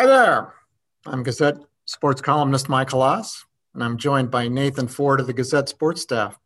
Hi 0.00 0.06
there. 0.06 0.54
I'm 1.04 1.22
Gazette 1.22 1.58
sports 1.84 2.22
columnist 2.22 2.70
Mike 2.70 2.88
Hlas, 2.88 3.44
and 3.74 3.84
I'm 3.84 3.98
joined 3.98 4.30
by 4.30 4.48
Nathan 4.48 4.88
Ford 4.88 5.20
of 5.20 5.26
the 5.26 5.34
Gazette 5.34 5.68
sports 5.68 6.00
staff. 6.00 6.38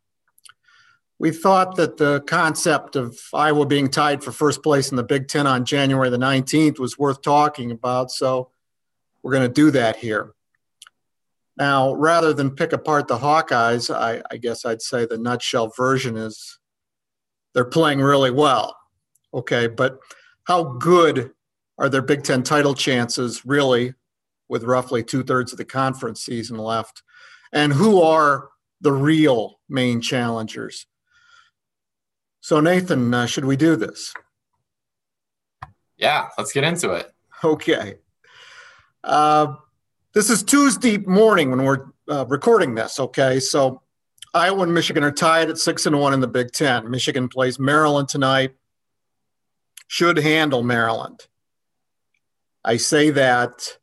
We 1.19 1.31
thought 1.31 1.77
that 1.77 1.95
the 1.95 2.19
concept 2.27 2.97
of 2.97 3.17
Iowa 3.33 3.65
being 3.65 3.89
tied 3.89 4.21
for 4.21 4.33
first 4.33 4.61
place 4.61 4.91
in 4.91 4.97
the 4.97 5.05
Big 5.05 5.29
Ten 5.29 5.47
on 5.47 5.63
January 5.63 6.09
the 6.09 6.17
19th 6.17 6.79
was 6.79 6.99
worth 6.99 7.21
talking 7.21 7.71
about, 7.71 8.11
so 8.11 8.51
we're 9.23 9.31
going 9.31 9.47
to 9.47 9.53
do 9.53 9.71
that 9.71 9.95
here. 9.95 10.33
Now, 11.57 11.93
rather 11.93 12.33
than 12.33 12.57
pick 12.57 12.73
apart 12.73 13.07
the 13.07 13.19
Hawkeyes, 13.19 13.89
I, 13.89 14.21
I 14.29 14.35
guess 14.35 14.65
I'd 14.65 14.81
say 14.81 15.05
the 15.05 15.17
nutshell 15.17 15.71
version 15.77 16.17
is 16.17 16.59
they're 17.53 17.63
playing 17.63 17.99
really 17.99 18.31
well. 18.31 18.75
Okay, 19.33 19.67
but 19.67 19.99
how 20.43 20.73
good 20.73 21.31
are 21.77 21.89
their 21.89 22.01
Big 22.01 22.23
Ten 22.23 22.43
title 22.43 22.73
chances 22.73 23.45
really 23.45 23.93
with 24.47 24.63
roughly 24.63 25.03
two 25.03 25.23
thirds 25.23 25.51
of 25.51 25.57
the 25.57 25.65
conference 25.65 26.21
season 26.21 26.57
left? 26.57 27.03
And 27.51 27.73
who 27.73 28.01
are 28.01 28.49
the 28.81 28.91
real 28.91 29.59
main 29.69 30.01
challengers? 30.01 30.87
So, 32.41 32.59
Nathan, 32.59 33.13
uh, 33.13 33.25
should 33.25 33.45
we 33.45 33.55
do 33.55 33.75
this? 33.75 34.13
Yeah, 35.97 36.27
let's 36.37 36.51
get 36.51 36.63
into 36.63 36.91
it. 36.91 37.11
Okay. 37.43 37.95
Uh, 39.03 39.55
this 40.13 40.29
is 40.29 40.43
Tuesday 40.43 40.97
morning 40.97 41.51
when 41.51 41.63
we're 41.63 41.85
uh, 42.09 42.25
recording 42.27 42.75
this. 42.75 42.99
Okay, 42.99 43.39
so 43.39 43.81
Iowa 44.33 44.63
and 44.63 44.73
Michigan 44.73 45.03
are 45.03 45.11
tied 45.11 45.49
at 45.49 45.57
six 45.57 45.85
and 45.85 45.99
one 45.99 46.13
in 46.13 46.19
the 46.19 46.27
Big 46.27 46.51
Ten. 46.51 46.89
Michigan 46.89 47.27
plays 47.29 47.59
Maryland 47.59 48.09
tonight. 48.09 48.55
Should 49.87 50.17
handle 50.17 50.63
Maryland. 50.63 51.27
I 52.65 52.77
say 52.77 53.11
that 53.11 53.77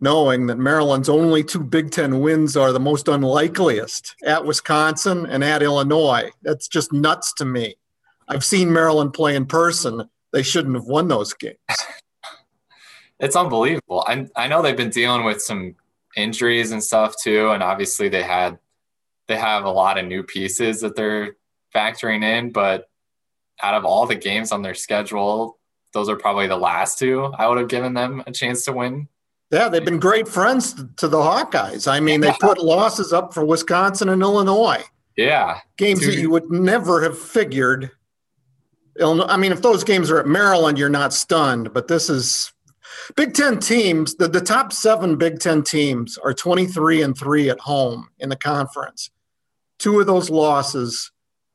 knowing 0.00 0.46
that 0.46 0.58
Maryland's 0.58 1.10
only 1.10 1.44
two 1.44 1.62
Big 1.62 1.90
Ten 1.90 2.20
wins 2.20 2.56
are 2.56 2.72
the 2.72 2.80
most 2.80 3.06
unlikeliest 3.06 4.16
at 4.24 4.46
Wisconsin 4.46 5.26
and 5.26 5.44
at 5.44 5.62
Illinois. 5.62 6.30
That's 6.40 6.66
just 6.66 6.94
nuts 6.94 7.34
to 7.34 7.44
me. 7.44 7.76
I've 8.28 8.44
seen 8.44 8.72
Maryland 8.72 9.12
play 9.12 9.36
in 9.36 9.44
person. 9.44 10.08
They 10.32 10.42
shouldn't 10.42 10.74
have 10.74 10.86
won 10.86 11.08
those 11.08 11.34
games. 11.34 11.58
it's 13.20 13.36
unbelievable. 13.36 14.02
I, 14.06 14.26
I 14.34 14.48
know 14.48 14.62
they've 14.62 14.74
been 14.74 14.88
dealing 14.88 15.24
with 15.24 15.42
some 15.42 15.76
injuries 16.16 16.72
and 16.72 16.82
stuff 16.82 17.14
too, 17.22 17.50
and 17.50 17.62
obviously 17.62 18.08
they 18.08 18.22
had 18.22 18.58
they 19.28 19.36
have 19.36 19.64
a 19.64 19.70
lot 19.70 19.98
of 19.98 20.06
new 20.06 20.22
pieces 20.22 20.80
that 20.80 20.96
they're 20.96 21.36
factoring 21.74 22.24
in. 22.24 22.50
But 22.50 22.88
out 23.62 23.74
of 23.74 23.84
all 23.84 24.06
the 24.06 24.14
games 24.14 24.52
on 24.52 24.62
their 24.62 24.74
schedule, 24.74 25.58
those 25.92 26.08
are 26.08 26.16
probably 26.16 26.46
the 26.46 26.56
last 26.56 26.98
two 26.98 27.32
I 27.38 27.48
would 27.48 27.58
have 27.58 27.68
given 27.68 27.94
them 27.94 28.22
a 28.26 28.32
chance 28.32 28.64
to 28.64 28.72
win. 28.72 29.08
Yeah, 29.50 29.68
they've 29.68 29.84
been 29.84 30.00
great 30.00 30.26
friends 30.26 30.74
to 30.96 31.08
the 31.08 31.18
Hawkeyes. 31.18 31.86
I 31.86 32.00
mean, 32.00 32.22
they 32.22 32.32
put 32.40 32.58
losses 32.58 33.12
up 33.12 33.34
for 33.34 33.44
Wisconsin 33.44 34.08
and 34.08 34.22
Illinois. 34.22 34.82
Yeah. 35.16 35.58
Games 35.76 36.06
that 36.06 36.16
you 36.16 36.30
would 36.30 36.50
never 36.50 37.02
have 37.02 37.18
figured. 37.18 37.90
I 39.02 39.36
mean, 39.36 39.52
if 39.52 39.60
those 39.60 39.84
games 39.84 40.10
are 40.10 40.18
at 40.18 40.26
Maryland, 40.26 40.78
you're 40.78 40.88
not 40.88 41.12
stunned, 41.12 41.74
but 41.74 41.86
this 41.86 42.08
is 42.08 42.52
Big 43.16 43.34
Ten 43.34 43.58
teams, 43.58 44.14
the, 44.14 44.28
the 44.28 44.40
top 44.40 44.72
seven 44.72 45.16
Big 45.16 45.38
Ten 45.38 45.62
teams 45.62 46.18
are 46.18 46.32
23 46.32 47.02
and 47.02 47.16
3 47.16 47.50
at 47.50 47.60
home 47.60 48.08
in 48.18 48.28
the 48.28 48.36
conference. 48.36 49.10
Two 49.78 50.00
of 50.00 50.06
those 50.06 50.30
losses 50.30 51.10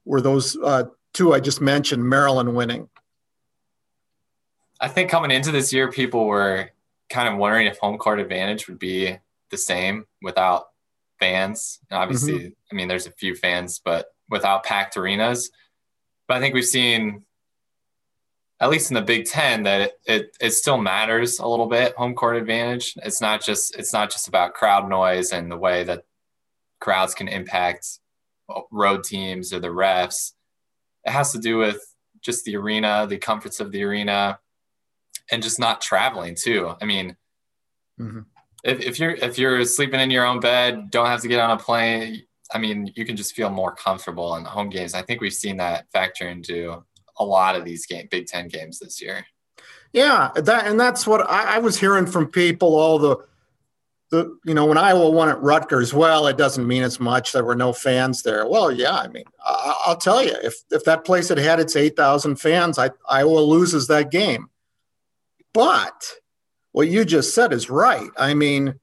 were 0.06 0.22
those 0.22 0.58
uh, 0.64 0.84
two 1.14 1.34
I 1.34 1.40
just 1.40 1.62
mentioned, 1.62 2.08
Maryland 2.08 2.56
winning. 2.56 2.90
I 4.80 4.88
think 4.88 5.10
coming 5.10 5.32
into 5.32 5.52
this 5.52 5.74
year, 5.74 5.92
people 5.92 6.26
were 6.26 6.70
kind 7.10 7.28
of 7.28 7.38
wondering 7.38 7.68
if 7.68 7.78
home 7.78 7.98
court 7.98 8.20
advantage 8.20 8.68
would 8.68 8.80
be 8.80 9.18
the 9.50 9.58
same 9.58 10.06
without 10.22 10.68
fans. 11.20 11.80
And 11.90 12.00
obviously, 12.00 12.34
mm-hmm. 12.34 12.48
I 12.72 12.76
mean, 12.76 12.88
there's 12.88 13.08
a 13.08 13.12
few 13.12 13.36
fans, 13.36 13.82
but 13.84 14.14
without 14.30 14.64
packed 14.64 14.98
arenas. 14.98 15.50
But 16.28 16.38
I 16.38 16.40
think 16.40 16.54
we've 16.54 16.66
seen, 16.66 17.24
at 18.60 18.70
least 18.70 18.92
in 18.92 18.96
the 18.96 19.02
Big 19.02 19.26
Ten, 19.26 19.64
that 19.64 19.82
it, 19.82 20.00
it, 20.06 20.38
it 20.42 20.52
still 20.52 20.78
matters 20.78 21.40
a 21.40 21.48
little 21.48 21.68
bit. 21.68 21.96
Home 21.96 22.14
court 22.14 22.36
advantage. 22.36 22.94
It's 22.98 23.22
not 23.22 23.44
just 23.44 23.76
it's 23.78 23.94
not 23.94 24.12
just 24.12 24.28
about 24.28 24.54
crowd 24.54 24.90
noise 24.90 25.32
and 25.32 25.50
the 25.50 25.58
way 25.58 25.84
that 25.86 26.04
crowds 26.80 27.14
can 27.14 27.28
impact 27.28 28.00
road 28.72 29.04
teams 29.04 29.54
or 29.54 29.60
the 29.60 29.70
refs. 29.70 30.34
It 31.06 31.12
has 31.12 31.32
to 31.32 31.40
do 31.40 31.58
with 31.58 31.80
just 32.22 32.44
the 32.46 32.58
arena, 32.58 33.08
the 33.08 33.18
comforts 33.18 33.60
of 33.60 33.72
the 33.72 33.84
arena, 33.84 34.40
and 35.32 35.44
just 35.44 35.60
not 35.60 35.82
traveling 35.82 36.36
too. 36.36 36.74
I 36.82 36.86
mean, 36.86 37.16
mm-hmm. 38.00 38.22
if, 38.64 38.80
if 38.82 39.00
you're 39.00 39.12
if 39.12 39.38
you're 39.38 39.64
sleeping 39.66 40.00
in 40.00 40.12
your 40.12 40.26
own 40.26 40.40
bed, 40.40 40.92
don't 40.92 41.08
have 41.08 41.22
to 41.22 41.28
get 41.28 41.40
on 41.40 41.52
a 41.52 41.62
plane. 41.62 42.24
I 42.54 42.60
mean, 42.60 42.92
you 42.96 43.06
can 43.06 43.18
just 43.18 43.36
feel 43.36 43.50
more 43.50 43.76
comfortable 43.76 44.36
in 44.36 44.46
home 44.46 44.70
games. 44.70 44.94
I 44.94 45.02
think 45.02 45.20
we've 45.20 45.34
seen 45.34 45.58
that 45.58 45.92
factor 45.92 46.30
into 46.30 46.84
a 47.20 47.26
lot 47.26 47.56
of 47.56 47.66
these 47.66 47.86
game 47.86 48.08
Big 48.10 48.28
Ten 48.28 48.48
games 48.48 48.80
this 48.80 49.02
year. 49.02 49.26
Yeah, 49.94 50.32
that 50.36 50.68
and 50.68 50.80
that's 50.80 51.08
what 51.08 51.30
I, 51.30 51.56
I 51.56 51.58
was 51.60 51.80
hearing 51.80 52.06
from 52.06 52.28
people. 52.28 52.76
All 52.76 53.00
the 53.00 53.18
the 54.10 54.38
you 54.46 54.54
know 54.54 54.66
when 54.66 54.78
Iowa 54.78 55.10
won 55.10 55.30
at 55.30 55.42
Rutgers, 55.42 55.94
well, 55.94 56.28
it 56.28 56.38
doesn't 56.38 56.68
mean 56.68 56.84
as 56.84 57.00
much. 57.00 57.32
There 57.32 57.44
were 57.44 57.56
no 57.56 57.74
fans 57.74 58.24
there. 58.24 58.48
Well, 58.48 58.72
yeah, 58.72 58.96
I 58.96 59.08
mean, 59.08 59.26
I, 59.44 59.86
will 59.88 59.96
tell 59.96 60.24
you, 60.24 60.36
if 60.44 60.56
if 60.72 60.84
that 60.86 61.06
place 61.06 61.30
had 61.30 61.38
had 61.38 61.60
its 61.60 61.76
eight 61.76 61.96
thousand 61.96 62.38
fans, 62.38 62.78
I, 62.78 62.92
Iowa 63.10 63.40
loses 63.40 63.88
that 63.88 64.12
game. 64.12 64.50
But 65.58 66.04
what 66.72 66.88
you 66.88 67.04
just 67.04 67.34
said 67.34 67.52
is 67.52 67.68
right. 67.68 68.12
I 68.16 68.36
mean, 68.36 68.76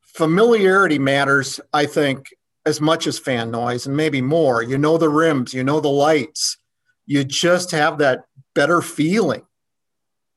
familiarity 0.00 0.98
matters, 0.98 1.60
I 1.74 1.84
think, 1.84 2.30
as 2.64 2.80
much 2.80 3.06
as 3.06 3.18
fan 3.18 3.50
noise 3.50 3.84
and 3.84 3.94
maybe 3.94 4.22
more. 4.22 4.62
You 4.62 4.78
know 4.78 4.96
the 4.96 5.10
rims, 5.10 5.52
you 5.52 5.62
know 5.62 5.78
the 5.78 5.88
lights. 5.88 6.56
You 7.04 7.22
just 7.22 7.72
have 7.72 7.98
that 7.98 8.20
better 8.54 8.80
feeling. 8.80 9.42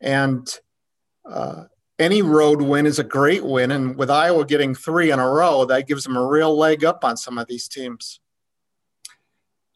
And 0.01 0.45
uh, 1.23 1.63
any 1.97 2.21
road 2.21 2.61
win 2.61 2.85
is 2.85 2.99
a 2.99 3.03
great 3.05 3.45
win. 3.45 3.71
And 3.71 3.95
with 3.95 4.11
Iowa 4.11 4.45
getting 4.45 4.75
three 4.75 5.11
in 5.11 5.19
a 5.19 5.29
row, 5.29 5.63
that 5.63 5.87
gives 5.87 6.03
them 6.03 6.17
a 6.17 6.27
real 6.27 6.57
leg 6.57 6.83
up 6.83 7.05
on 7.05 7.15
some 7.15 7.37
of 7.37 7.47
these 7.47 7.69
teams. 7.69 8.19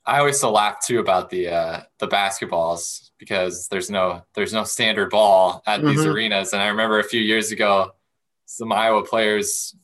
I 0.05 0.19
always 0.19 0.35
still 0.35 0.51
laugh 0.51 0.85
too 0.85 0.99
about 0.99 1.29
the 1.29 1.47
uh, 1.47 1.81
the 1.99 2.09
basketballs 2.09 3.06
because 3.19 3.67
there's 3.67 3.89
no 3.89 4.23
there's 4.35 4.53
no 4.53 4.63
standard 4.63 5.09
ball 5.09 5.63
at 5.65 5.79
mm-hmm. 5.79 5.89
these 5.89 6.05
arenas. 6.05 6.53
And 6.53 6.61
I 6.61 6.67
remember 6.67 6.99
a 6.99 7.03
few 7.03 7.21
years 7.21 7.51
ago, 7.51 7.91
some 8.45 8.71
Iowa 8.71 9.03
players. 9.03 9.75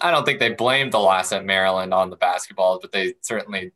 I 0.00 0.10
don't 0.10 0.24
think 0.24 0.38
they 0.40 0.50
blamed 0.50 0.92
the 0.92 0.98
loss 0.98 1.32
at 1.32 1.44
Maryland 1.44 1.92
on 1.92 2.08
the 2.08 2.16
basketball, 2.16 2.78
but 2.80 2.92
they 2.92 3.14
certainly 3.20 3.72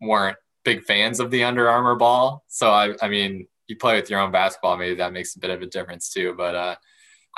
weren't 0.00 0.38
big 0.64 0.84
fans 0.84 1.20
of 1.20 1.30
the 1.30 1.44
Under 1.44 1.68
Armour 1.68 1.96
ball. 1.96 2.44
So 2.48 2.70
I, 2.70 2.94
I 3.02 3.08
mean, 3.08 3.46
you 3.68 3.76
play 3.76 3.96
with 3.96 4.08
your 4.08 4.20
own 4.20 4.32
basketball, 4.32 4.76
maybe 4.76 4.94
that 4.96 5.12
makes 5.12 5.36
a 5.36 5.38
bit 5.38 5.50
of 5.50 5.60
a 5.60 5.66
difference 5.66 6.10
too. 6.10 6.34
But 6.36 6.54
uh, 6.54 6.76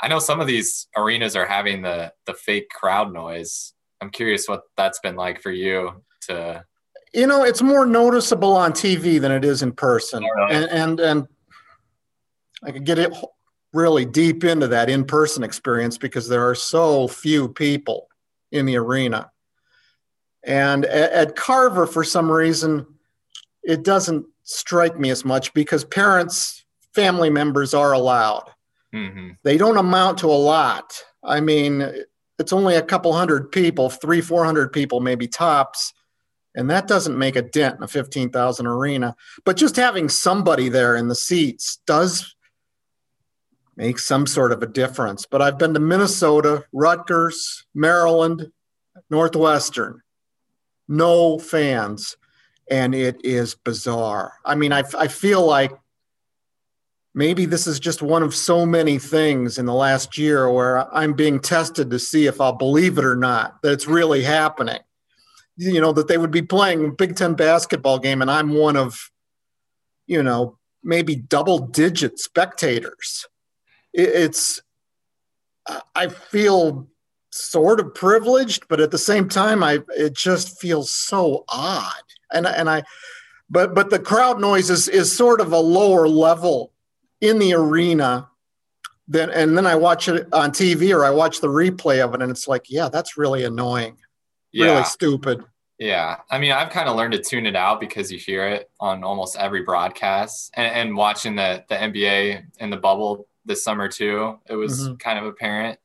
I 0.01 0.07
know 0.07 0.19
some 0.19 0.39
of 0.39 0.47
these 0.47 0.87
arenas 0.95 1.35
are 1.35 1.45
having 1.45 1.81
the 1.81 2.13
the 2.25 2.33
fake 2.33 2.69
crowd 2.69 3.11
noise. 3.11 3.73
I'm 4.01 4.09
curious 4.09 4.47
what 4.47 4.63
that's 4.77 4.99
been 4.99 5.15
like 5.15 5.41
for 5.41 5.51
you 5.51 6.03
to 6.27 6.63
you 7.13 7.27
know, 7.27 7.43
it's 7.43 7.61
more 7.61 7.85
noticeable 7.85 8.55
on 8.55 8.71
TV 8.71 9.19
than 9.19 9.31
it 9.31 9.43
is 9.43 9.61
in 9.61 9.71
person, 9.71 10.23
right. 10.23 10.51
and, 10.51 10.69
and 10.69 10.99
and 10.99 11.27
I 12.63 12.71
could 12.71 12.85
get 12.85 12.99
it 12.99 13.13
really 13.73 14.05
deep 14.05 14.43
into 14.43 14.67
that 14.67 14.89
in-person 14.89 15.43
experience 15.43 15.97
because 15.97 16.27
there 16.27 16.47
are 16.47 16.55
so 16.55 17.07
few 17.07 17.47
people 17.47 18.07
in 18.51 18.65
the 18.65 18.77
arena. 18.77 19.29
And 20.43 20.85
at, 20.85 21.11
at 21.11 21.35
Carver, 21.35 21.85
for 21.85 22.03
some 22.03 22.31
reason, 22.31 22.85
it 23.63 23.83
doesn't 23.83 24.25
strike 24.43 24.99
me 24.99 25.11
as 25.11 25.23
much 25.23 25.53
because 25.53 25.83
parents, 25.83 26.65
family 26.93 27.29
members 27.29 27.73
are 27.73 27.93
allowed. 27.93 28.49
Mm-hmm. 28.93 29.31
They 29.43 29.57
don't 29.57 29.77
amount 29.77 30.17
to 30.19 30.27
a 30.27 30.33
lot. 30.33 30.99
I 31.23 31.39
mean, 31.39 31.87
it's 32.39 32.53
only 32.53 32.75
a 32.75 32.81
couple 32.81 33.13
hundred 33.13 33.51
people, 33.51 33.89
three, 33.89 34.21
four 34.21 34.43
hundred 34.43 34.73
people, 34.73 34.99
maybe 34.99 35.27
tops 35.27 35.93
and 36.55 36.69
that 36.69 36.87
doesn't 36.87 37.17
make 37.17 37.35
a 37.35 37.41
dent 37.41 37.77
in 37.77 37.83
a 37.83 37.87
15,000 37.87 38.67
arena. 38.67 39.15
But 39.45 39.57
just 39.57 39.75
having 39.75 40.09
somebody 40.09 40.69
there 40.69 40.95
in 40.95 41.07
the 41.07 41.15
seats 41.15 41.79
does 41.85 42.35
make 43.75 43.99
some 43.99 44.27
sort 44.27 44.51
of 44.51 44.61
a 44.61 44.67
difference. 44.67 45.25
But 45.25 45.41
I've 45.41 45.57
been 45.57 45.73
to 45.73 45.79
Minnesota, 45.79 46.65
Rutgers, 46.73 47.65
Maryland, 47.73 48.51
Northwestern, 49.09 50.01
no 50.87 51.39
fans, 51.39 52.17
and 52.69 52.93
it 52.93 53.21
is 53.23 53.55
bizarre. 53.55 54.33
I 54.43 54.55
mean, 54.55 54.73
I, 54.73 54.83
I 54.97 55.07
feel 55.07 55.45
like 55.45 55.71
maybe 57.13 57.45
this 57.45 57.67
is 57.67 57.79
just 57.79 58.01
one 58.01 58.21
of 58.21 58.35
so 58.35 58.65
many 58.65 58.99
things 58.99 59.57
in 59.57 59.65
the 59.65 59.73
last 59.73 60.17
year 60.17 60.51
where 60.51 60.93
I'm 60.93 61.13
being 61.13 61.39
tested 61.39 61.89
to 61.91 61.99
see 61.99 62.25
if 62.25 62.41
I'll 62.41 62.53
believe 62.53 62.97
it 62.97 63.05
or 63.05 63.15
not 63.15 63.61
that 63.61 63.71
it's 63.71 63.87
really 63.87 64.23
happening 64.23 64.79
you 65.59 65.81
know 65.81 65.91
that 65.93 66.07
they 66.07 66.17
would 66.17 66.31
be 66.31 66.41
playing 66.41 66.85
a 66.85 66.91
Big 66.91 67.15
Ten 67.15 67.33
basketball 67.33 67.99
game, 67.99 68.21
and 68.21 68.31
I'm 68.31 68.53
one 68.53 68.77
of, 68.77 69.11
you 70.07 70.23
know, 70.23 70.57
maybe 70.83 71.15
double 71.15 71.59
digit 71.59 72.19
spectators. 72.19 73.27
It's 73.93 74.61
I 75.95 76.07
feel 76.07 76.87
sort 77.31 77.79
of 77.79 77.93
privileged, 77.93 78.67
but 78.67 78.79
at 78.79 78.91
the 78.91 78.97
same 78.97 79.29
time, 79.29 79.63
I 79.63 79.79
it 79.95 80.13
just 80.15 80.59
feels 80.59 80.91
so 80.91 81.45
odd. 81.49 82.03
And 82.33 82.47
and 82.47 82.69
I, 82.69 82.83
but 83.49 83.75
but 83.75 83.89
the 83.89 83.99
crowd 83.99 84.39
noise 84.39 84.69
is 84.69 84.87
is 84.87 85.15
sort 85.15 85.41
of 85.41 85.51
a 85.51 85.59
lower 85.59 86.07
level 86.07 86.71
in 87.21 87.39
the 87.39 87.53
arena. 87.53 88.29
Then 89.07 89.29
and 89.31 89.57
then 89.57 89.65
I 89.65 89.75
watch 89.75 90.07
it 90.07 90.31
on 90.33 90.51
TV 90.51 90.95
or 90.95 91.03
I 91.03 91.09
watch 91.09 91.41
the 91.41 91.47
replay 91.47 92.03
of 92.03 92.13
it, 92.13 92.21
and 92.21 92.31
it's 92.31 92.47
like, 92.47 92.69
yeah, 92.69 92.89
that's 92.89 93.17
really 93.17 93.43
annoying, 93.43 93.97
yeah. 94.51 94.65
really 94.65 94.83
stupid. 94.83 95.43
Yeah, 95.79 96.17
I 96.29 96.39
mean, 96.39 96.51
I've 96.51 96.71
kind 96.71 96.89
of 96.89 96.97
learned 96.97 97.13
to 97.13 97.21
tune 97.21 97.45
it 97.45 97.55
out 97.55 97.79
because 97.79 98.11
you 98.11 98.19
hear 98.19 98.45
it 98.45 98.69
on 98.81 99.05
almost 99.05 99.37
every 99.37 99.63
broadcast, 99.63 100.51
and, 100.53 100.89
and 100.89 100.97
watching 100.97 101.35
the 101.35 101.63
the 101.69 101.75
NBA 101.75 102.43
in 102.59 102.69
the 102.69 102.77
bubble 102.77 103.27
this 103.45 103.63
summer 103.63 103.87
too, 103.87 104.39
it 104.45 104.55
was 104.55 104.81
mm-hmm. 104.81 104.95
kind 104.95 105.17
of 105.17 105.25
apparent. 105.25 105.79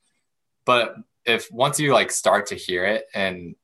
But 0.66 0.96
if 1.24 1.50
once 1.52 1.78
you 1.78 1.92
like 1.92 2.10
start 2.10 2.46
to 2.46 2.56
hear 2.56 2.84
it 2.84 3.06
and 3.14 3.54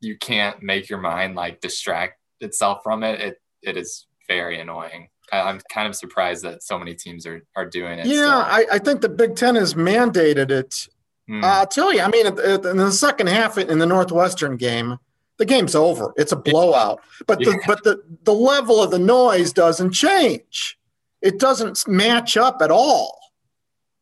you 0.00 0.16
can't 0.16 0.62
make 0.62 0.88
your 0.88 1.00
mind 1.00 1.34
like 1.34 1.60
distract 1.60 2.18
itself 2.40 2.84
from 2.84 3.02
it, 3.02 3.20
it 3.20 3.42
it 3.62 3.76
is 3.76 4.06
very 4.28 4.60
annoying. 4.60 5.08
I, 5.32 5.50
am 5.50 5.60
kind 5.72 5.88
of 5.88 5.96
surprised 5.96 6.44
that 6.44 6.62
so 6.62 6.78
many 6.78 6.94
teams 6.94 7.26
are 7.26 7.44
are 7.56 7.66
doing 7.66 7.98
it. 7.98 8.06
Yeah, 8.06 8.28
I, 8.28 8.64
I, 8.72 8.78
think 8.78 9.00
the 9.00 9.08
Big 9.08 9.34
Ten 9.34 9.56
has 9.56 9.74
mandated 9.74 10.52
it. 10.52 10.88
Mm. 11.28 11.42
Uh, 11.42 11.46
I'll 11.46 11.66
tell 11.66 11.92
you, 11.92 12.00
I 12.00 12.08
mean, 12.08 12.26
in 12.26 12.76
the 12.76 12.92
second 12.92 13.28
half 13.28 13.58
in 13.58 13.78
the 13.78 13.86
Northwestern 13.86 14.56
game, 14.56 14.98
the 15.40 15.46
game's 15.46 15.74
over. 15.74 16.12
It's 16.18 16.32
a 16.32 16.36
blowout. 16.36 17.00
But 17.26 17.38
the 17.38 17.52
yeah. 17.52 17.66
but 17.66 17.82
the 17.82 18.02
the 18.24 18.34
level 18.34 18.82
of 18.82 18.90
the 18.90 18.98
noise 18.98 19.54
doesn't 19.54 19.92
change. 19.92 20.78
It 21.22 21.40
doesn't 21.40 21.88
match 21.88 22.36
up 22.36 22.60
at 22.60 22.70
all. 22.70 23.18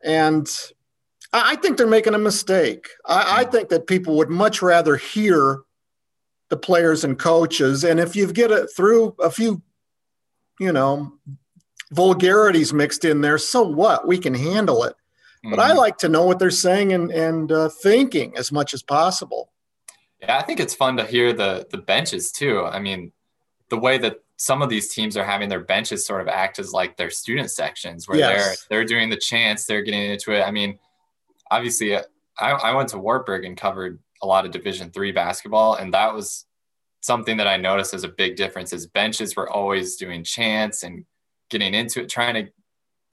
And 0.02 0.50
I 1.32 1.54
think 1.56 1.76
they're 1.76 1.86
making 1.86 2.14
a 2.14 2.18
mistake. 2.18 2.88
I, 3.06 3.40
I, 3.40 3.44
hmm. 3.44 3.50
think 3.50 3.68
that 3.68 3.86
people 3.86 4.16
would 4.16 4.30
much 4.30 4.62
rather 4.62 4.96
hear 4.96 5.60
the 6.48 6.56
players 6.56 7.04
and 7.04 7.18
coaches. 7.18 7.84
And 7.84 8.00
if 8.00 8.16
you 8.16 8.32
get 8.32 8.50
it 8.50 8.68
through 8.76 9.14
a 9.20 9.30
few, 9.30 9.62
you 10.58 10.72
know, 10.72 11.12
vulgarities 11.90 12.72
mixed 12.72 13.04
in 13.04 13.20
there, 13.20 13.38
so 13.38 13.62
what? 13.62 14.06
We 14.06 14.18
can 14.18 14.34
handle 14.34 14.84
it. 14.84 14.94
Mm-hmm. 15.44 15.50
But 15.50 15.60
I 15.60 15.70
hmm. 15.72 15.78
like 15.78 15.98
to 15.98 16.08
know 16.08 16.24
what 16.24 16.38
they're 16.38 16.50
saying 16.50 16.92
and, 16.92 17.10
and 17.12 17.52
uh, 17.52 17.68
thinking 17.68 18.36
as 18.36 18.50
much 18.50 18.74
as 18.74 18.82
possible. 18.82 19.50
Yeah, 20.20 20.36
I 20.36 20.42
think 20.42 20.60
it's 20.60 20.74
fun 20.74 20.96
to 20.96 21.04
hear 21.04 21.32
the 21.32 21.66
the 21.70 21.78
benches 21.78 22.32
too. 22.32 22.64
I 22.64 22.80
mean, 22.80 23.12
the 23.70 23.78
way 23.78 23.98
that 23.98 24.20
some 24.36 24.62
of 24.62 24.68
these 24.68 24.92
teams 24.92 25.16
are 25.16 25.24
having 25.24 25.48
their 25.48 25.60
benches 25.60 26.06
sort 26.06 26.20
of 26.20 26.28
act 26.28 26.58
as 26.58 26.72
like 26.72 26.96
their 26.96 27.10
student 27.10 27.50
sections 27.50 28.08
where 28.08 28.18
yes. 28.18 28.66
they're 28.68 28.78
they're 28.78 28.84
doing 28.86 29.10
the 29.10 29.16
chants, 29.16 29.64
they're 29.66 29.82
getting 29.82 30.02
into 30.02 30.32
it. 30.32 30.42
I 30.42 30.50
mean, 30.50 30.78
obviously, 31.50 31.94
uh, 31.94 32.02
I, 32.38 32.52
I 32.52 32.74
went 32.74 32.88
to 32.90 32.98
Wartburg 32.98 33.44
and 33.44 33.56
covered 33.56 33.98
a 34.22 34.26
lot 34.26 34.44
of 34.44 34.52
Division 34.52 34.90
three 34.90 35.12
basketball, 35.12 35.74
and 35.74 35.92
that 35.94 36.14
was 36.14 36.46
something 37.00 37.36
that 37.36 37.46
I 37.46 37.56
noticed 37.56 37.94
as 37.94 38.04
a 38.04 38.08
big 38.08 38.36
difference. 38.36 38.72
Is 38.72 38.86
benches 38.86 39.36
were 39.36 39.50
always 39.50 39.96
doing 39.96 40.24
chants 40.24 40.82
and 40.82 41.04
getting 41.50 41.74
into 41.74 42.02
it, 42.02 42.08
trying 42.08 42.34
to 42.34 42.52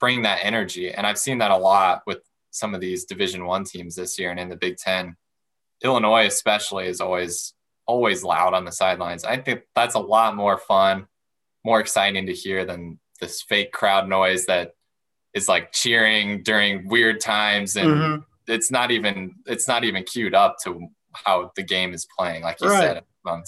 bring 0.00 0.22
that 0.22 0.40
energy, 0.42 0.92
and 0.92 1.06
I've 1.06 1.18
seen 1.18 1.38
that 1.38 1.50
a 1.50 1.56
lot 1.56 2.02
with 2.06 2.18
some 2.50 2.74
of 2.74 2.80
these 2.80 3.04
Division 3.04 3.46
one 3.46 3.64
teams 3.64 3.96
this 3.96 4.18
year 4.18 4.30
and 4.30 4.40
in 4.40 4.48
the 4.48 4.56
Big 4.56 4.76
Ten. 4.76 5.16
Illinois, 5.82 6.26
especially, 6.26 6.86
is 6.86 7.00
always 7.00 7.54
always 7.86 8.24
loud 8.24 8.52
on 8.52 8.64
the 8.64 8.72
sidelines. 8.72 9.24
I 9.24 9.36
think 9.36 9.62
that's 9.74 9.94
a 9.94 10.00
lot 10.00 10.34
more 10.34 10.58
fun 10.58 11.06
more 11.64 11.80
exciting 11.80 12.26
to 12.26 12.32
hear 12.32 12.64
than 12.64 12.98
this 13.20 13.42
fake 13.42 13.72
crowd 13.72 14.08
noise 14.08 14.46
that 14.46 14.72
is 15.34 15.48
like 15.48 15.72
cheering 15.72 16.42
during 16.44 16.88
weird 16.88 17.20
times 17.20 17.74
and 17.74 17.88
mm-hmm. 17.88 18.22
it's 18.46 18.70
not 18.70 18.92
even 18.92 19.34
it's 19.46 19.66
not 19.66 19.82
even 19.82 20.04
queued 20.04 20.32
up 20.32 20.56
to 20.62 20.86
how 21.12 21.50
the 21.56 21.62
game 21.62 21.92
is 21.92 22.06
playing 22.16 22.42
like 22.42 22.60
you 22.60 22.68
right. 22.68 22.80
said 22.80 23.02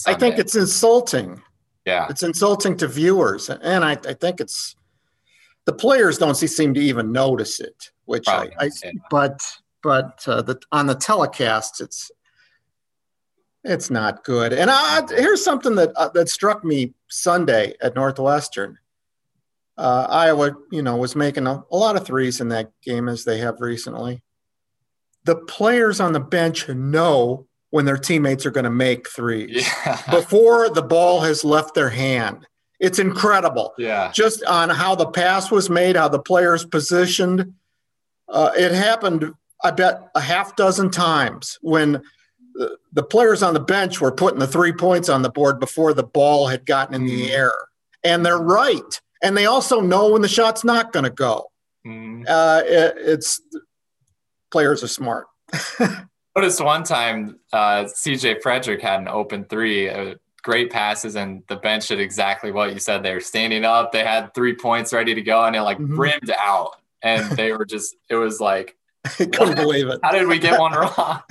I 0.07 0.15
think 0.15 0.39
it's 0.39 0.57
insulting. 0.57 1.41
Yeah. 1.85 2.07
It's 2.11 2.23
insulting 2.23 2.77
to 2.79 2.89
viewers. 2.89 3.49
And 3.49 3.85
I, 3.85 3.93
I 3.93 4.15
think 4.15 4.41
it's 4.41 4.75
the 5.67 5.73
players 5.73 6.19
don't 6.19 6.35
seem 6.35 6.75
to 6.75 6.81
even 6.81 7.13
notice 7.13 7.61
it, 7.61 7.91
which 8.05 8.27
I, 8.29 8.49
I 8.59 8.71
but 9.11 9.41
but 9.83 10.25
uh, 10.27 10.43
the, 10.43 10.61
on 10.73 10.87
the 10.87 10.95
telecast, 10.95 11.81
it's 11.81 12.11
it's 13.65 13.91
not 13.91 14.25
good. 14.25 14.53
And 14.53 14.71
I, 14.71 15.03
here's 15.09 15.45
something 15.45 15.75
that 15.77 15.93
uh, 15.97 16.09
that 16.15 16.29
struck 16.29 16.65
me 16.65 16.95
Sunday 17.09 17.75
at 17.81 17.95
Northwestern. 17.95 18.79
Uh, 19.77 20.07
Iowa, 20.09 20.57
you 20.73 20.83
know, 20.83 20.97
was 20.97 21.15
making 21.15 21.47
a, 21.47 21.63
a, 21.71 21.77
lot 21.77 21.97
of 21.97 22.05
threes 22.05 22.41
in 22.41 22.49
that 22.49 22.73
game 22.83 23.09
as 23.09 23.25
they 23.25 23.39
have 23.39 23.61
recently. 23.61 24.25
The 25.25 25.37
players 25.37 26.01
on 26.01 26.13
the 26.13 26.21
bench 26.21 26.69
know 26.69 27.47
when 27.71 27.85
their 27.85 27.97
teammates 27.97 28.45
are 28.45 28.51
going 28.51 28.65
to 28.65 28.71
make 28.71 29.09
threes 29.09 29.69
yeah. 29.87 30.01
before 30.11 30.69
the 30.71 30.83
ball 30.83 31.21
has 31.21 31.45
left 31.45 31.75
their 31.75 31.91
hand. 31.91 32.47
It's 32.81 32.99
incredible. 32.99 33.75
Yeah. 33.79 34.11
Just 34.13 34.45
on 34.45 34.69
how 34.71 34.95
the 34.95 35.11
pass 35.11 35.51
was 35.51 35.69
made, 35.69 35.97
how 35.97 36.09
the 36.09 36.19
players 36.19 36.65
positioned. 36.65 37.55
Uh, 38.29 38.51
it 38.57 38.73
happened, 38.73 39.33
I 39.63 39.71
bet, 39.73 40.09
a 40.15 40.21
half 40.21 40.57
dozen 40.57 40.91
times 40.91 41.59
when 41.61 42.03
the 42.93 43.03
players 43.03 43.43
on 43.43 43.55
the 43.55 43.61
bench 43.61 44.01
were 44.01 44.13
putting 44.13 44.41
the 44.41 44.47
three 44.47 44.73
points 44.73 45.09
on 45.09 45.23
the 45.23 45.31
board 45.31 45.61
before 45.61 45.95
the 45.95 46.03
ball 46.03 46.49
had 46.49 46.67
gotten 46.67 46.95
in 46.95 47.07
the 47.07 47.29
mm. 47.29 47.31
air. 47.31 47.53
And 48.05 48.25
they're 48.25 48.39
right. 48.39 49.01
And 49.23 49.37
they 49.37 49.47
also 49.47 49.81
know 49.81 50.13
when 50.13 50.23
the 50.23 50.29
shot's 50.29 50.65
not 50.65 50.93
going 50.93 51.05
to 51.05 51.11
go. 51.11 51.51
Mm. 51.87 52.25
Uh, 52.29 52.63
it, 52.65 52.95
it's 52.99 53.41
players 54.51 54.83
are 54.83 54.89
smart. 54.89 55.27
Noticed 56.37 56.63
one 56.63 56.85
time 56.85 57.39
uh, 57.53 57.85
CJ 57.85 58.43
Frederick 58.43 58.81
had 58.81 59.01
an 59.01 59.09
open 59.09 59.45
three, 59.45 59.89
uh, 59.89 60.15
great 60.43 60.71
passes, 60.71 61.17
and 61.17 61.43
the 61.49 61.57
bench 61.57 61.89
did 61.89 62.01
exactly 62.01 62.53
what 62.53 62.73
you 62.73 62.79
said. 62.79 63.03
They 63.03 63.13
were 63.13 63.21
standing 63.21 63.65
up, 63.65 63.93
they 63.93 64.05
had 64.05 64.33
three 64.35 64.55
points 64.55 64.93
ready 64.93 65.15
to 65.15 65.23
go, 65.23 65.45
and 65.45 65.57
it 65.57 65.63
like 65.63 65.79
mm-hmm. 65.79 65.97
brimmed 65.97 66.33
out. 66.39 66.77
And 67.03 67.37
they 67.37 67.53
were 67.53 67.65
just, 67.67 67.97
it 68.09 68.15
was 68.15 68.41
like, 68.41 68.77
I 69.05 69.09
couldn't 69.25 69.57
believe 69.57 69.89
it. 69.89 70.01
How 70.03 70.13
did 70.13 70.29
we 70.29 70.39
get 70.39 70.61
one 70.61 70.73
wrong? 70.99 71.23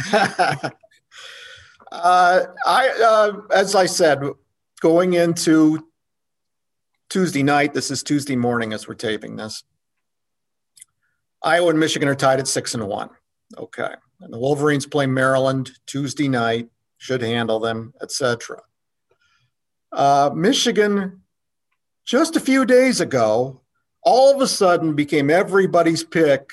Uh, 1.92 2.46
I, 2.66 2.90
uh, 2.90 3.42
as 3.54 3.76
I 3.76 3.86
said, 3.86 4.22
going 4.82 5.14
into 5.14 5.88
Tuesday 7.10 7.44
night, 7.44 7.74
this 7.74 7.92
is 7.92 8.04
Tuesday 8.04 8.36
morning 8.36 8.74
as 8.74 8.88
we're 8.88 8.96
taping 8.96 9.36
this. 9.36 9.64
Iowa 11.44 11.70
and 11.70 11.80
Michigan 11.80 12.10
are 12.10 12.16
tied 12.16 12.40
at 12.40 12.48
six 12.48 12.74
and 12.74 12.88
one. 12.88 13.10
Okay. 13.58 13.94
And 14.20 14.34
the 14.34 14.40
Wolverines 14.40 14.86
play 14.86 15.06
Maryland 15.06 15.72
Tuesday 15.86 16.28
night, 16.28 16.70
should 16.98 17.22
handle 17.22 17.60
them, 17.60 17.94
etc. 18.02 18.62
Uh, 19.92 20.32
Michigan, 20.34 21.22
just 22.06 22.36
a 22.36 22.42
few 22.42 22.66
days 22.66 23.00
ago, 23.00 23.62
all 24.04 24.34
of 24.34 24.42
a 24.42 24.48
sudden 24.48 24.96
became 24.96 25.30
everybody's 25.30 26.04
pick 26.04 26.52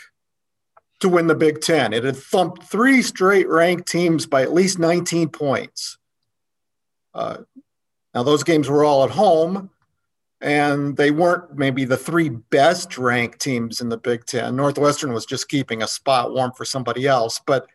to 1.04 1.08
win 1.10 1.26
the 1.26 1.34
Big 1.34 1.60
Ten. 1.60 1.92
It 1.92 2.02
had 2.02 2.16
thumped 2.16 2.62
three 2.62 3.02
straight 3.02 3.46
ranked 3.46 3.86
teams 3.86 4.24
by 4.24 4.40
at 4.40 4.54
least 4.54 4.78
19 4.78 5.28
points. 5.28 5.98
Uh, 7.12 7.38
now, 8.14 8.22
those 8.22 8.42
games 8.42 8.70
were 8.70 8.84
all 8.84 9.04
at 9.04 9.10
home, 9.10 9.68
and 10.40 10.96
they 10.96 11.10
weren't 11.10 11.58
maybe 11.58 11.84
the 11.84 11.98
three 11.98 12.30
best 12.30 12.96
ranked 12.96 13.38
teams 13.38 13.82
in 13.82 13.90
the 13.90 13.98
Big 13.98 14.24
Ten. 14.24 14.56
Northwestern 14.56 15.12
was 15.12 15.26
just 15.26 15.50
keeping 15.50 15.82
a 15.82 15.86
spot 15.86 16.32
warm 16.32 16.52
for 16.52 16.64
somebody 16.64 17.06
else. 17.06 17.38
But 17.46 17.66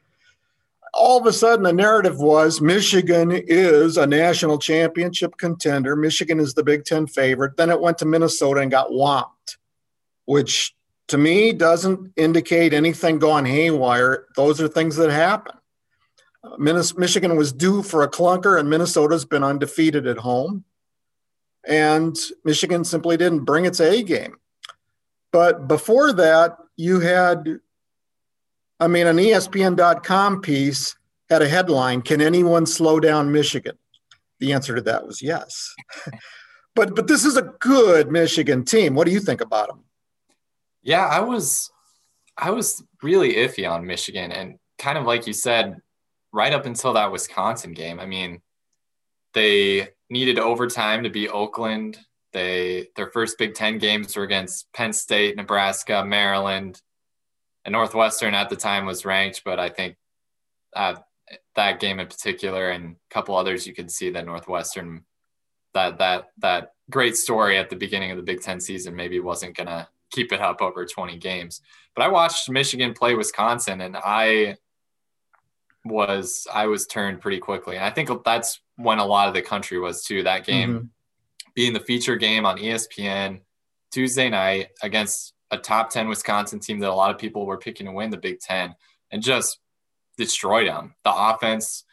all 0.95 1.19
of 1.19 1.27
a 1.27 1.33
sudden, 1.33 1.61
the 1.61 1.71
narrative 1.71 2.19
was 2.19 2.61
Michigan 2.61 3.31
is 3.31 3.97
a 3.97 4.07
national 4.07 4.57
championship 4.57 5.37
contender. 5.37 5.95
Michigan 5.95 6.39
is 6.39 6.55
the 6.55 6.63
Big 6.63 6.83
Ten 6.83 7.05
favorite. 7.05 7.57
Then 7.57 7.69
it 7.69 7.79
went 7.79 7.99
to 7.99 8.05
Minnesota 8.05 8.61
and 8.61 8.71
got 8.71 8.89
whomped, 8.89 9.57
which 10.25 10.73
to 11.09 11.17
me 11.17 11.51
doesn't 11.53 12.13
indicate 12.15 12.73
anything 12.73 13.19
going 13.19 13.45
haywire. 13.45 14.25
Those 14.35 14.61
are 14.61 14.67
things 14.67 14.95
that 14.95 15.09
happen. 15.09 15.55
Michigan 16.57 17.35
was 17.35 17.51
due 17.51 17.83
for 17.83 18.03
a 18.03 18.09
clunker, 18.09 18.59
and 18.59 18.69
Minnesota's 18.69 19.25
been 19.25 19.43
undefeated 19.43 20.07
at 20.07 20.17
home. 20.17 20.63
And 21.67 22.15
Michigan 22.45 22.85
simply 22.85 23.17
didn't 23.17 23.43
bring 23.43 23.65
its 23.65 23.81
A 23.81 24.01
game. 24.03 24.37
But 25.31 25.67
before 25.67 26.13
that, 26.13 26.57
you 26.77 27.01
had, 27.01 27.59
I 28.79 28.87
mean, 28.87 29.07
an 29.07 29.17
ESPN.com 29.17 30.41
piece 30.41 30.95
had 31.29 31.41
a 31.41 31.49
headline 31.49 32.01
Can 32.01 32.21
anyone 32.21 32.65
slow 32.65 32.99
down 32.99 33.31
Michigan? 33.31 33.77
The 34.39 34.53
answer 34.53 34.75
to 34.75 34.81
that 34.83 35.05
was 35.05 35.21
yes. 35.21 35.75
but, 36.75 36.95
but 36.95 37.07
this 37.07 37.25
is 37.25 37.35
a 37.35 37.53
good 37.59 38.11
Michigan 38.11 38.63
team. 38.63 38.95
What 38.95 39.05
do 39.05 39.11
you 39.11 39.19
think 39.19 39.41
about 39.41 39.67
them? 39.67 39.83
Yeah, 40.89 41.05
I 41.05 41.19
was 41.19 41.69
I 42.35 42.49
was 42.49 42.83
really 43.03 43.35
iffy 43.35 43.69
on 43.69 43.85
Michigan 43.85 44.31
and 44.31 44.57
kind 44.79 44.97
of 44.97 45.05
like 45.05 45.27
you 45.27 45.33
said 45.33 45.77
right 46.33 46.51
up 46.51 46.65
until 46.65 46.93
that 46.93 47.11
Wisconsin 47.11 47.73
game. 47.73 47.99
I 47.99 48.07
mean, 48.07 48.41
they 49.35 49.89
needed 50.09 50.39
overtime 50.39 51.03
to 51.03 51.11
beat 51.11 51.29
Oakland. 51.29 51.99
They 52.33 52.87
their 52.95 53.11
first 53.11 53.37
Big 53.37 53.53
10 53.53 53.77
games 53.77 54.17
were 54.17 54.23
against 54.23 54.73
Penn 54.73 54.91
State, 54.91 55.35
Nebraska, 55.35 56.03
Maryland. 56.03 56.81
and 57.65 57.73
Northwestern 57.73 58.33
at 58.33 58.49
the 58.49 58.55
time 58.55 58.87
was 58.87 59.05
ranked, 59.05 59.43
but 59.45 59.59
I 59.59 59.69
think 59.69 59.95
uh, 60.75 60.95
that 61.55 61.79
game 61.79 61.99
in 61.99 62.07
particular 62.07 62.71
and 62.71 62.95
a 62.95 63.13
couple 63.13 63.35
others, 63.35 63.67
you 63.67 63.75
could 63.75 63.91
see 63.91 64.09
that 64.09 64.25
Northwestern 64.25 65.05
that 65.75 65.99
that 65.99 66.29
that 66.39 66.71
great 66.89 67.15
story 67.15 67.59
at 67.59 67.69
the 67.69 67.75
beginning 67.75 68.09
of 68.09 68.17
the 68.17 68.23
Big 68.23 68.41
Ten 68.41 68.59
season 68.59 68.95
maybe 68.95 69.19
wasn't 69.19 69.55
gonna 69.55 69.87
keep 70.11 70.31
it 70.31 70.41
up 70.41 70.61
over 70.61 70.85
20 70.85 71.17
games. 71.17 71.61
But 71.95 72.03
I 72.03 72.07
watched 72.07 72.49
Michigan 72.49 72.93
play 72.93 73.15
Wisconsin, 73.15 73.81
and 73.81 73.97
I 73.97 74.57
was 75.85 76.47
I 76.53 76.67
was 76.67 76.85
turned 76.87 77.21
pretty 77.21 77.39
quickly. 77.39 77.75
And 77.75 77.85
I 77.85 77.89
think 77.89 78.09
that's 78.23 78.61
when 78.75 78.99
a 78.99 79.05
lot 79.05 79.27
of 79.27 79.33
the 79.33 79.41
country 79.41 79.79
was 79.79 80.03
too. 80.03 80.23
That 80.23 80.45
game 80.45 80.73
mm-hmm. 80.73 80.85
being 81.55 81.73
the 81.73 81.79
feature 81.79 82.15
game 82.15 82.45
on 82.45 82.57
ESPN 82.57 83.41
Tuesday 83.91 84.29
night 84.29 84.69
against 84.81 85.33
a 85.51 85.57
top 85.57 85.89
10 85.89 86.07
Wisconsin 86.07 86.59
team 86.59 86.79
that 86.79 86.89
a 86.89 86.93
lot 86.93 87.11
of 87.11 87.17
people 87.17 87.45
were 87.45 87.57
picking 87.57 87.87
to 87.87 87.91
win 87.91 88.11
the 88.11 88.17
Big 88.17 88.39
Ten 88.39 88.75
and 89.11 89.23
just 89.23 89.59
destroyed 90.17 90.67
them. 90.67 90.93
The 91.03 91.13
offense 91.13 91.85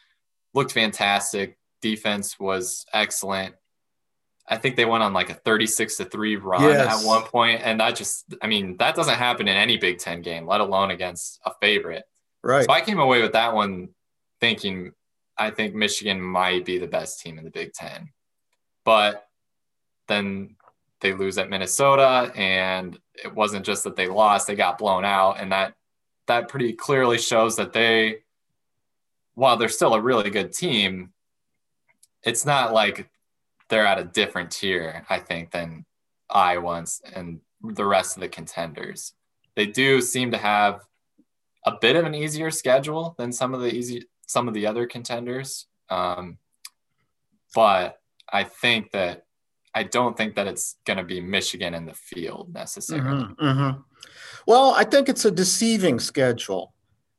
looked 0.53 0.73
fantastic. 0.73 1.57
Defense 1.81 2.39
was 2.39 2.85
excellent. 2.93 3.55
I 4.47 4.57
think 4.57 4.75
they 4.75 4.85
went 4.85 5.03
on 5.03 5.13
like 5.13 5.29
a 5.29 5.33
36 5.33 5.97
to 5.97 6.05
3 6.05 6.37
run 6.37 6.61
yes. 6.63 7.03
at 7.03 7.05
one 7.05 7.23
point, 7.23 7.61
And 7.63 7.79
that 7.81 7.95
just, 7.95 8.33
I 8.41 8.47
mean, 8.47 8.77
that 8.77 8.95
doesn't 8.95 9.15
happen 9.15 9.47
in 9.47 9.57
any 9.57 9.77
Big 9.77 9.99
Ten 9.99 10.21
game, 10.21 10.47
let 10.47 10.61
alone 10.61 10.91
against 10.91 11.39
a 11.45 11.51
favorite. 11.59 12.05
Right. 12.43 12.65
So 12.65 12.71
I 12.71 12.81
came 12.81 12.99
away 12.99 13.21
with 13.21 13.33
that 13.33 13.53
one 13.53 13.89
thinking 14.39 14.93
I 15.37 15.51
think 15.51 15.75
Michigan 15.75 16.21
might 16.21 16.65
be 16.65 16.77
the 16.77 16.87
best 16.87 17.19
team 17.19 17.37
in 17.37 17.43
the 17.43 17.51
Big 17.51 17.73
Ten. 17.73 18.09
But 18.85 19.27
then 20.07 20.55
they 21.01 21.13
lose 21.13 21.37
at 21.37 21.49
Minnesota, 21.49 22.31
and 22.35 22.97
it 23.13 23.33
wasn't 23.33 23.65
just 23.65 23.83
that 23.83 23.95
they 23.95 24.07
lost, 24.07 24.47
they 24.47 24.55
got 24.55 24.77
blown 24.77 25.05
out. 25.05 25.39
And 25.39 25.51
that 25.51 25.73
that 26.27 26.47
pretty 26.47 26.73
clearly 26.73 27.17
shows 27.17 27.55
that 27.57 27.73
they, 27.73 28.19
while 29.35 29.57
they're 29.57 29.69
still 29.69 29.93
a 29.93 30.01
really 30.01 30.29
good 30.29 30.51
team, 30.51 31.13
it's 32.23 32.45
not 32.45 32.73
like 32.73 33.09
they're 33.69 33.85
at 33.85 33.99
a 33.99 34.03
different 34.03 34.51
tier, 34.51 35.05
I 35.09 35.19
think, 35.19 35.51
than 35.51 35.85
Iowa 36.29 36.85
and 37.13 37.39
the 37.61 37.85
rest 37.85 38.17
of 38.17 38.21
the 38.21 38.29
contenders. 38.29 39.13
They 39.55 39.65
do 39.65 40.01
seem 40.01 40.31
to 40.31 40.37
have 40.37 40.81
a 41.65 41.73
bit 41.79 41.95
of 41.95 42.05
an 42.05 42.15
easier 42.15 42.51
schedule 42.51 43.15
than 43.17 43.31
some 43.31 43.53
of 43.53 43.61
the 43.61 43.73
easy 43.73 44.05
some 44.27 44.47
of 44.47 44.53
the 44.53 44.67
other 44.67 44.85
contenders. 44.85 45.67
Um, 45.89 46.37
but 47.55 47.99
I 48.31 48.43
think 48.43 48.91
that 48.91 49.25
I 49.73 49.83
don't 49.83 50.17
think 50.17 50.35
that 50.35 50.47
it's 50.47 50.77
going 50.85 50.97
to 50.97 51.03
be 51.03 51.21
Michigan 51.21 51.73
in 51.73 51.85
the 51.85 51.93
field 51.93 52.53
necessarily. 52.53 53.23
Mm-hmm, 53.23 53.45
mm-hmm. 53.45 53.81
Well, 54.47 54.73
I 54.75 54.83
think 54.83 55.09
it's 55.09 55.25
a 55.25 55.31
deceiving 55.31 55.99
schedule. 55.99 56.73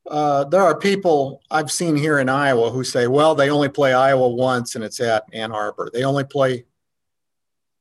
Uh, 0.09 0.45
there 0.45 0.63
are 0.63 0.79
people 0.79 1.43
I've 1.51 1.71
seen 1.71 1.95
here 1.95 2.19
in 2.19 2.29
Iowa 2.29 2.71
who 2.71 2.83
say, 2.83 3.07
well, 3.07 3.35
they 3.35 3.51
only 3.51 3.69
play 3.69 3.93
Iowa 3.93 4.29
once 4.29 4.75
and 4.75 4.83
it's 4.83 5.01
at 5.01 5.25
Ann 5.33 5.53
Arbor. 5.53 5.91
They 5.93 6.05
only 6.05 6.25
play, 6.25 6.65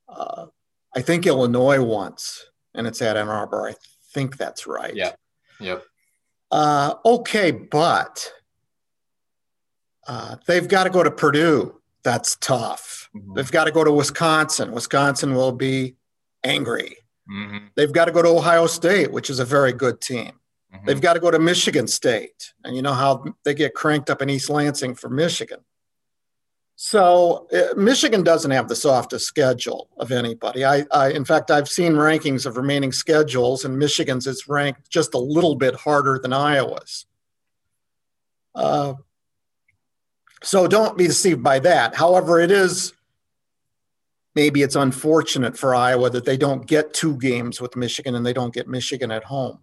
uh, 0.10 0.48
I 0.93 1.01
think, 1.01 1.25
Illinois 1.25 1.81
once 1.81 2.46
and 2.74 2.86
it's 2.86 3.01
at 3.01 3.15
Ann 3.15 3.29
Arbor. 3.29 3.69
I 3.69 3.75
think 4.13 4.38
that's 4.38 4.67
right. 4.67 4.96
Yeah. 4.96 5.13
Yep. 5.60 5.84
Uh, 6.51 6.93
okay, 7.05 7.51
but 7.51 8.31
uh, 10.07 10.36
they've 10.46 10.67
got 10.67 10.86
to 10.86 10.89
go 10.89 11.03
to 11.03 11.12
Purdue. 11.12 11.79
That's 12.03 12.38
tough. 12.38 13.10
Mm-hmm. 13.15 13.34
They've 13.34 13.51
got 13.51 13.65
to 13.65 13.72
go 13.72 13.84
to 13.84 13.91
Wisconsin. 13.91 14.72
Wisconsin 14.72 15.34
will 15.34 15.51
be 15.51 15.96
angry. 16.43 16.98
Mm-hmm. 17.29 17.67
They've 17.75 17.91
got 17.91 18.05
to 18.05 18.12
go 18.12 18.22
to 18.22 18.29
Ohio 18.29 18.67
State, 18.67 19.12
which 19.12 19.29
is 19.29 19.39
a 19.39 19.46
very 19.46 19.74
good 19.74 20.00
team. 20.00 20.34
Mm-hmm. 20.77 20.88
They've 20.88 21.01
got 21.01 21.13
to 21.13 21.19
go 21.19 21.31
to 21.31 21.39
Michigan 21.39 21.88
State. 21.88 22.53
And 22.63 22.75
you 22.75 22.81
know 22.81 22.93
how 22.93 23.24
they 23.43 23.53
get 23.53 23.74
cranked 23.74 24.10
up 24.10 24.22
in 24.22 24.29
East 24.29 24.50
Lansing 24.50 24.96
for 24.96 25.10
Michigan. 25.10 25.60
So 26.75 27.48
uh, 27.51 27.74
Michigan 27.75 28.24
doesn't 28.24 28.51
have 28.51 28.67
the 28.67 28.75
softest 28.75 29.25
schedule 29.25 29.89
of 29.98 30.12
anybody. 30.12 30.63
I, 30.63 30.86
I, 30.91 31.10
in 31.10 31.25
fact, 31.25 31.50
I've 31.50 31.67
seen 31.67 31.93
rankings 31.93 32.46
of 32.46 32.55
remaining 32.55 32.91
schedules, 32.91 33.65
and 33.65 33.79
Michigan's 33.79 34.27
is 34.27 34.48
ranked 34.48 34.88
just 34.88 35.15
a 35.15 35.19
little 35.19 35.55
bit 35.55 35.74
harder 35.74 36.19
than 36.22 36.34
Iowa's. 36.34 37.07
Uh, 38.53 38.93
so 40.43 40.67
don't 40.67 40.98
be 40.98 41.07
deceived 41.07 41.41
by 41.41 41.57
that. 41.60 41.96
However, 41.96 42.39
it 42.39 42.51
is 42.51 42.93
maybe 44.36 44.62
it's 44.62 44.75
unfortunate 44.75 45.57
for 45.57 45.74
Iowa 45.74 46.12
that 46.12 46.25
they 46.25 46.38
don't 46.38 46.67
get 46.67 46.93
two 46.93 47.17
games 47.17 47.60
with 47.60 47.75
Michigan 47.75 48.13
and 48.13 48.24
they 48.24 48.34
don't 48.34 48.53
get 48.53 48.67
Michigan 48.67 49.10
at 49.10 49.24
home 49.24 49.62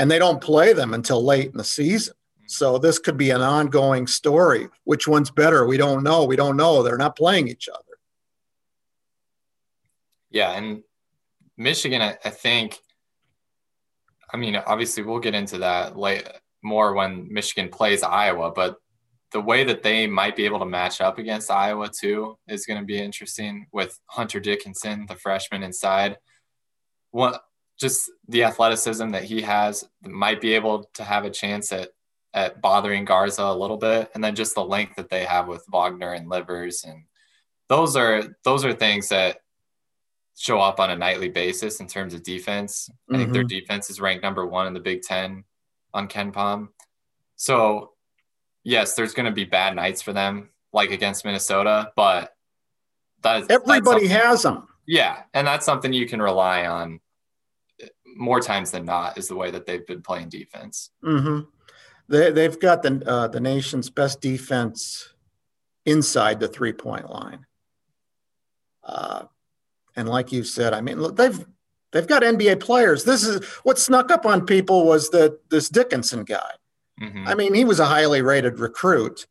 and 0.00 0.10
they 0.10 0.18
don't 0.18 0.40
play 0.40 0.72
them 0.72 0.94
until 0.94 1.22
late 1.22 1.50
in 1.50 1.58
the 1.58 1.64
season. 1.64 2.14
Mm-hmm. 2.14 2.44
So 2.46 2.78
this 2.78 2.98
could 2.98 3.18
be 3.18 3.28
an 3.30 3.42
ongoing 3.42 4.06
story. 4.06 4.68
Which 4.84 5.06
one's 5.06 5.30
better? 5.30 5.66
We 5.66 5.76
don't 5.76 6.02
know. 6.02 6.24
We 6.24 6.36
don't 6.36 6.56
know. 6.56 6.82
They're 6.82 6.96
not 6.96 7.16
playing 7.16 7.48
each 7.48 7.68
other. 7.68 7.84
Yeah, 10.30 10.52
and 10.52 10.82
Michigan, 11.58 12.00
I, 12.00 12.16
I 12.24 12.30
think. 12.30 12.78
I 14.32 14.38
mean, 14.38 14.56
obviously, 14.56 15.02
we'll 15.02 15.18
get 15.18 15.34
into 15.34 15.58
that 15.58 15.98
late 15.98 16.26
more 16.62 16.94
when 16.94 17.30
Michigan 17.30 17.68
plays 17.68 18.02
Iowa, 18.02 18.52
but 18.52 18.76
the 19.32 19.40
way 19.40 19.64
that 19.64 19.82
they 19.82 20.06
might 20.06 20.34
be 20.34 20.46
able 20.46 20.60
to 20.60 20.64
match 20.64 21.02
up 21.02 21.18
against 21.18 21.50
Iowa 21.50 21.88
too 21.88 22.38
is 22.48 22.64
going 22.64 22.80
to 22.80 22.86
be 22.86 22.98
interesting 22.98 23.66
with 23.70 23.98
Hunter 24.06 24.40
Dickinson, 24.40 25.04
the 25.08 25.16
freshman 25.16 25.62
inside. 25.62 26.16
What 27.10 27.42
just 27.80 28.10
the 28.28 28.44
athleticism 28.44 29.10
that 29.10 29.24
he 29.24 29.40
has 29.40 29.88
might 30.02 30.40
be 30.40 30.54
able 30.54 30.84
to 30.94 31.02
have 31.02 31.24
a 31.24 31.30
chance 31.30 31.72
at 31.72 31.90
at 32.32 32.60
bothering 32.60 33.04
Garza 33.04 33.42
a 33.42 33.56
little 33.56 33.76
bit, 33.76 34.10
and 34.14 34.22
then 34.22 34.36
just 34.36 34.54
the 34.54 34.64
length 34.64 34.96
that 34.96 35.08
they 35.08 35.24
have 35.24 35.48
with 35.48 35.64
Wagner 35.68 36.12
and 36.12 36.28
Livers, 36.28 36.84
and 36.84 37.04
those 37.68 37.96
are 37.96 38.22
those 38.44 38.64
are 38.64 38.72
things 38.72 39.08
that 39.08 39.38
show 40.36 40.60
up 40.60 40.78
on 40.78 40.90
a 40.90 40.96
nightly 40.96 41.28
basis 41.28 41.80
in 41.80 41.86
terms 41.86 42.14
of 42.14 42.22
defense. 42.22 42.88
Mm-hmm. 42.90 43.14
I 43.14 43.18
think 43.18 43.32
their 43.32 43.42
mm-hmm. 43.42 43.58
defense 43.58 43.90
is 43.90 44.00
ranked 44.00 44.22
number 44.22 44.46
one 44.46 44.66
in 44.66 44.74
the 44.74 44.80
Big 44.80 45.02
Ten 45.02 45.44
on 45.92 46.08
KenPom. 46.08 46.68
So 47.36 47.92
yes, 48.62 48.94
there's 48.94 49.14
going 49.14 49.26
to 49.26 49.32
be 49.32 49.44
bad 49.44 49.74
nights 49.74 50.02
for 50.02 50.12
them, 50.12 50.50
like 50.72 50.90
against 50.90 51.24
Minnesota, 51.24 51.92
but 51.96 52.34
that 53.22 53.50
everybody 53.50 54.06
has 54.06 54.42
them. 54.42 54.68
Yeah, 54.86 55.22
and 55.34 55.46
that's 55.46 55.66
something 55.66 55.92
you 55.92 56.06
can 56.06 56.22
rely 56.22 56.66
on 56.66 57.00
more 58.16 58.40
times 58.40 58.70
than 58.70 58.84
not 58.84 59.18
is 59.18 59.28
the 59.28 59.36
way 59.36 59.50
that 59.50 59.66
they've 59.66 59.86
been 59.86 60.02
playing 60.02 60.28
defense. 60.28 60.90
Mm-hmm. 61.04 61.40
They, 62.08 62.32
they've 62.32 62.58
got 62.58 62.82
the 62.82 63.02
uh, 63.06 63.28
the 63.28 63.40
nation's 63.40 63.90
best 63.90 64.20
defense 64.20 65.14
inside 65.86 66.40
the 66.40 66.48
three 66.48 66.72
point 66.72 67.10
line. 67.10 67.46
Uh, 68.82 69.24
and 69.96 70.08
like 70.08 70.32
you 70.32 70.44
said, 70.44 70.72
I 70.72 70.80
mean, 70.80 71.00
look, 71.00 71.16
they've 71.16 71.44
they've 71.92 72.06
got 72.06 72.22
NBA 72.22 72.60
players. 72.60 73.04
This 73.04 73.24
is 73.24 73.44
what 73.62 73.78
snuck 73.78 74.10
up 74.10 74.26
on 74.26 74.46
people 74.46 74.86
was 74.86 75.10
that 75.10 75.50
this 75.50 75.68
Dickinson 75.68 76.24
guy. 76.24 76.52
Mm-hmm. 77.00 77.28
I 77.28 77.34
mean, 77.34 77.54
he 77.54 77.64
was 77.64 77.80
a 77.80 77.86
highly 77.86 78.22
rated 78.22 78.58
recruit, 78.58 79.26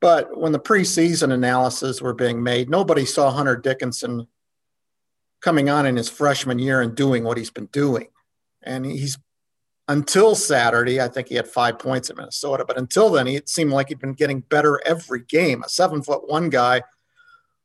but 0.00 0.38
when 0.38 0.52
the 0.52 0.60
preseason 0.60 1.32
analysis 1.32 2.00
were 2.00 2.14
being 2.14 2.42
made, 2.42 2.70
nobody 2.70 3.04
saw 3.04 3.30
Hunter 3.30 3.56
Dickinson 3.56 4.28
coming 5.40 5.68
on 5.68 5.86
in 5.86 5.96
his 5.96 6.08
freshman 6.08 6.58
year 6.58 6.80
and 6.80 6.94
doing 6.94 7.24
what 7.24 7.38
he's 7.38 7.50
been 7.50 7.66
doing. 7.66 8.08
And 8.62 8.84
he's 8.84 9.18
until 9.86 10.34
Saturday, 10.34 11.00
I 11.00 11.08
think 11.08 11.28
he 11.28 11.36
had 11.36 11.48
five 11.48 11.78
points 11.78 12.10
at 12.10 12.16
Minnesota, 12.16 12.64
but 12.66 12.76
until 12.76 13.08
then, 13.10 13.26
it 13.26 13.48
seemed 13.48 13.70
like 13.70 13.88
he'd 13.88 13.98
been 13.98 14.12
getting 14.12 14.40
better 14.40 14.80
every 14.84 15.20
game. 15.20 15.62
A 15.62 15.68
seven 15.68 16.02
foot 16.02 16.28
one 16.28 16.50
guy 16.50 16.82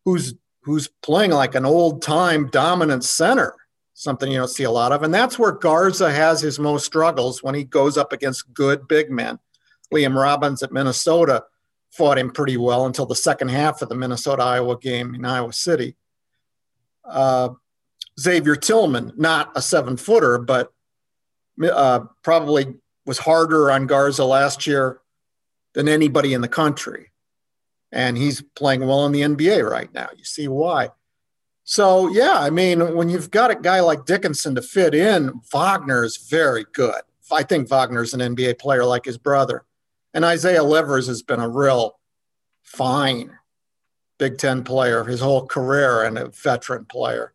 who's 0.05 0.33
who's 0.61 0.87
playing 1.01 1.31
like 1.31 1.55
an 1.55 1.65
old 1.65 2.01
time 2.01 2.47
dominant 2.47 3.03
center 3.03 3.55
something 3.93 4.31
you 4.31 4.37
don't 4.37 4.47
see 4.47 4.63
a 4.63 4.71
lot 4.71 4.91
of. 4.91 5.03
And 5.03 5.13
that's 5.13 5.37
where 5.37 5.51
Garza 5.51 6.11
has 6.11 6.41
his 6.41 6.59
most 6.59 6.85
struggles 6.85 7.43
when 7.43 7.55
he 7.55 7.63
goes 7.63 7.97
up 7.97 8.11
against 8.11 8.53
good 8.53 8.87
big 8.87 9.09
men. 9.09 9.39
Liam 9.93 10.19
Robbins 10.19 10.63
at 10.63 10.71
Minnesota 10.71 11.43
fought 11.91 12.17
him 12.17 12.31
pretty 12.31 12.57
well 12.57 12.85
until 12.85 13.05
the 13.05 13.15
second 13.15 13.49
half 13.49 13.81
of 13.81 13.89
the 13.89 13.95
Minnesota 13.95 14.43
Iowa 14.43 14.77
game 14.77 15.13
in 15.13 15.25
Iowa 15.25 15.53
City. 15.53 15.95
Uh, 17.05 17.49
Xavier 18.19 18.55
Tillman, 18.55 19.13
not 19.15 19.51
a 19.55 19.61
seven 19.61 19.97
footer, 19.97 20.39
but 20.39 20.73
uh, 21.61 22.01
probably 22.21 22.75
was 23.05 23.19
harder 23.19 23.71
on 23.71 23.87
Garza 23.87 24.25
last 24.25 24.65
year 24.65 24.99
than 25.73 25.87
anybody 25.87 26.33
in 26.33 26.41
the 26.41 26.47
country. 26.47 27.11
And 27.91 28.17
he's 28.17 28.41
playing 28.55 28.85
well 28.85 29.05
in 29.05 29.11
the 29.11 29.21
NBA 29.21 29.69
right 29.69 29.93
now. 29.93 30.09
You 30.17 30.23
see 30.23 30.47
why. 30.47 30.89
So 31.63 32.09
yeah, 32.09 32.39
I 32.39 32.49
mean, 32.49 32.95
when 32.95 33.09
you've 33.09 33.31
got 33.31 33.51
a 33.51 33.55
guy 33.55 33.79
like 33.79 34.05
Dickinson 34.05 34.55
to 34.55 34.61
fit 34.61 34.93
in, 34.93 35.41
Wagner 35.51 36.03
is 36.03 36.17
very 36.17 36.65
good. 36.73 37.01
I 37.31 37.43
think 37.43 37.69
Wagner's 37.69 38.13
an 38.13 38.35
NBA 38.35 38.59
player 38.59 38.85
like 38.85 39.05
his 39.05 39.17
brother, 39.17 39.65
and 40.13 40.25
Isaiah 40.25 40.63
Livers 40.63 41.07
has 41.07 41.23
been 41.23 41.39
a 41.39 41.49
real 41.49 41.97
fine 42.61 43.37
Big 44.19 44.37
Ten 44.37 44.63
player 44.63 45.03
his 45.03 45.19
whole 45.19 45.45
career 45.45 46.03
and 46.03 46.17
a 46.17 46.27
veteran 46.27 46.85
player. 46.85 47.33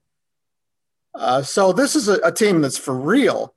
Uh, 1.14 1.42
so 1.42 1.72
this 1.72 1.96
is 1.96 2.08
a, 2.08 2.14
a, 2.24 2.30
team 2.30 2.60
that's 2.60 2.78
for 2.78 2.94
real, 2.94 3.54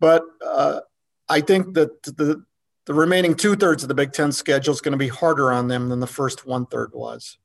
but 0.00 0.22
uh, 0.44 0.80
I 1.28 1.40
think 1.40 1.74
that 1.74 2.02
the 2.02 2.44
the 2.86 2.94
remaining 2.94 3.34
two 3.34 3.56
thirds 3.56 3.82
of 3.82 3.88
the 3.88 3.94
Big 3.94 4.12
Ten 4.12 4.30
schedule 4.32 4.72
is 4.72 4.80
going 4.80 4.92
to 4.92 4.98
be 4.98 5.08
harder 5.08 5.52
on 5.52 5.68
them 5.68 5.88
than 5.88 6.00
the 6.00 6.06
first 6.06 6.46
one 6.46 6.66
third 6.66 6.92
was. 6.94 7.36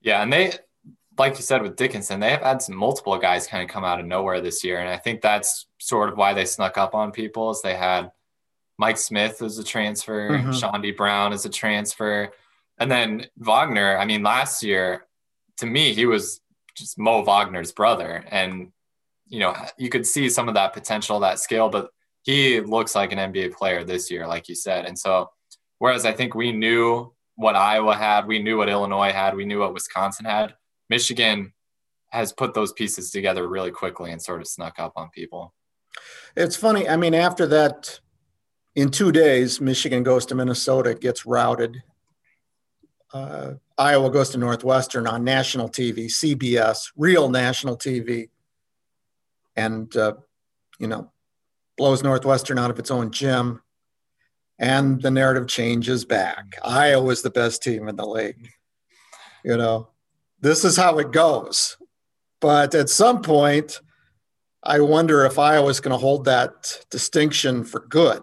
Yeah, 0.00 0.22
and 0.22 0.32
they, 0.32 0.52
like 1.18 1.36
you 1.36 1.42
said 1.42 1.62
with 1.62 1.74
Dickinson, 1.74 2.20
they 2.20 2.30
have 2.30 2.42
had 2.42 2.62
some 2.62 2.76
multiple 2.76 3.18
guys 3.18 3.48
kind 3.48 3.64
of 3.64 3.68
come 3.68 3.84
out 3.84 3.98
of 3.98 4.06
nowhere 4.06 4.40
this 4.40 4.62
year, 4.62 4.78
and 4.78 4.88
I 4.88 4.98
think 4.98 5.20
that's 5.20 5.66
sort 5.78 6.08
of 6.08 6.16
why 6.16 6.32
they 6.32 6.44
snuck 6.44 6.78
up 6.78 6.94
on 6.94 7.10
people. 7.10 7.50
Is 7.50 7.60
they 7.60 7.74
had 7.74 8.12
Mike 8.78 8.98
Smith 8.98 9.42
as 9.42 9.58
a 9.58 9.64
transfer, 9.64 10.30
mm-hmm. 10.30 10.50
Chaundee 10.50 10.96
Brown 10.96 11.32
as 11.32 11.44
a 11.44 11.50
transfer, 11.50 12.30
and 12.78 12.90
then 12.90 13.26
Wagner. 13.38 13.98
I 13.98 14.04
mean, 14.04 14.22
last 14.22 14.62
year, 14.62 15.06
to 15.56 15.66
me, 15.66 15.92
he 15.92 16.06
was 16.06 16.40
just 16.76 16.98
Mo 16.98 17.24
Wagner's 17.24 17.72
brother, 17.72 18.24
and 18.28 18.70
you 19.28 19.40
know, 19.40 19.54
you 19.76 19.88
could 19.88 20.06
see 20.06 20.28
some 20.28 20.48
of 20.48 20.54
that 20.54 20.72
potential, 20.72 21.20
that 21.20 21.38
skill, 21.38 21.68
but 21.68 21.90
he 22.22 22.60
looks 22.60 22.94
like 22.94 23.12
an 23.12 23.18
NBA 23.18 23.54
player 23.54 23.84
this 23.84 24.10
year, 24.10 24.26
like 24.26 24.48
you 24.48 24.54
said. 24.54 24.84
And 24.84 24.98
so, 24.98 25.30
whereas 25.78 26.04
I 26.04 26.12
think 26.12 26.34
we 26.34 26.52
knew 26.52 27.12
what 27.36 27.54
Iowa 27.54 27.94
had, 27.94 28.26
we 28.26 28.42
knew 28.42 28.56
what 28.56 28.68
Illinois 28.68 29.12
had, 29.12 29.36
we 29.36 29.44
knew 29.44 29.60
what 29.60 29.74
Wisconsin 29.74 30.26
had, 30.26 30.54
Michigan 30.88 31.52
has 32.10 32.32
put 32.32 32.54
those 32.54 32.72
pieces 32.72 33.10
together 33.10 33.46
really 33.46 33.70
quickly 33.70 34.10
and 34.10 34.22
sort 34.22 34.40
of 34.40 34.46
snuck 34.46 34.78
up 34.78 34.92
on 34.96 35.10
people. 35.10 35.52
It's 36.36 36.56
funny. 36.56 36.88
I 36.88 36.96
mean, 36.96 37.14
after 37.14 37.46
that, 37.48 38.00
in 38.74 38.90
two 38.90 39.12
days, 39.12 39.60
Michigan 39.60 40.02
goes 40.02 40.26
to 40.26 40.34
Minnesota, 40.34 40.94
gets 40.94 41.26
routed. 41.26 41.82
Uh, 43.12 43.54
Iowa 43.78 44.10
goes 44.10 44.30
to 44.30 44.38
Northwestern 44.38 45.06
on 45.06 45.24
national 45.24 45.68
TV, 45.68 46.06
CBS, 46.06 46.90
real 46.96 47.28
national 47.28 47.76
TV 47.76 48.28
and 49.56 49.94
uh, 49.96 50.14
you 50.78 50.86
know 50.86 51.12
blows 51.76 52.02
Northwestern 52.02 52.58
out 52.58 52.70
of 52.70 52.78
its 52.78 52.90
own 52.90 53.10
gym, 53.10 53.62
and 54.58 55.00
the 55.02 55.10
narrative 55.10 55.48
changes 55.48 56.04
back. 56.04 56.56
Iowa 56.64 57.10
is 57.10 57.22
the 57.22 57.30
best 57.30 57.62
team 57.62 57.88
in 57.88 57.96
the 57.96 58.06
league. 58.06 58.50
You 59.44 59.56
know, 59.56 59.90
this 60.40 60.64
is 60.64 60.76
how 60.76 60.98
it 60.98 61.12
goes. 61.12 61.76
But 62.40 62.74
at 62.74 62.90
some 62.90 63.22
point, 63.22 63.80
I 64.62 64.80
wonder 64.80 65.24
if 65.24 65.38
Iowa's 65.38 65.80
going 65.80 65.92
to 65.92 65.98
hold 65.98 66.24
that 66.24 66.84
distinction 66.90 67.64
for 67.64 67.80
good. 67.80 68.22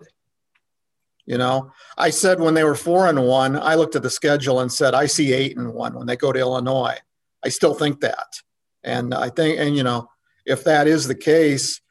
You 1.25 1.37
know, 1.37 1.71
I 1.97 2.09
said 2.09 2.41
when 2.41 2.53
they 2.53 2.65
were 2.65 2.75
four 2.75 3.07
and 3.07 3.25
one, 3.25 3.57
I 3.57 3.75
looked 3.75 3.95
at 3.95 4.03
the 4.03 4.09
schedule 4.09 4.59
and 4.59 4.71
said, 4.71 4.93
I 4.93 5.05
see 5.05 5.31
eight 5.31 5.57
and 5.57 5.73
one 5.73 5.93
when 5.93 6.05
they 6.05 6.17
go 6.17 6.33
to 6.33 6.39
Illinois. 6.39 6.97
I 7.43 7.49
still 7.49 7.73
think 7.73 8.01
that. 8.01 8.41
And 8.83 9.13
I 9.13 9.29
think, 9.29 9.57
and 9.57 9.75
you 9.75 9.83
know, 9.83 10.09
if 10.45 10.63
that 10.63 10.87
is 10.87 11.07
the 11.07 11.15
case, 11.15 11.81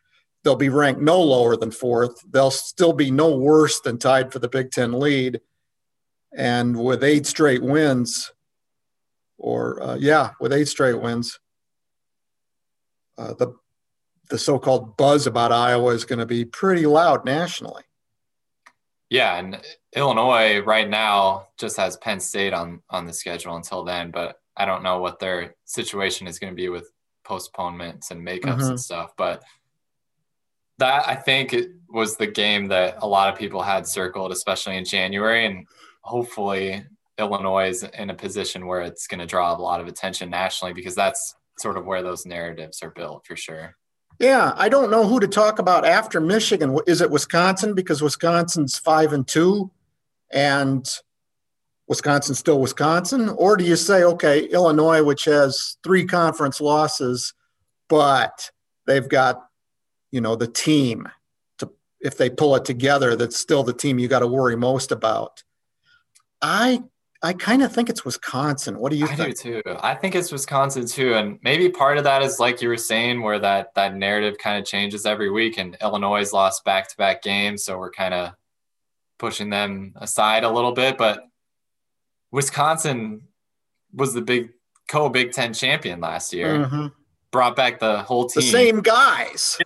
they'll 0.44 0.56
be 0.56 0.68
ranked 0.68 1.00
no 1.00 1.20
lower 1.20 1.56
than 1.56 1.70
fourth. 1.70 2.20
They'll 2.30 2.50
still 2.50 2.92
be 2.92 3.10
no 3.10 3.36
worse 3.36 3.80
than 3.80 3.98
tied 3.98 4.32
for 4.32 4.38
the 4.38 4.48
Big 4.48 4.70
Ten 4.70 4.92
lead. 4.92 5.40
And 6.34 6.82
with 6.82 7.04
eight 7.04 7.26
straight 7.26 7.62
wins, 7.62 8.32
or 9.38 9.82
uh, 9.82 9.96
yeah, 9.96 10.30
with 10.40 10.52
eight 10.52 10.68
straight 10.68 11.00
wins, 11.00 11.38
uh, 13.18 13.34
the 13.34 13.54
the 14.30 14.38
so-called 14.38 14.96
buzz 14.96 15.26
about 15.26 15.52
Iowa 15.52 15.92
is 15.92 16.06
going 16.06 16.20
to 16.20 16.26
be 16.26 16.46
pretty 16.46 16.86
loud 16.86 17.26
nationally. 17.26 17.82
Yeah, 19.10 19.36
and 19.36 19.60
Illinois 19.94 20.60
right 20.60 20.88
now 20.88 21.48
just 21.58 21.76
has 21.76 21.98
Penn 21.98 22.18
State 22.18 22.54
on 22.54 22.82
on 22.88 23.06
the 23.06 23.12
schedule 23.12 23.56
until 23.56 23.84
then, 23.84 24.10
but 24.10 24.40
I 24.56 24.64
don't 24.64 24.82
know 24.82 25.00
what 25.00 25.18
their 25.18 25.54
situation 25.66 26.26
is 26.26 26.38
going 26.38 26.52
to 26.52 26.56
be 26.56 26.70
with 26.70 26.90
postponements 27.32 28.10
and 28.10 28.26
makeups 28.26 28.44
mm-hmm. 28.44 28.70
and 28.70 28.80
stuff. 28.80 29.12
But 29.16 29.42
that 30.78 31.08
I 31.08 31.14
think 31.14 31.54
it 31.54 31.70
was 31.88 32.16
the 32.16 32.26
game 32.26 32.68
that 32.68 32.96
a 33.00 33.06
lot 33.06 33.32
of 33.32 33.38
people 33.38 33.62
had 33.62 33.86
circled, 33.86 34.32
especially 34.32 34.76
in 34.76 34.84
January. 34.84 35.46
And 35.46 35.66
hopefully 36.02 36.84
Illinois 37.18 37.70
is 37.70 37.84
in 37.84 38.10
a 38.10 38.14
position 38.14 38.66
where 38.66 38.82
it's 38.82 39.06
going 39.06 39.20
to 39.20 39.26
draw 39.26 39.56
a 39.56 39.56
lot 39.56 39.80
of 39.80 39.86
attention 39.86 40.28
nationally 40.28 40.74
because 40.74 40.94
that's 40.94 41.34
sort 41.58 41.78
of 41.78 41.86
where 41.86 42.02
those 42.02 42.26
narratives 42.26 42.82
are 42.82 42.90
built 42.90 43.26
for 43.26 43.36
sure. 43.36 43.76
Yeah, 44.18 44.52
I 44.56 44.68
don't 44.68 44.90
know 44.90 45.06
who 45.06 45.20
to 45.20 45.26
talk 45.26 45.58
about 45.58 45.86
after 45.86 46.20
Michigan. 46.20 46.78
Is 46.86 47.00
it 47.00 47.10
Wisconsin 47.10 47.74
because 47.74 48.02
Wisconsin's 48.02 48.78
five 48.78 49.12
and 49.12 49.26
two, 49.26 49.70
and 50.30 50.86
Wisconsin 51.92 52.34
still 52.34 52.58
Wisconsin? 52.58 53.28
Or 53.28 53.54
do 53.54 53.64
you 53.64 53.76
say, 53.76 54.02
okay, 54.02 54.44
Illinois, 54.44 55.02
which 55.02 55.26
has 55.26 55.76
three 55.84 56.06
conference 56.06 56.58
losses, 56.58 57.34
but 57.90 58.50
they've 58.86 59.06
got, 59.06 59.44
you 60.10 60.22
know, 60.22 60.34
the 60.34 60.46
team 60.46 61.06
to, 61.58 61.70
if 62.00 62.16
they 62.16 62.30
pull 62.30 62.56
it 62.56 62.64
together, 62.64 63.14
that's 63.14 63.36
still 63.36 63.62
the 63.62 63.74
team 63.74 63.98
you 63.98 64.08
got 64.08 64.20
to 64.20 64.26
worry 64.26 64.56
most 64.56 64.90
about. 64.90 65.44
I 66.40 66.82
I 67.22 67.34
kind 67.34 67.62
of 67.62 67.70
think 67.74 67.90
it's 67.90 68.06
Wisconsin. 68.06 68.78
What 68.78 68.90
do 68.90 68.96
you 68.96 69.04
I 69.04 69.14
think? 69.14 69.38
do 69.38 69.62
too. 69.62 69.76
I 69.80 69.94
think 69.94 70.14
it's 70.14 70.32
Wisconsin 70.32 70.86
too, 70.86 71.12
and 71.12 71.38
maybe 71.42 71.68
part 71.68 71.98
of 71.98 72.04
that 72.04 72.22
is 72.22 72.40
like 72.40 72.62
you 72.62 72.68
were 72.68 72.78
saying, 72.78 73.20
where 73.20 73.38
that 73.38 73.74
that 73.74 73.94
narrative 73.94 74.38
kind 74.38 74.58
of 74.58 74.64
changes 74.64 75.04
every 75.04 75.30
week. 75.30 75.58
And 75.58 75.76
Illinois 75.82 76.32
lost 76.32 76.64
back 76.64 76.88
to 76.88 76.96
back 76.96 77.22
games, 77.22 77.64
so 77.64 77.76
we're 77.76 77.92
kind 77.92 78.14
of 78.14 78.32
pushing 79.18 79.50
them 79.50 79.92
aside 79.96 80.42
a 80.42 80.50
little 80.50 80.72
bit. 80.72 80.96
But 80.96 81.22
Wisconsin 82.32 83.28
was 83.92 84.14
the 84.14 84.22
big 84.22 84.50
co 84.88 85.08
Big 85.08 85.32
Ten 85.32 85.52
champion 85.52 86.00
last 86.00 86.32
year. 86.32 86.58
Mm-hmm. 86.58 86.86
Brought 87.30 87.54
back 87.54 87.78
the 87.78 88.02
whole 88.02 88.26
team. 88.26 88.42
The 88.42 88.50
same 88.50 88.80
guys. 88.80 89.58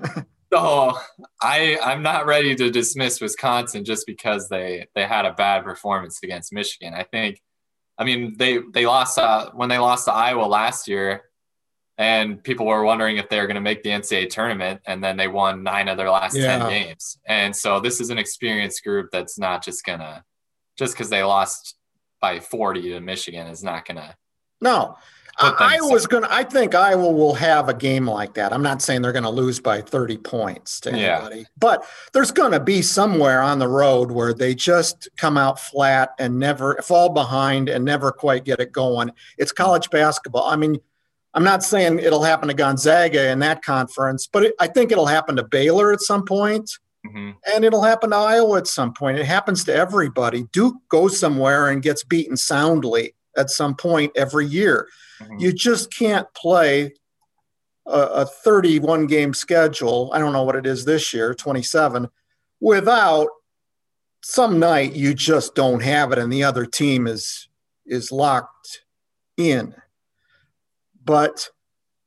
so 0.52 0.96
I 1.40 1.78
I'm 1.82 2.02
not 2.02 2.26
ready 2.26 2.54
to 2.54 2.70
dismiss 2.70 3.20
Wisconsin 3.20 3.84
just 3.84 4.06
because 4.06 4.48
they 4.48 4.86
they 4.94 5.06
had 5.06 5.26
a 5.26 5.32
bad 5.32 5.64
performance 5.64 6.20
against 6.22 6.52
Michigan. 6.52 6.94
I 6.94 7.02
think, 7.02 7.40
I 7.98 8.04
mean 8.04 8.36
they 8.38 8.58
they 8.72 8.86
lost 8.86 9.18
uh, 9.18 9.50
when 9.52 9.68
they 9.68 9.78
lost 9.78 10.06
to 10.06 10.12
Iowa 10.12 10.46
last 10.46 10.88
year, 10.88 11.24
and 11.98 12.42
people 12.42 12.66
were 12.66 12.84
wondering 12.84 13.18
if 13.18 13.28
they 13.28 13.40
were 13.40 13.46
going 13.46 13.54
to 13.56 13.60
make 13.60 13.82
the 13.82 13.90
NCAA 13.90 14.30
tournament, 14.30 14.80
and 14.86 15.02
then 15.02 15.16
they 15.16 15.28
won 15.28 15.62
nine 15.62 15.88
of 15.88 15.96
their 15.96 16.10
last 16.10 16.36
yeah. 16.36 16.58
ten 16.58 16.68
games. 16.68 17.18
And 17.26 17.54
so 17.54 17.78
this 17.78 18.00
is 18.00 18.10
an 18.10 18.18
experienced 18.18 18.82
group 18.82 19.10
that's 19.12 19.38
not 19.38 19.64
just 19.64 19.84
gonna 19.84 20.24
just 20.76 20.94
because 20.94 21.10
they 21.10 21.22
lost 21.22 21.76
by 22.22 22.40
40 22.40 22.82
to 22.90 23.00
Michigan 23.00 23.46
is 23.48 23.62
not 23.62 23.84
going 23.84 23.98
to. 23.98 24.14
No, 24.62 24.96
I, 25.38 25.78
was 25.80 26.06
going 26.06 26.22
to, 26.22 26.32
I 26.32 26.44
think 26.44 26.74
Iowa 26.74 27.10
will 27.10 27.34
have 27.34 27.68
a 27.68 27.74
game 27.74 28.08
like 28.08 28.34
that. 28.34 28.52
I'm 28.52 28.62
not 28.62 28.82
saying 28.82 29.02
they're 29.02 29.12
going 29.12 29.24
to 29.24 29.30
lose 29.30 29.60
by 29.60 29.80
30 29.80 30.18
points 30.18 30.80
to 30.80 30.92
anybody, 30.92 31.38
yeah. 31.38 31.44
but 31.58 31.84
there's 32.12 32.30
going 32.30 32.52
to 32.52 32.60
be 32.60 32.82
somewhere 32.82 33.40
on 33.42 33.58
the 33.58 33.68
road 33.68 34.10
where 34.10 34.34
they 34.34 34.54
just 34.54 35.08
come 35.16 35.36
out 35.36 35.58
flat 35.58 36.10
and 36.18 36.38
never 36.38 36.76
fall 36.82 37.08
behind 37.08 37.68
and 37.68 37.84
never 37.84 38.12
quite 38.12 38.44
get 38.44 38.60
it 38.60 38.72
going. 38.72 39.10
It's 39.38 39.52
college 39.52 39.90
basketball. 39.90 40.48
I 40.48 40.56
mean, 40.56 40.78
I'm 41.34 41.44
not 41.44 41.62
saying 41.62 41.98
it'll 41.98 42.22
happen 42.22 42.48
to 42.48 42.54
Gonzaga 42.54 43.30
in 43.30 43.38
that 43.38 43.62
conference, 43.62 44.26
but 44.26 44.44
it, 44.44 44.54
I 44.60 44.66
think 44.66 44.92
it'll 44.92 45.06
happen 45.06 45.36
to 45.36 45.44
Baylor 45.44 45.92
at 45.92 46.00
some 46.00 46.24
point. 46.24 46.70
Mm-hmm. 47.06 47.30
And 47.52 47.64
it'll 47.64 47.82
happen 47.82 48.10
to 48.10 48.16
Iowa 48.16 48.58
at 48.58 48.66
some 48.66 48.92
point. 48.92 49.18
It 49.18 49.26
happens 49.26 49.64
to 49.64 49.74
everybody. 49.74 50.44
Duke 50.52 50.76
goes 50.88 51.18
somewhere 51.18 51.68
and 51.68 51.82
gets 51.82 52.04
beaten 52.04 52.36
soundly 52.36 53.14
at 53.36 53.50
some 53.50 53.74
point 53.74 54.12
every 54.14 54.46
year. 54.46 54.88
Mm-hmm. 55.20 55.38
You 55.40 55.52
just 55.52 55.92
can't 55.92 56.32
play 56.34 56.92
a, 57.86 58.00
a 58.00 58.26
31 58.26 59.06
game 59.06 59.34
schedule. 59.34 60.10
I 60.14 60.18
don't 60.18 60.32
know 60.32 60.44
what 60.44 60.56
it 60.56 60.66
is 60.66 60.84
this 60.84 61.12
year, 61.12 61.34
27, 61.34 62.08
without 62.60 63.28
some 64.22 64.58
night 64.58 64.94
you 64.94 65.14
just 65.14 65.54
don't 65.54 65.82
have 65.82 66.12
it 66.12 66.18
and 66.18 66.32
the 66.32 66.44
other 66.44 66.64
team 66.64 67.06
is 67.06 67.48
is 67.84 68.12
locked 68.12 68.84
in. 69.36 69.74
But 71.04 71.48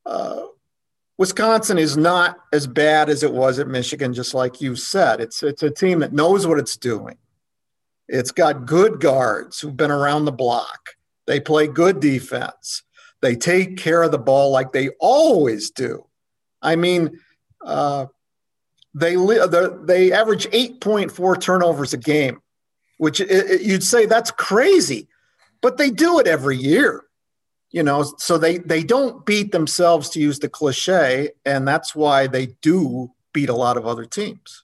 uh, 0.05 0.43
Wisconsin 1.17 1.77
is 1.77 1.95
not 1.95 2.37
as 2.51 2.67
bad 2.67 3.09
as 3.09 3.23
it 3.23 3.31
was 3.31 3.57
at 3.59 3.67
Michigan, 3.67 4.13
just 4.13 4.33
like 4.33 4.59
you 4.59 4.75
said. 4.75 5.21
It's 5.21 5.43
it's 5.43 5.63
a 5.63 5.71
team 5.71 5.99
that 5.99 6.13
knows 6.13 6.45
what 6.45 6.59
it's 6.59 6.75
doing. 6.75 7.17
It's 8.07 8.31
got 8.31 8.65
good 8.65 8.99
guards 8.99 9.59
who've 9.59 9.75
been 9.75 9.91
around 9.91 10.25
the 10.25 10.31
block. 10.31 10.89
They 11.25 11.39
play 11.39 11.67
good 11.67 11.99
defense. 11.99 12.83
They 13.21 13.35
take 13.35 13.77
care 13.77 14.03
of 14.03 14.11
the 14.11 14.19
ball 14.19 14.51
like 14.51 14.73
they 14.73 14.89
always 14.99 15.71
do. 15.71 16.05
I 16.61 16.75
mean, 16.75 17.19
uh, 17.63 18.07
they 18.93 19.15
they 19.15 20.11
average 20.11 20.47
8.4 20.47 21.39
turnovers 21.39 21.93
a 21.93 21.97
game, 21.97 22.41
which 22.97 23.21
it, 23.21 23.31
it, 23.31 23.61
you'd 23.61 23.83
say 23.83 24.05
that's 24.05 24.31
crazy, 24.31 25.07
but 25.61 25.77
they 25.77 25.91
do 25.91 26.19
it 26.19 26.27
every 26.27 26.57
year 26.57 27.04
you 27.75 27.83
know 27.83 28.03
so 28.17 28.37
they 28.37 28.57
they 28.57 28.83
don't 28.83 29.25
beat 29.25 29.51
themselves 29.51 30.09
to 30.09 30.19
use 30.19 30.39
the 30.39 30.49
cliche 30.49 31.29
and 31.45 31.67
that's 31.67 31.93
why 31.93 32.25
they 32.25 32.47
do 32.61 33.11
beat 33.33 33.49
a 33.49 33.55
lot 33.55 33.75
of 33.75 33.85
other 33.85 34.05
teams 34.05 34.63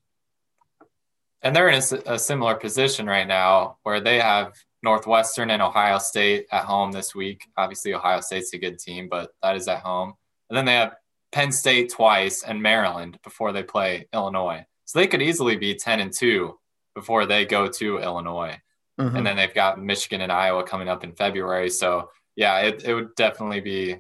and 1.44 1.56
they're 1.56 1.70
in 1.70 1.82
a, 1.82 2.14
a, 2.14 2.18
similar 2.18 2.56
position 2.56 3.06
right 3.06 3.28
now 3.28 3.78
where 3.84 4.00
they 4.00 4.18
have 4.20 4.54
northwestern 4.82 5.52
and 5.52 5.62
ohio 5.62 5.98
state 5.98 6.48
at 6.52 6.64
home 6.64 6.92
this 6.92 7.14
week 7.14 7.46
obviously 7.58 7.94
ohio 7.94 8.22
state's 8.22 8.54
a 8.54 8.58
good 8.58 8.80
team 8.80 9.10
but 9.10 9.32
that 9.44 9.58
is 9.58 9.68
at 9.68 9.80
home 9.80 10.14
and 10.50 10.58
then 10.58 10.66
they 10.66 10.74
have 10.74 10.96
penn 11.34 11.52
state 11.52 11.92
twice 11.92 12.44
and 12.44 12.62
maryland 12.62 13.20
before 13.24 13.52
they 13.52 13.64
play 13.64 14.08
illinois 14.14 14.66
So 14.86 15.00
they 15.00 15.08
could 15.08 15.22
easily 15.22 15.58
be 15.58 15.76
10 15.76 16.00
and 16.00 16.14
2 16.14 16.58
before 16.96 17.26
they 17.26 17.46
go 17.46 17.68
to 17.68 18.00
Illinois. 18.00 18.58
Mm-hmm. 19.00 19.16
And 19.16 19.26
then 19.26 19.36
they've 19.38 19.54
got 19.54 19.82
Michigan 19.82 20.22
and 20.22 20.32
Iowa 20.32 20.64
coming 20.64 20.90
up 20.90 21.04
in 21.04 21.14
February. 21.14 21.70
So, 21.70 22.10
yeah, 22.42 22.58
it, 22.62 22.84
it 22.86 22.96
would 22.96 23.14
definitely 23.14 23.60
be 23.60 23.98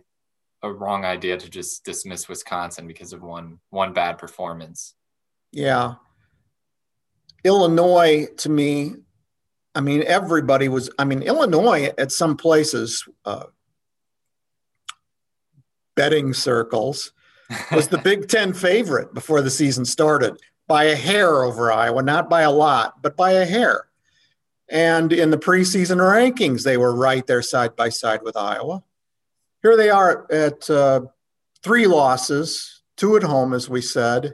a 0.63 0.73
wrong 0.73 1.05
idea 1.05 1.37
to 1.37 1.47
just 1.47 1.85
dismiss 1.85 2.27
Wisconsin 2.27 2.87
because 2.87 3.13
of 3.13 3.21
one 3.21 3.59
one 3.69 3.93
bad 3.93 4.17
performance. 4.17 4.95
Yeah. 5.51 5.95
Illinois 7.43 8.25
to 8.37 8.49
me, 8.49 8.95
I 9.75 9.81
mean, 9.81 10.03
everybody 10.07 10.69
was, 10.69 10.89
I 10.97 11.05
mean, 11.05 11.21
Illinois 11.21 11.91
at 11.99 12.11
some 12.11 12.35
places, 12.35 13.07
uh, 13.25 13.45
betting 15.95 16.33
circles, 16.33 17.13
was 17.71 17.89
the 17.89 17.99
Big 17.99 18.27
Ten 18.27 18.53
favorite 18.53 19.13
before 19.13 19.43
the 19.43 19.51
season 19.51 19.85
started 19.85 20.35
by 20.67 20.85
a 20.85 20.95
hair 20.95 21.43
over 21.43 21.71
Iowa, 21.71 22.01
not 22.01 22.27
by 22.27 22.41
a 22.41 22.51
lot, 22.51 23.03
but 23.03 23.15
by 23.15 23.33
a 23.33 23.45
hair. 23.45 23.85
And 24.71 25.11
in 25.11 25.31
the 25.31 25.37
preseason 25.37 25.97
rankings, 25.97 26.63
they 26.63 26.77
were 26.77 26.95
right 26.95 27.27
there 27.27 27.41
side 27.41 27.75
by 27.75 27.89
side 27.89 28.21
with 28.23 28.37
Iowa. 28.37 28.81
Here 29.61 29.75
they 29.75 29.89
are 29.89 30.31
at 30.31 30.67
uh, 30.69 31.01
three 31.61 31.87
losses, 31.87 32.81
two 32.95 33.17
at 33.17 33.23
home, 33.23 33.53
as 33.53 33.69
we 33.69 33.81
said. 33.81 34.33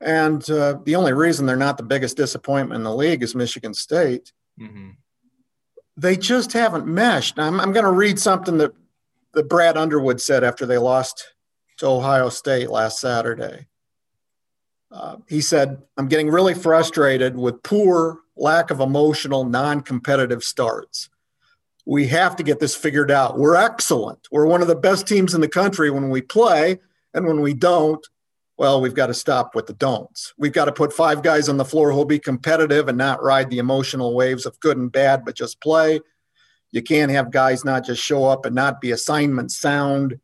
And 0.00 0.48
uh, 0.48 0.78
the 0.84 0.94
only 0.94 1.12
reason 1.12 1.44
they're 1.44 1.56
not 1.56 1.76
the 1.76 1.82
biggest 1.82 2.16
disappointment 2.16 2.78
in 2.78 2.84
the 2.84 2.94
league 2.94 3.24
is 3.24 3.34
Michigan 3.34 3.74
State. 3.74 4.32
Mm-hmm. 4.60 4.90
They 5.96 6.16
just 6.16 6.52
haven't 6.52 6.86
meshed. 6.86 7.36
I'm, 7.40 7.60
I'm 7.60 7.72
going 7.72 7.84
to 7.84 7.90
read 7.90 8.20
something 8.20 8.58
that, 8.58 8.72
that 9.34 9.48
Brad 9.48 9.76
Underwood 9.76 10.20
said 10.20 10.44
after 10.44 10.66
they 10.66 10.78
lost 10.78 11.34
to 11.78 11.86
Ohio 11.86 12.28
State 12.28 12.70
last 12.70 13.00
Saturday. 13.00 13.66
Uh, 14.90 15.16
he 15.28 15.40
said, 15.40 15.82
I'm 15.96 16.08
getting 16.08 16.30
really 16.30 16.54
frustrated 16.54 17.36
with 17.36 17.62
poor, 17.62 18.20
lack 18.36 18.70
of 18.70 18.80
emotional, 18.80 19.44
non 19.44 19.82
competitive 19.82 20.42
starts. 20.42 21.10
We 21.84 22.06
have 22.08 22.36
to 22.36 22.42
get 22.42 22.60
this 22.60 22.76
figured 22.76 23.10
out. 23.10 23.38
We're 23.38 23.56
excellent. 23.56 24.28
We're 24.30 24.46
one 24.46 24.62
of 24.62 24.68
the 24.68 24.76
best 24.76 25.06
teams 25.06 25.34
in 25.34 25.40
the 25.40 25.48
country 25.48 25.90
when 25.90 26.10
we 26.10 26.20
play. 26.20 26.80
And 27.14 27.26
when 27.26 27.40
we 27.40 27.54
don't, 27.54 28.06
well, 28.58 28.80
we've 28.80 28.94
got 28.94 29.06
to 29.06 29.14
stop 29.14 29.54
with 29.54 29.66
the 29.66 29.72
don'ts. 29.72 30.34
We've 30.36 30.52
got 30.52 30.66
to 30.66 30.72
put 30.72 30.92
five 30.92 31.22
guys 31.22 31.48
on 31.48 31.56
the 31.56 31.64
floor 31.64 31.92
who'll 31.92 32.04
be 32.04 32.18
competitive 32.18 32.88
and 32.88 32.98
not 32.98 33.22
ride 33.22 33.50
the 33.50 33.58
emotional 33.58 34.14
waves 34.14 34.44
of 34.46 34.60
good 34.60 34.76
and 34.76 34.92
bad, 34.92 35.24
but 35.24 35.36
just 35.36 35.60
play. 35.60 36.00
You 36.70 36.82
can't 36.82 37.10
have 37.10 37.30
guys 37.30 37.64
not 37.64 37.86
just 37.86 38.02
show 38.02 38.26
up 38.26 38.44
and 38.44 38.54
not 38.54 38.80
be 38.80 38.90
assignment 38.90 39.52
sound 39.52 40.20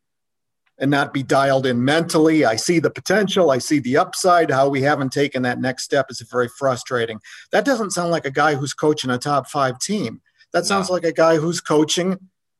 and 0.79 0.91
not 0.91 1.13
be 1.13 1.23
dialed 1.23 1.67
in 1.67 1.85
mentally. 1.85 2.45
I 2.45 2.57
see 2.57 2.79
the 2.79 2.91
potential, 2.91 3.51
I 3.51 3.59
see 3.59 3.79
the 3.79 3.97
upside. 3.97 4.51
How 4.51 4.69
we 4.69 4.83
haven't 4.83 5.13
taken 5.13 5.43
that 5.43 5.61
next 5.61 5.85
step 5.85 6.07
is 6.11 6.21
very 6.21 6.49
frustrating. 6.49 7.21
That 7.53 7.65
doesn't 7.65 7.93
sound 7.93 8.11
like 8.11 8.25
a 8.25 8.31
guy 8.31 8.55
who's 8.55 8.75
coaching 8.75 9.11
a 9.11 9.19
top 9.19 9.49
five 9.49 9.79
team. 9.79 10.21
That 10.53 10.67
sounds 10.67 10.89
no. 10.89 10.95
like 10.95 11.05
a 11.05 11.13
guy 11.13 11.37
who's 11.37 11.61
coaching 11.61 12.19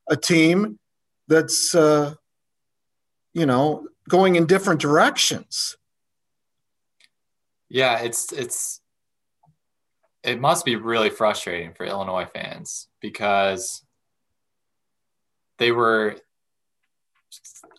a 0.09 0.15
team 0.15 0.79
that's, 1.27 1.73
uh, 1.75 2.15
you 3.33 3.45
know, 3.45 3.87
going 4.07 4.35
in 4.35 4.45
different 4.45 4.79
directions. 4.79 5.75
Yeah, 7.69 7.99
it's 7.99 8.31
it's 8.31 8.79
it 10.23 10.39
must 10.39 10.65
be 10.65 10.75
really 10.75 11.09
frustrating 11.09 11.73
for 11.73 11.85
Illinois 11.85 12.27
fans 12.33 12.87
because 13.01 13.83
they 15.57 15.71
were 15.71 16.17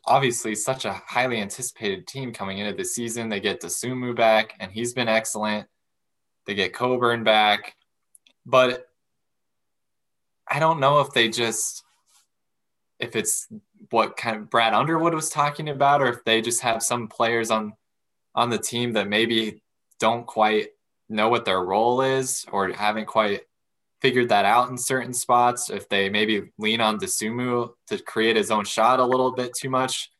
obviously 0.06 0.54
such 0.54 0.84
a 0.84 0.92
highly 1.06 1.40
anticipated 1.40 2.06
team 2.06 2.32
coming 2.32 2.58
into 2.58 2.76
the 2.76 2.84
season. 2.84 3.28
They 3.28 3.40
get 3.40 3.60
Dosunmu 3.60 4.16
back, 4.16 4.54
and 4.60 4.70
he's 4.70 4.92
been 4.92 5.08
excellent. 5.08 5.66
They 6.46 6.54
get 6.54 6.72
Cockburn 6.72 7.24
back, 7.24 7.74
but 8.44 8.86
I 10.48 10.60
don't 10.60 10.80
know 10.80 11.00
if 11.00 11.12
they 11.12 11.28
just 11.28 11.82
if 12.98 13.16
it's 13.16 13.48
what 13.90 14.16
kind 14.16 14.36
of 14.36 14.48
Brad 14.48 14.72
Underwood 14.72 15.12
was 15.14 15.28
talking 15.28 15.68
about, 15.68 16.00
or 16.00 16.08
if 16.08 16.24
they 16.24 16.40
just 16.40 16.62
have 16.62 16.82
some 16.82 17.08
players 17.08 17.50
on 17.50 17.74
on 18.34 18.50
the 18.50 18.58
team 18.58 18.92
that 18.92 19.08
maybe 19.08 19.62
don't 19.98 20.26
quite 20.26 20.68
know 21.08 21.28
what 21.28 21.44
their 21.44 21.62
role 21.62 22.02
is 22.02 22.44
or 22.52 22.68
haven't 22.72 23.06
quite 23.06 23.42
figured 24.06 24.28
that 24.28 24.44
out 24.44 24.70
in 24.70 24.78
certain 24.78 25.12
spots. 25.12 25.68
If 25.68 25.88
they 25.88 26.08
maybe 26.08 26.52
lean 26.58 26.80
on 26.80 27.00
Dosunmu 27.00 27.70
to 27.88 27.98
create 27.98 28.36
his 28.36 28.52
own 28.52 28.64
shot 28.64 29.00
a 29.00 29.04
little 29.04 29.32
bit 29.32 29.50
too 29.52 29.68
much. 29.68 30.12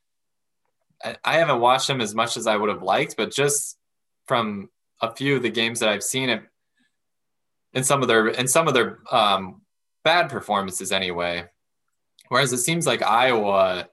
I 1.25 1.35
haven't 1.35 1.61
watched 1.61 1.88
him 1.88 2.01
as 2.01 2.12
much 2.12 2.37
as 2.37 2.49
I 2.49 2.57
would 2.57 2.68
have 2.68 2.83
liked, 2.83 3.16
but 3.16 3.33
just 3.33 3.79
from 4.27 4.70
a 5.01 5.14
few 5.14 5.37
of 5.37 5.44
the 5.44 5.51
games 5.51 5.79
that 5.79 5.88
I've 5.88 6.03
seen 6.03 6.31
it 6.31 6.42
in 7.75 7.85
some 7.85 8.03
of 8.03 8.09
their 8.09 8.27
in 8.27 8.49
some 8.49 8.66
of 8.66 8.75
their 8.75 8.99
um, 9.09 9.61
bad 10.03 10.31
performances 10.31 10.90
anyway. 10.90 11.44
Whereas 12.27 12.53
it 12.53 12.59
seems 12.59 12.88
like 12.88 13.03
Iowa, 13.03 13.88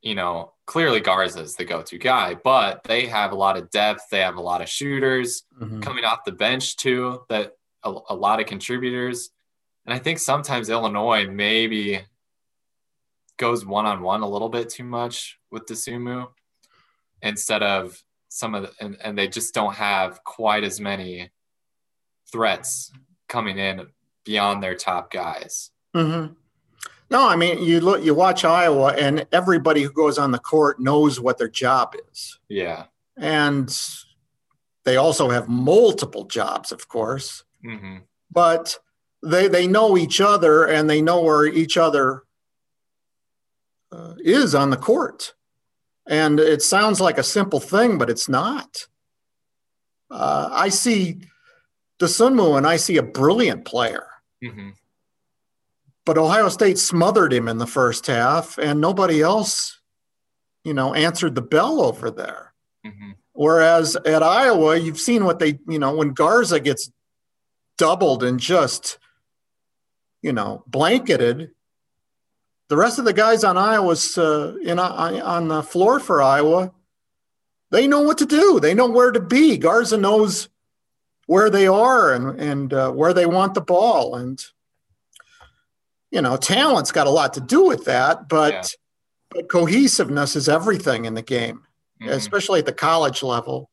you 0.00 0.14
know, 0.14 0.54
clearly 0.64 1.00
Garza 1.00 1.40
is 1.40 1.56
the 1.56 1.66
go-to 1.66 1.98
guy, 1.98 2.36
but 2.42 2.84
they 2.84 3.04
have 3.08 3.32
a 3.32 3.36
lot 3.44 3.58
of 3.58 3.70
depth. 3.70 4.04
They 4.10 4.20
have 4.20 4.36
a 4.36 4.40
lot 4.40 4.62
of 4.62 4.68
shooters 4.70 5.42
mm-hmm. 5.60 5.80
coming 5.80 6.06
off 6.06 6.24
the 6.24 6.32
bench 6.32 6.76
too. 6.76 7.20
That 7.28 7.52
a, 7.82 7.94
a 8.10 8.14
lot 8.14 8.40
of 8.40 8.46
contributors. 8.46 9.30
And 9.86 9.94
I 9.94 9.98
think 9.98 10.18
sometimes 10.18 10.68
Illinois 10.68 11.26
maybe 11.28 12.00
goes 13.38 13.64
one 13.64 13.86
on 13.86 14.02
one 14.02 14.20
a 14.20 14.28
little 14.28 14.50
bit 14.50 14.68
too 14.68 14.84
much 14.84 15.38
with 15.50 15.66
Dosunmu 15.66 16.28
instead 17.22 17.62
of 17.62 18.02
some 18.28 18.54
of 18.54 18.62
the, 18.62 18.72
and, 18.80 18.96
and 19.02 19.18
they 19.18 19.28
just 19.28 19.54
don't 19.54 19.74
have 19.74 20.22
quite 20.24 20.62
as 20.62 20.80
many 20.80 21.30
threats 22.30 22.92
coming 23.28 23.58
in 23.58 23.86
beyond 24.24 24.62
their 24.62 24.74
top 24.74 25.10
guys. 25.10 25.70
Mm-hmm. 25.96 26.34
No, 27.10 27.28
I 27.28 27.34
mean 27.34 27.62
you 27.62 27.80
look, 27.80 28.04
you 28.04 28.14
watch 28.14 28.44
Iowa, 28.44 28.94
and 28.96 29.26
everybody 29.32 29.82
who 29.82 29.90
goes 29.90 30.16
on 30.16 30.30
the 30.30 30.38
court 30.38 30.78
knows 30.78 31.18
what 31.18 31.38
their 31.38 31.48
job 31.48 31.94
is. 32.12 32.38
Yeah, 32.48 32.84
and 33.16 33.76
they 34.84 34.96
also 34.96 35.30
have 35.30 35.48
multiple 35.48 36.24
jobs, 36.24 36.70
of 36.70 36.86
course. 36.86 37.42
Mm-hmm. 37.64 37.96
But 38.30 38.78
they 39.22 39.48
they 39.48 39.66
know 39.66 39.96
each 39.96 40.20
other 40.20 40.66
and 40.66 40.88
they 40.88 41.02
know 41.02 41.20
where 41.22 41.44
each 41.44 41.76
other 41.76 42.24
uh, 43.92 44.14
is 44.18 44.54
on 44.54 44.70
the 44.70 44.76
court. 44.76 45.34
And 46.06 46.40
it 46.40 46.62
sounds 46.62 47.00
like 47.00 47.18
a 47.18 47.22
simple 47.22 47.60
thing, 47.60 47.98
but 47.98 48.10
it's 48.10 48.28
not. 48.28 48.86
Uh, 50.10 50.48
I 50.50 50.68
see 50.70 51.20
Dosunmu 52.00 52.56
and 52.56 52.66
I 52.66 52.76
see 52.76 52.96
a 52.96 53.02
brilliant 53.02 53.64
player. 53.64 54.06
Mm-hmm. 54.42 54.70
But 56.06 56.18
Ohio 56.18 56.48
State 56.48 56.78
smothered 56.78 57.32
him 57.32 57.46
in 57.46 57.58
the 57.58 57.66
first 57.66 58.06
half, 58.06 58.58
and 58.58 58.80
nobody 58.80 59.20
else, 59.20 59.78
you 60.64 60.74
know, 60.74 60.94
answered 60.94 61.34
the 61.34 61.42
bell 61.42 61.82
over 61.82 62.10
there. 62.10 62.54
Mm-hmm. 62.84 63.10
Whereas 63.32 63.96
at 63.96 64.22
Iowa, 64.22 64.76
you've 64.76 64.98
seen 64.98 65.24
what 65.24 65.38
they, 65.38 65.60
you 65.68 65.78
know, 65.78 65.94
when 65.94 66.12
Garza 66.12 66.58
gets 66.58 66.90
doubled 67.80 68.22
and 68.22 68.38
just, 68.38 68.98
you 70.20 70.34
know, 70.34 70.62
blanketed. 70.66 71.50
The 72.68 72.76
rest 72.76 72.98
of 72.98 73.06
the 73.06 73.14
guys 73.14 73.42
on 73.42 73.56
Iowa's 73.56 74.18
uh, 74.18 74.54
in 74.62 74.78
uh, 74.78 75.20
on 75.24 75.48
the 75.48 75.62
floor 75.62 75.98
for 75.98 76.22
Iowa, 76.22 76.72
they 77.70 77.86
know 77.86 78.02
what 78.02 78.18
to 78.18 78.26
do. 78.26 78.60
They 78.60 78.74
know 78.74 78.88
where 78.88 79.10
to 79.10 79.20
be. 79.20 79.56
Garza 79.56 79.96
knows 79.96 80.50
where 81.26 81.48
they 81.48 81.66
are 81.66 82.12
and 82.12 82.38
and 82.38 82.72
uh, 82.74 82.90
where 82.92 83.14
they 83.14 83.26
want 83.26 83.54
the 83.54 83.62
ball, 83.62 84.14
and 84.14 84.44
you 86.10 86.20
know, 86.20 86.36
talent's 86.36 86.92
got 86.92 87.06
a 87.06 87.10
lot 87.10 87.32
to 87.34 87.40
do 87.40 87.64
with 87.64 87.86
that. 87.86 88.28
But 88.28 88.52
yeah. 88.52 88.62
but 89.30 89.48
cohesiveness 89.48 90.36
is 90.36 90.50
everything 90.50 91.06
in 91.06 91.14
the 91.14 91.22
game, 91.22 91.62
mm-hmm. 92.00 92.10
especially 92.10 92.60
at 92.60 92.66
the 92.66 92.72
college 92.74 93.22
level. 93.22 93.70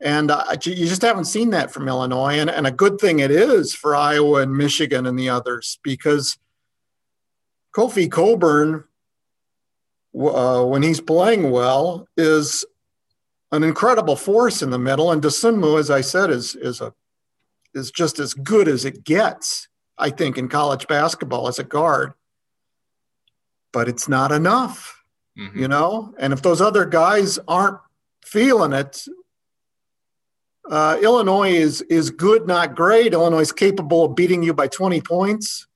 And 0.00 0.30
uh, 0.30 0.44
you 0.62 0.86
just 0.86 1.02
haven't 1.02 1.24
seen 1.24 1.50
that 1.50 1.70
from 1.70 1.88
Illinois. 1.88 2.38
And, 2.38 2.50
and 2.50 2.66
a 2.66 2.70
good 2.70 2.98
thing 2.98 3.18
it 3.18 3.30
is 3.30 3.74
for 3.74 3.96
Iowa 3.96 4.42
and 4.42 4.56
Michigan 4.56 5.06
and 5.06 5.18
the 5.18 5.30
others 5.30 5.78
because 5.82 6.36
Kofi 7.74 8.10
Cockburn, 8.10 8.84
uh, 10.18 10.64
when 10.64 10.82
he's 10.82 11.00
playing 11.00 11.50
well, 11.50 12.08
is 12.16 12.64
an 13.52 13.62
incredible 13.62 14.16
force 14.16 14.62
in 14.62 14.70
the 14.70 14.78
middle. 14.78 15.10
And 15.10 15.22
Dosunmu, 15.22 15.78
as 15.78 15.90
I 15.90 16.02
said, 16.02 16.30
is, 16.30 16.54
is, 16.56 16.80
a, 16.82 16.92
is 17.74 17.90
just 17.90 18.18
as 18.18 18.34
good 18.34 18.68
as 18.68 18.84
it 18.84 19.02
gets, 19.02 19.68
I 19.96 20.10
think, 20.10 20.36
in 20.36 20.48
college 20.48 20.86
basketball 20.88 21.48
as 21.48 21.58
a 21.58 21.64
guard. 21.64 22.12
But 23.72 23.88
it's 23.88 24.08
not 24.08 24.30
enough, 24.30 25.02
mm-hmm. 25.38 25.58
you 25.58 25.68
know? 25.68 26.14
And 26.18 26.34
if 26.34 26.42
those 26.42 26.60
other 26.60 26.84
guys 26.84 27.38
aren't 27.48 27.78
feeling 28.24 28.72
it, 28.74 29.06
uh, 30.70 30.98
Illinois 31.02 31.52
is 31.52 31.82
is 31.82 32.10
good, 32.10 32.46
not 32.46 32.74
great. 32.74 33.12
Illinois 33.12 33.40
is 33.40 33.52
capable 33.52 34.04
of 34.04 34.14
beating 34.14 34.42
you 34.42 34.52
by 34.52 34.66
20 34.66 35.00
points, 35.00 35.66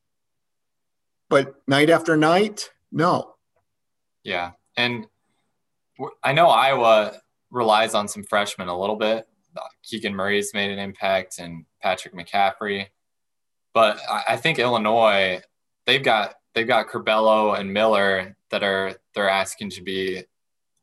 but 1.28 1.54
night 1.68 1.90
after 1.90 2.16
night, 2.16 2.70
no. 2.90 3.34
Yeah, 4.24 4.52
and 4.76 5.06
I 6.22 6.32
know 6.32 6.48
Iowa 6.48 7.20
relies 7.50 7.94
on 7.94 8.08
some 8.08 8.24
freshmen 8.24 8.68
a 8.68 8.78
little 8.78 8.96
bit, 8.96 9.26
Keegan 9.82 10.14
Murray's 10.14 10.54
made 10.54 10.70
an 10.70 10.78
impact 10.78 11.38
and 11.38 11.64
Patrick 11.82 12.14
McCaffery, 12.14 12.86
But 13.72 14.00
I, 14.08 14.36
think 14.36 14.58
Illinois, 14.58 15.40
they've 15.86 16.02
got 16.02 16.34
they've 16.54 16.66
got 16.66 16.88
Curbelo 16.88 17.58
and 17.58 17.72
Miller 17.72 18.36
that 18.50 18.62
are 18.62 18.94
they're 19.14 19.28
asking 19.30 19.70
to 19.70 19.82
be 19.82 20.24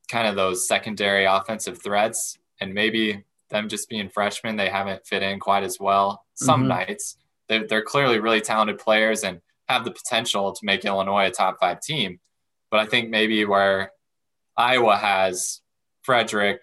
kind 0.09 0.27
of 0.27 0.35
those 0.35 0.67
secondary 0.67 1.25
offensive 1.25 1.81
threats, 1.81 2.37
and 2.59 2.73
maybe 2.73 3.23
them 3.49 3.69
just 3.69 3.89
being 3.89 4.09
freshmen, 4.09 4.55
they 4.55 4.69
haven't 4.69 5.05
fit 5.05 5.23
in 5.23 5.39
quite 5.39 5.63
as 5.63 5.79
well. 5.79 6.25
Some 6.35 6.61
mm-hmm. 6.61 6.69
nights 6.69 7.17
they're, 7.47 7.67
they're 7.67 7.81
clearly 7.81 8.19
really 8.19 8.41
talented 8.41 8.77
players 8.77 9.23
and 9.23 9.41
have 9.67 9.85
the 9.85 9.91
potential 9.91 10.51
to 10.51 10.65
make 10.65 10.85
Illinois 10.85 11.27
a 11.27 11.31
top 11.31 11.57
five 11.59 11.81
team. 11.81 12.19
But 12.69 12.79
I 12.81 12.85
think 12.85 13.09
maybe 13.09 13.45
where 13.45 13.91
Iowa 14.55 14.97
has 14.97 15.61
Frederick, 16.01 16.61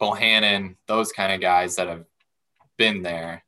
Bohannon, 0.00 0.76
those 0.86 1.12
kind 1.12 1.32
of 1.32 1.40
guys 1.40 1.76
that 1.76 1.88
have 1.88 2.04
been 2.76 3.02
there 3.02 3.44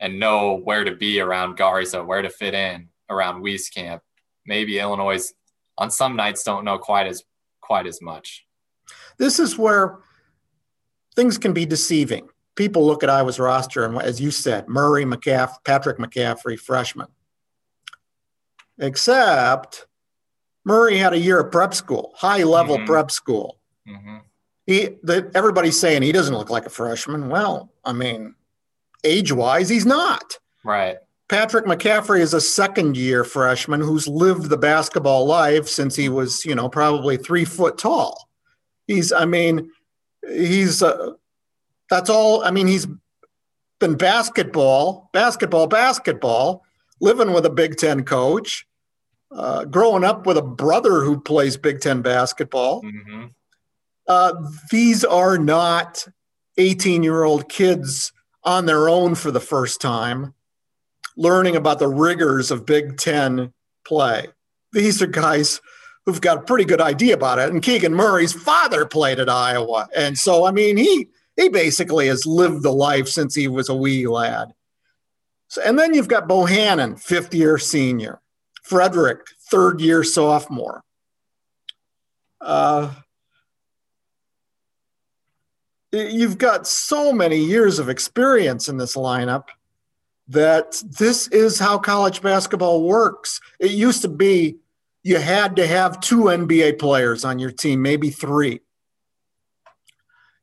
and 0.00 0.20
know 0.20 0.56
where 0.56 0.84
to 0.84 0.94
be 0.94 1.20
around 1.20 1.56
Garza, 1.56 2.04
where 2.04 2.22
to 2.22 2.30
fit 2.30 2.54
in 2.54 2.88
around 3.10 3.42
Wieskamp. 3.42 4.00
Maybe 4.46 4.78
Illinois 4.78 5.32
on 5.78 5.90
some 5.90 6.16
nights 6.16 6.44
don't 6.44 6.64
know 6.64 6.78
quite 6.78 7.06
as 7.06 7.24
quite 7.60 7.86
as 7.86 8.00
much. 8.02 8.46
This 9.18 9.38
is 9.38 9.56
where 9.56 9.98
things 11.14 11.38
can 11.38 11.52
be 11.52 11.66
deceiving. 11.66 12.28
People 12.56 12.86
look 12.86 13.02
at 13.02 13.10
Iowa's 13.10 13.40
roster 13.40 13.84
and, 13.84 14.00
as 14.00 14.20
you 14.20 14.30
said, 14.30 14.68
Murray, 14.68 15.04
McCaff, 15.04 15.64
Patrick 15.64 15.98
McCaffery, 15.98 16.58
freshman. 16.58 17.08
Except 18.78 19.86
Murray 20.64 20.96
had 20.96 21.12
a 21.12 21.18
year 21.18 21.40
of 21.40 21.52
prep 21.52 21.74
school, 21.74 22.12
high 22.16 22.42
level 22.42 22.76
mm-hmm. 22.76 22.86
prep 22.86 23.10
school. 23.10 23.58
Mm-hmm. 23.88 24.18
He, 24.66 24.90
the, 25.02 25.30
everybody's 25.34 25.78
saying 25.78 26.02
he 26.02 26.12
doesn't 26.12 26.34
look 26.34 26.50
like 26.50 26.66
a 26.66 26.70
freshman. 26.70 27.28
Well, 27.28 27.70
I 27.84 27.92
mean, 27.92 28.34
age 29.02 29.30
wise, 29.30 29.68
he's 29.68 29.84
not. 29.84 30.38
Right. 30.64 30.96
Patrick 31.28 31.66
McCaffery 31.66 32.20
is 32.20 32.34
a 32.34 32.40
second 32.40 32.96
year 32.96 33.24
freshman 33.24 33.80
who's 33.80 34.06
lived 34.06 34.48
the 34.48 34.56
basketball 34.56 35.26
life 35.26 35.68
since 35.68 35.96
he 35.96 36.08
was, 36.08 36.44
you 36.44 36.54
know, 36.54 36.68
probably 36.68 37.16
three 37.16 37.44
foot 37.44 37.78
tall. 37.78 38.28
He's, 38.86 39.12
I 39.12 39.24
mean, 39.24 39.70
he's, 40.28 40.82
uh, 40.82 41.12
that's 41.90 42.10
all. 42.10 42.42
I 42.44 42.50
mean, 42.50 42.66
he's 42.66 42.86
been 43.80 43.96
basketball, 43.96 45.10
basketball, 45.12 45.66
basketball, 45.66 46.62
living 47.00 47.32
with 47.32 47.46
a 47.46 47.50
Big 47.50 47.76
Ten 47.76 48.04
coach, 48.04 48.66
uh, 49.30 49.64
growing 49.64 50.04
up 50.04 50.26
with 50.26 50.36
a 50.36 50.42
brother 50.42 51.02
who 51.02 51.20
plays 51.20 51.56
Big 51.56 51.80
Ten 51.80 52.02
basketball. 52.02 52.82
Mm-hmm. 52.82 53.26
Uh, 54.06 54.32
these 54.70 55.04
are 55.04 55.38
not 55.38 56.06
18 56.58 57.02
year 57.02 57.24
old 57.24 57.48
kids 57.48 58.12
on 58.42 58.66
their 58.66 58.88
own 58.88 59.14
for 59.14 59.30
the 59.30 59.40
first 59.40 59.80
time, 59.80 60.34
learning 61.16 61.56
about 61.56 61.78
the 61.78 61.88
rigors 61.88 62.50
of 62.50 62.66
Big 62.66 62.96
Ten 62.96 63.52
play. 63.86 64.26
These 64.72 65.02
are 65.02 65.06
guys 65.06 65.60
who've 66.06 66.20
got 66.20 66.38
a 66.38 66.42
pretty 66.42 66.64
good 66.64 66.80
idea 66.80 67.14
about 67.14 67.38
it. 67.38 67.50
And 67.50 67.62
Keegan 67.62 67.94
Murray's 67.94 68.32
father 68.32 68.84
played 68.84 69.18
at 69.18 69.28
Iowa. 69.28 69.88
And 69.96 70.18
so, 70.18 70.44
I 70.44 70.50
mean, 70.50 70.76
he, 70.76 71.08
he 71.36 71.48
basically 71.48 72.08
has 72.08 72.26
lived 72.26 72.62
the 72.62 72.72
life 72.72 73.08
since 73.08 73.34
he 73.34 73.48
was 73.48 73.68
a 73.68 73.74
wee 73.74 74.06
lad. 74.06 74.52
So, 75.48 75.62
and 75.62 75.78
then 75.78 75.94
you've 75.94 76.08
got 76.08 76.28
Bohannon, 76.28 77.00
fifth 77.00 77.34
year 77.34 77.58
senior, 77.58 78.20
Frederick, 78.62 79.20
third 79.50 79.80
year 79.80 80.04
sophomore. 80.04 80.82
Uh, 82.40 82.92
you've 85.92 86.38
got 86.38 86.66
so 86.66 87.12
many 87.12 87.38
years 87.38 87.78
of 87.78 87.88
experience 87.88 88.68
in 88.68 88.76
this 88.76 88.96
lineup 88.96 89.44
that 90.28 90.82
this 90.98 91.28
is 91.28 91.58
how 91.58 91.78
college 91.78 92.20
basketball 92.20 92.82
works. 92.82 93.40
It 93.58 93.70
used 93.70 94.02
to 94.02 94.08
be 94.08 94.56
you 95.04 95.18
had 95.18 95.56
to 95.56 95.66
have 95.66 96.00
two 96.00 96.24
NBA 96.24 96.78
players 96.78 97.24
on 97.24 97.38
your 97.38 97.52
team, 97.52 97.82
maybe 97.82 98.10
three. 98.10 98.60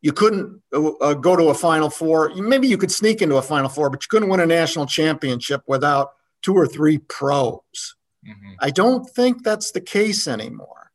You 0.01 0.13
couldn't 0.13 0.61
uh, 0.73 0.91
uh, 1.01 1.13
go 1.15 1.35
to 1.35 1.49
a 1.49 1.53
Final 1.53 1.89
Four. 1.89 2.33
Maybe 2.35 2.67
you 2.67 2.77
could 2.77 2.91
sneak 2.91 3.21
into 3.21 3.35
a 3.35 3.41
Final 3.41 3.69
Four, 3.69 3.89
but 3.89 4.03
you 4.03 4.07
couldn't 4.09 4.29
win 4.29 4.39
a 4.39 4.45
national 4.45 4.85
championship 4.85 5.63
without 5.67 6.11
two 6.43 6.53
or 6.53 6.67
three 6.67 6.99
pros. 6.99 7.95
Mm-hmm. 8.25 8.53
I 8.59 8.69
don't 8.69 9.07
think 9.09 9.43
that's 9.43 9.71
the 9.71 9.81
case 9.81 10.27
anymore. 10.27 10.91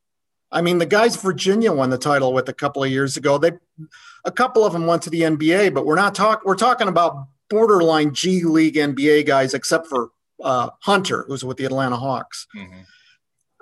I 0.52 0.62
mean, 0.62 0.78
the 0.78 0.86
guys 0.86 1.16
Virginia 1.16 1.72
won 1.72 1.90
the 1.90 1.98
title 1.98 2.32
with 2.32 2.48
a 2.48 2.54
couple 2.54 2.84
of 2.84 2.90
years 2.90 3.16
ago. 3.16 3.36
They, 3.36 3.52
a 4.24 4.32
couple 4.32 4.64
of 4.64 4.72
them 4.72 4.86
went 4.86 5.02
to 5.02 5.10
the 5.10 5.22
NBA, 5.22 5.74
but 5.74 5.86
we're 5.86 5.96
not 5.96 6.14
talking. 6.14 6.42
We're 6.44 6.54
talking 6.54 6.86
about 6.86 7.26
borderline 7.50 8.14
G 8.14 8.44
League 8.44 8.74
NBA 8.74 9.26
guys, 9.26 9.54
except 9.54 9.88
for 9.88 10.10
uh, 10.42 10.70
Hunter, 10.82 11.24
who's 11.26 11.44
with 11.44 11.56
the 11.56 11.64
Atlanta 11.64 11.96
Hawks. 11.96 12.46
Mm-hmm. 12.56 12.80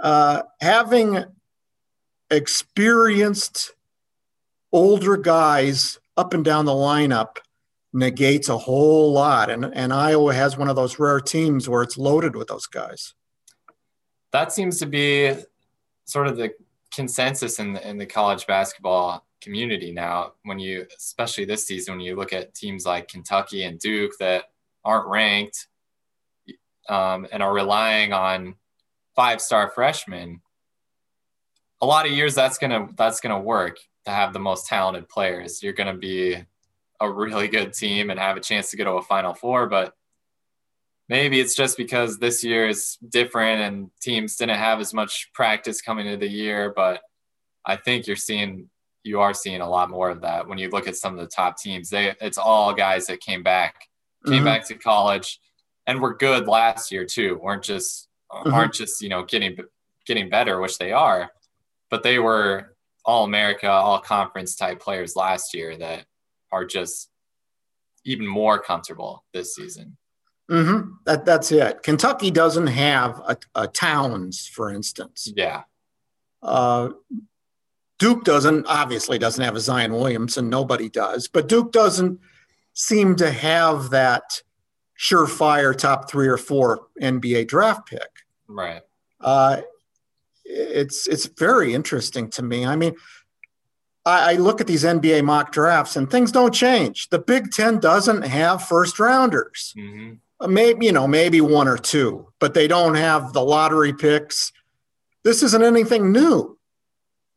Uh, 0.04 0.42
having 0.60 1.24
experienced 2.30 3.72
older 4.70 5.16
guys 5.16 5.98
up 6.18 6.34
and 6.34 6.44
down 6.44 6.66
the 6.66 6.72
lineup 6.72 7.38
negates 7.94 8.50
a 8.50 8.58
whole 8.58 9.12
lot. 9.12 9.48
And, 9.48 9.64
and 9.64 9.94
Iowa 9.94 10.34
has 10.34 10.58
one 10.58 10.68
of 10.68 10.76
those 10.76 10.98
rare 10.98 11.20
teams 11.20 11.70
where 11.70 11.82
it's 11.82 11.96
loaded 11.96 12.36
with 12.36 12.48
those 12.48 12.66
guys. 12.66 13.14
That 14.32 14.52
seems 14.52 14.78
to 14.80 14.86
be 14.86 15.34
sort 16.04 16.26
of 16.26 16.36
the 16.36 16.52
consensus 16.92 17.58
in 17.58 17.72
the, 17.72 17.88
in 17.88 17.96
the 17.96 18.04
college 18.04 18.46
basketball 18.46 19.24
community 19.40 19.90
now. 19.90 20.32
When 20.42 20.58
you, 20.58 20.86
especially 20.98 21.46
this 21.46 21.66
season, 21.66 21.94
when 21.94 22.04
you 22.04 22.14
look 22.14 22.34
at 22.34 22.54
teams 22.54 22.84
like 22.84 23.08
Kentucky 23.08 23.62
and 23.62 23.78
Duke 23.78 24.12
that 24.20 24.50
aren't 24.84 25.08
ranked 25.08 25.68
um, 26.90 27.26
and 27.32 27.42
are 27.42 27.54
relying 27.54 28.12
on 28.12 28.56
five 29.16 29.40
star 29.40 29.70
freshmen, 29.74 30.40
a 31.80 31.86
lot 31.86 32.06
of 32.06 32.12
years 32.12 32.34
that's 32.34 32.58
gonna 32.58 32.88
that's 32.96 33.20
gonna 33.20 33.40
work 33.40 33.78
to 34.04 34.10
have 34.10 34.32
the 34.32 34.38
most 34.38 34.66
talented 34.66 35.08
players. 35.08 35.62
You're 35.62 35.72
gonna 35.72 35.96
be 35.96 36.36
a 37.00 37.10
really 37.10 37.48
good 37.48 37.72
team 37.72 38.10
and 38.10 38.18
have 38.18 38.36
a 38.36 38.40
chance 38.40 38.70
to 38.70 38.76
go 38.76 38.84
to 38.84 38.90
a 38.92 39.02
final 39.02 39.34
four, 39.34 39.66
but 39.66 39.94
maybe 41.08 41.40
it's 41.40 41.54
just 41.54 41.76
because 41.76 42.18
this 42.18 42.42
year 42.42 42.68
is 42.68 42.96
different 43.08 43.60
and 43.60 43.90
teams 44.00 44.36
didn't 44.36 44.56
have 44.56 44.80
as 44.80 44.94
much 44.94 45.30
practice 45.34 45.82
coming 45.82 46.06
into 46.06 46.18
the 46.18 46.32
year, 46.32 46.72
but 46.74 47.02
I 47.64 47.76
think 47.76 48.06
you're 48.06 48.16
seeing 48.16 48.70
you 49.02 49.20
are 49.20 49.34
seeing 49.34 49.60
a 49.60 49.68
lot 49.68 49.90
more 49.90 50.08
of 50.08 50.22
that 50.22 50.48
when 50.48 50.56
you 50.56 50.70
look 50.70 50.88
at 50.88 50.96
some 50.96 51.12
of 51.12 51.20
the 51.20 51.26
top 51.26 51.58
teams. 51.58 51.90
They 51.90 52.14
it's 52.20 52.38
all 52.38 52.72
guys 52.72 53.06
that 53.06 53.20
came 53.20 53.42
back, 53.42 53.74
came 54.24 54.36
mm-hmm. 54.36 54.44
back 54.44 54.66
to 54.68 54.74
college 54.74 55.40
and 55.86 56.00
were 56.00 56.16
good 56.16 56.48
last 56.48 56.90
year 56.90 57.04
too. 57.04 57.38
weren't 57.42 57.62
just 57.62 58.08
mm-hmm. 58.34 58.54
aren't 58.54 58.74
just 58.74 59.00
you 59.00 59.08
know 59.08 59.24
getting 59.24 59.56
getting 60.06 60.28
better, 60.28 60.60
which 60.60 60.78
they 60.78 60.92
are, 60.92 61.30
but 61.90 62.02
they 62.02 62.18
were 62.18 62.74
all 63.04 63.24
America, 63.24 63.68
all 63.68 63.98
conference 63.98 64.56
type 64.56 64.80
players 64.80 65.16
last 65.16 65.54
year 65.54 65.76
that 65.76 66.06
are 66.50 66.64
just 66.64 67.10
even 68.04 68.26
more 68.26 68.58
comfortable 68.58 69.24
this 69.32 69.54
season. 69.54 69.96
Mm-hmm. 70.50 70.90
That 71.06 71.24
that's 71.24 71.50
it. 71.52 71.82
Kentucky 71.82 72.30
doesn't 72.30 72.66
have 72.66 73.20
a, 73.26 73.36
a 73.54 73.68
Towns, 73.68 74.46
for 74.46 74.70
instance. 74.70 75.32
Yeah. 75.34 75.62
Uh, 76.42 76.90
Duke 77.98 78.24
doesn't 78.24 78.66
obviously 78.66 79.18
doesn't 79.18 79.42
have 79.42 79.56
a 79.56 79.60
Zion 79.60 79.92
Williamson. 79.92 80.50
Nobody 80.50 80.90
does, 80.90 81.28
but 81.28 81.48
Duke 81.48 81.72
doesn't 81.72 82.20
seem 82.74 83.16
to 83.16 83.30
have 83.30 83.90
that 83.90 84.42
surefire 84.98 85.76
top 85.76 86.10
three 86.10 86.28
or 86.28 86.36
four 86.36 86.88
NBA 87.00 87.48
draft 87.48 87.88
pick. 87.88 88.10
Right. 88.48 88.82
Uh, 89.20 89.62
it's 90.44 91.06
it's 91.06 91.26
very 91.26 91.74
interesting 91.74 92.28
to 92.30 92.42
me. 92.42 92.66
I 92.66 92.76
mean, 92.76 92.94
I, 94.04 94.32
I 94.32 94.34
look 94.36 94.60
at 94.60 94.66
these 94.66 94.84
NBA 94.84 95.24
mock 95.24 95.52
drafts 95.52 95.96
and 95.96 96.10
things 96.10 96.32
don't 96.32 96.52
change. 96.52 97.08
The 97.08 97.18
Big 97.18 97.50
Ten 97.50 97.78
doesn't 97.78 98.22
have 98.22 98.62
first 98.62 98.98
rounders. 98.98 99.72
Mm-hmm. 99.76 100.14
Uh, 100.40 100.48
maybe 100.48 100.86
you 100.86 100.92
know 100.92 101.06
maybe 101.06 101.40
one 101.40 101.68
or 101.68 101.78
two, 101.78 102.28
but 102.38 102.54
they 102.54 102.68
don't 102.68 102.96
have 102.96 103.32
the 103.32 103.42
lottery 103.42 103.92
picks. 103.92 104.52
This 105.22 105.42
isn't 105.42 105.64
anything 105.64 106.12
new, 106.12 106.58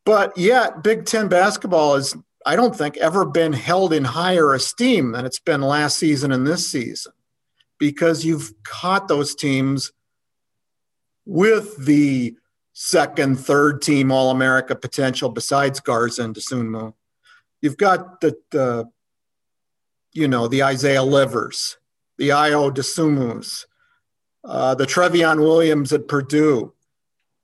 but 0.05 0.37
yet 0.37 0.83
Big 0.83 1.05
Ten 1.05 1.29
basketball 1.29 1.95
is 1.95 2.15
I 2.45 2.55
don't 2.55 2.75
think 2.75 2.97
ever 2.97 3.25
been 3.25 3.53
held 3.53 3.93
in 3.93 4.03
higher 4.03 4.53
esteem 4.53 5.11
than 5.11 5.25
it's 5.25 5.39
been 5.39 5.61
last 5.61 5.97
season 5.97 6.31
and 6.31 6.45
this 6.45 6.69
season 6.69 7.13
because 7.77 8.25
you've 8.25 8.51
caught 8.63 9.07
those 9.07 9.35
teams 9.35 9.91
with 11.27 11.85
the 11.85 12.35
second, 12.71 13.37
third 13.37 13.81
team 13.81 14.11
All 14.11 14.31
America 14.31 14.75
potential 14.75 15.29
besides 15.29 15.81
Garza 15.81 16.23
and 16.23 16.33
Dosunmu. 16.33 16.93
You've 17.61 17.77
got 17.77 18.21
the, 18.21 18.37
the 18.51 18.85
you 20.13 20.27
know, 20.27 20.47
the 20.47 20.63
Isaiah 20.63 21.03
Livers, 21.03 21.77
the 22.17 22.29
Ayo 22.29 22.73
Dosunmus, 22.73 23.65
uh, 24.45 24.73
the 24.75 24.85
Trevion 24.85 25.39
Williams 25.39 25.91
at 25.91 26.07
Purdue, 26.07 26.73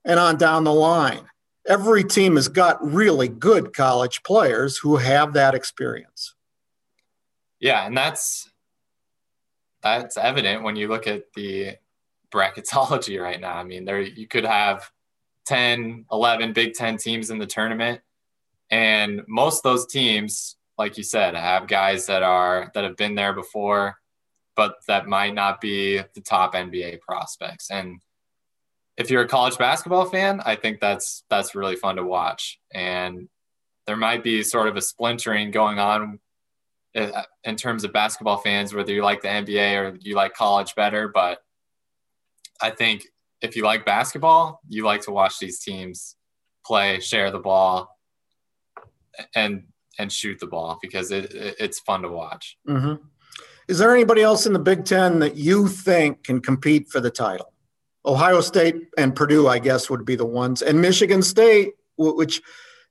and 0.05 0.19
on 0.19 0.37
down 0.37 0.63
the 0.63 0.73
line. 0.73 1.25
Every 1.67 2.03
team 2.03 2.35
has 2.37 2.47
got 2.47 2.83
really 2.83 3.27
good 3.27 3.73
college 3.73 4.23
players 4.23 4.77
who 4.77 4.97
have 4.97 5.33
that 5.33 5.55
experience. 5.55 6.35
Yeah, 7.59 7.85
and 7.85 7.97
that's 7.97 8.49
that's 9.81 10.15
evident 10.15 10.63
when 10.63 10.77
you 10.77 10.87
look 10.87 11.07
at 11.07 11.33
the 11.33 11.77
bracketology 12.33 13.21
right 13.21 13.39
now. 13.39 13.55
I 13.55 13.63
mean, 13.63 13.85
there 13.85 14.01
you 14.01 14.27
could 14.27 14.45
have 14.45 14.89
10, 15.45 16.05
11 16.11 16.53
Big 16.53 16.73
10 16.73 16.97
teams 16.97 17.29
in 17.29 17.37
the 17.37 17.45
tournament 17.45 18.01
and 18.73 19.21
most 19.27 19.57
of 19.59 19.63
those 19.63 19.85
teams, 19.85 20.55
like 20.79 20.97
you 20.97 21.03
said, 21.03 21.35
have 21.35 21.67
guys 21.67 22.07
that 22.07 22.23
are 22.23 22.71
that 22.73 22.83
have 22.83 22.97
been 22.97 23.13
there 23.13 23.33
before, 23.33 23.97
but 24.55 24.77
that 24.87 25.07
might 25.07 25.35
not 25.35 25.61
be 25.61 26.01
the 26.15 26.21
top 26.21 26.55
NBA 26.55 27.01
prospects. 27.01 27.69
And 27.69 28.01
if 28.97 29.11
you're 29.11 29.21
a 29.21 29.27
college 29.27 29.59
basketball 29.59 30.05
fan, 30.05 30.41
I 30.43 30.55
think 30.55 30.79
that's 30.79 31.23
that's 31.29 31.53
really 31.53 31.75
fun 31.75 31.97
to 31.97 32.03
watch. 32.03 32.59
And 32.73 33.29
there 33.85 33.95
might 33.95 34.23
be 34.23 34.41
sort 34.41 34.67
of 34.67 34.75
a 34.75 34.81
splintering 34.81 35.51
going 35.51 35.77
on 35.77 36.19
uh, 36.95 37.23
in 37.43 37.55
terms 37.55 37.83
of 37.83 37.93
basketball 37.93 38.37
fans, 38.37 38.73
whether 38.73 38.91
you 38.91 39.03
like 39.03 39.21
the 39.21 39.27
NBA 39.27 39.77
or 39.77 39.97
you 40.01 40.15
like 40.15 40.33
college 40.33 40.73
better. 40.73 41.09
But 41.09 41.42
I 42.61 42.69
think 42.69 43.05
if 43.41 43.55
you 43.55 43.63
like 43.63 43.85
basketball, 43.85 44.61
you 44.67 44.85
like 44.85 45.01
to 45.01 45.11
watch 45.11 45.39
these 45.39 45.59
teams 45.59 46.15
play, 46.65 46.99
share 46.99 47.29
the 47.31 47.39
ball, 47.39 47.89
and 49.35 49.65
and 49.99 50.11
shoot 50.11 50.39
the 50.39 50.47
ball 50.47 50.79
because 50.81 51.11
it, 51.11 51.33
it 51.33 51.55
it's 51.59 51.79
fun 51.79 52.01
to 52.01 52.09
watch. 52.09 52.57
Mm-hmm. 52.67 53.03
Is 53.67 53.79
there 53.79 53.93
anybody 53.93 54.21
else 54.21 54.45
in 54.45 54.53
the 54.53 54.59
Big 54.59 54.85
Ten 54.85 55.19
that 55.19 55.35
you 55.35 55.67
think 55.67 56.23
can 56.23 56.41
compete 56.41 56.89
for 56.89 56.99
the 56.99 57.11
title? 57.11 57.53
Ohio 58.05 58.41
State 58.41 58.75
and 58.97 59.15
Purdue, 59.15 59.47
I 59.47 59.59
guess, 59.59 59.89
would 59.89 60.05
be 60.05 60.15
the 60.15 60.25
ones, 60.25 60.61
and 60.61 60.81
Michigan 60.81 61.21
State, 61.21 61.73
which 61.97 62.41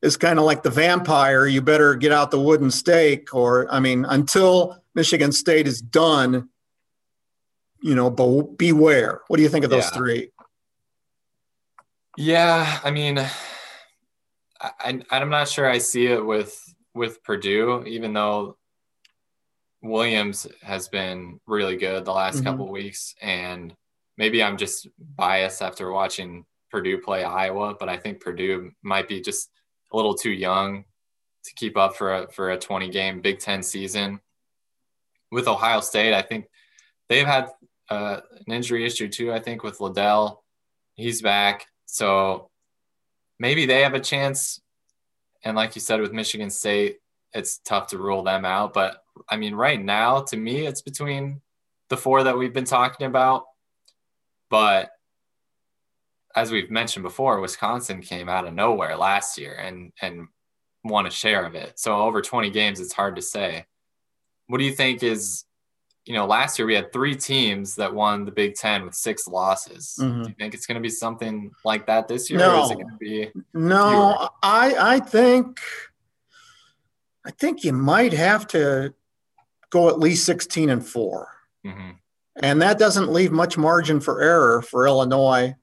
is 0.03 0.16
kind 0.16 0.38
of 0.38 0.44
like 0.44 0.62
the 0.62 0.70
vampire. 0.70 1.46
You 1.46 1.62
better 1.62 1.94
get 1.94 2.12
out 2.12 2.31
the 2.31 2.40
wooden 2.40 2.70
stake, 2.70 3.35
or 3.35 3.72
I 3.72 3.81
mean, 3.81 4.05
until 4.05 4.83
Michigan 4.94 5.33
State 5.33 5.66
is 5.66 5.81
done, 5.81 6.48
you 7.83 7.95
know, 7.95 8.11
but 8.11 8.57
beware. 8.57 9.21
What 9.29 9.37
do 9.37 9.42
you 9.42 9.49
think 9.49 9.64
of 9.64 9.71
those 9.71 9.85
yeah. 9.85 9.99
three? 9.99 10.31
Yeah, 12.16 12.81
I 12.85 12.90
mean, 12.90 13.18
I, 14.61 15.01
I'm 15.11 15.31
not 15.31 15.49
sure 15.49 15.68
I 15.68 15.79
see 15.79 16.07
it 16.07 16.25
with 16.25 16.59
with 16.95 17.23
Purdue, 17.25 17.85
even 17.87 18.12
though 18.12 18.57
Williams 19.83 20.47
has 20.62 20.88
been 20.88 21.40
really 21.47 21.77
good 21.77 22.05
the 22.05 22.12
last 22.12 22.37
mm-hmm. 22.37 22.45
couple 22.45 22.71
weeks, 22.71 23.14
and 23.21 23.75
maybe 24.16 24.42
I'm 24.42 24.57
just 24.57 24.88
biased 25.16 25.62
after 25.62 25.90
watching 25.90 26.45
Purdue 26.71 26.99
play 26.99 27.25
Iowa, 27.25 27.75
but 27.79 27.88
I 27.88 27.97
think 27.97 28.21
Purdue 28.21 28.73
might 28.83 29.09
be 29.09 29.21
just 29.21 29.51
a 29.92 29.97
little 29.97 30.14
too 30.14 30.31
young 30.31 30.85
to 31.45 31.55
keep 31.55 31.77
up 31.77 31.97
for 31.97 32.14
a 32.14 32.33
for 32.33 32.51
a 32.51 32.59
20 32.59 32.90
game 32.90 33.21
Big 33.21 33.38
Ten 33.38 33.62
season. 33.62 34.21
With 35.31 35.49
Ohio 35.49 35.81
State, 35.81 36.14
I 36.14 36.23
think 36.23 36.47
they've 37.09 37.27
had 37.27 37.49
uh, 37.88 38.21
an 38.47 38.53
injury 38.53 38.85
issue 38.85 39.09
too. 39.09 39.33
I 39.33 39.40
think 39.40 39.62
with 39.62 39.81
Liddell, 39.81 40.42
he's 40.95 41.23
back, 41.23 41.66
so 41.87 42.51
maybe 43.38 43.66
they 43.66 43.83
have 43.83 43.95
a 43.95 44.01
chance. 44.01 44.61
And 45.45 45.57
like 45.57 45.75
you 45.75 45.81
said, 45.81 46.01
with 46.01 46.12
Michigan 46.12 46.51
State, 46.51 46.99
it's 47.33 47.59
tough 47.59 47.88
to 47.88 47.99
rule 47.99 48.23
them 48.23 48.45
out. 48.45 48.73
But 48.73 49.03
I 49.29 49.37
mean, 49.37 49.55
right 49.55 49.83
now, 49.83 50.21
to 50.23 50.37
me, 50.37 50.66
it's 50.66 50.83
between 50.83 51.40
the 51.88 51.97
four 51.97 52.23
that 52.23 52.38
we've 52.38 52.53
been 52.53 52.64
talking 52.64 53.07
about. 53.07 53.45
But 54.49 54.90
as 56.35 56.51
we've 56.51 56.71
mentioned 56.71 57.03
before, 57.03 57.40
Wisconsin 57.40 58.01
came 58.01 58.29
out 58.29 58.47
of 58.47 58.55
nowhere 58.55 58.97
last 58.97 59.38
year 59.38 59.55
and 59.55 59.92
and 60.01 60.29
won 60.85 61.07
a 61.07 61.11
share 61.11 61.45
of 61.45 61.55
it. 61.55 61.79
So 61.79 61.97
over 62.01 62.21
20 62.21 62.51
games, 62.51 62.81
it's 62.81 62.92
hard 62.92 63.16
to 63.16 63.23
say. 63.23 63.66
What 64.49 64.59
do 64.59 64.64
you 64.64 64.73
think 64.73 65.03
is, 65.03 65.45
you 66.05 66.15
know, 66.15 66.27
last 66.27 66.59
year 66.59 66.67
we 66.67 66.75
had 66.75 66.93
three 66.93 67.15
teams 67.15 67.77
that 67.77 67.95
won 67.95 68.25
the 68.25 68.33
Big 68.33 68.55
Ten 68.55 68.85
with 68.85 68.95
six 68.95 69.29
losses. 69.29 69.97
Mm-hmm. 70.01 70.23
Do 70.23 70.29
you 70.29 70.35
think 70.38 70.55
it's 70.55 70.67
going 70.67 70.77
to 70.77 70.81
be 70.81 70.91
something 70.91 71.53
like 71.65 71.87
that 71.87 72.09
this 72.09 72.29
year? 72.29 72.41
No, 72.41 72.65
is 72.65 72.71
it 72.73 72.75
going 72.75 72.88
to 72.88 72.97
be 72.97 73.31
no. 73.55 74.17
Fewer? 74.19 74.29
I 74.43 74.75
I 74.79 75.01
think 75.01 75.61
I 77.25 77.31
think 77.31 77.65
you 77.65 77.73
might 77.73 78.12
have 78.12 78.47
to 78.49 78.95
go 79.71 79.88
at 79.88 79.99
least 79.99 80.27
16 80.27 80.71
and 80.71 80.87
4 80.87 81.29
mm-hmm. 81.65 81.91
And 82.37 82.62
that 82.62 82.79
doesn't 82.79 83.12
leave 83.12 83.31
much 83.31 83.59
margin 83.59 84.01
for 84.01 84.23
error 84.23 84.62
for 84.62 84.87
Illinois, 84.87 85.55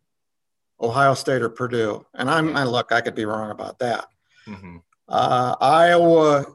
Ohio 0.80 1.15
State, 1.15 1.41
or 1.41 1.49
Purdue. 1.49 2.06
And 2.13 2.30
I'm, 2.30 2.56
I 2.56 2.63
look, 2.63 2.91
I 2.91 3.02
could 3.02 3.15
be 3.15 3.25
wrong 3.25 3.49
about 3.49 3.80
that. 3.80 4.06
Mm-hmm. 4.47 4.78
Uh, 5.08 5.56
Iowa 5.60 6.45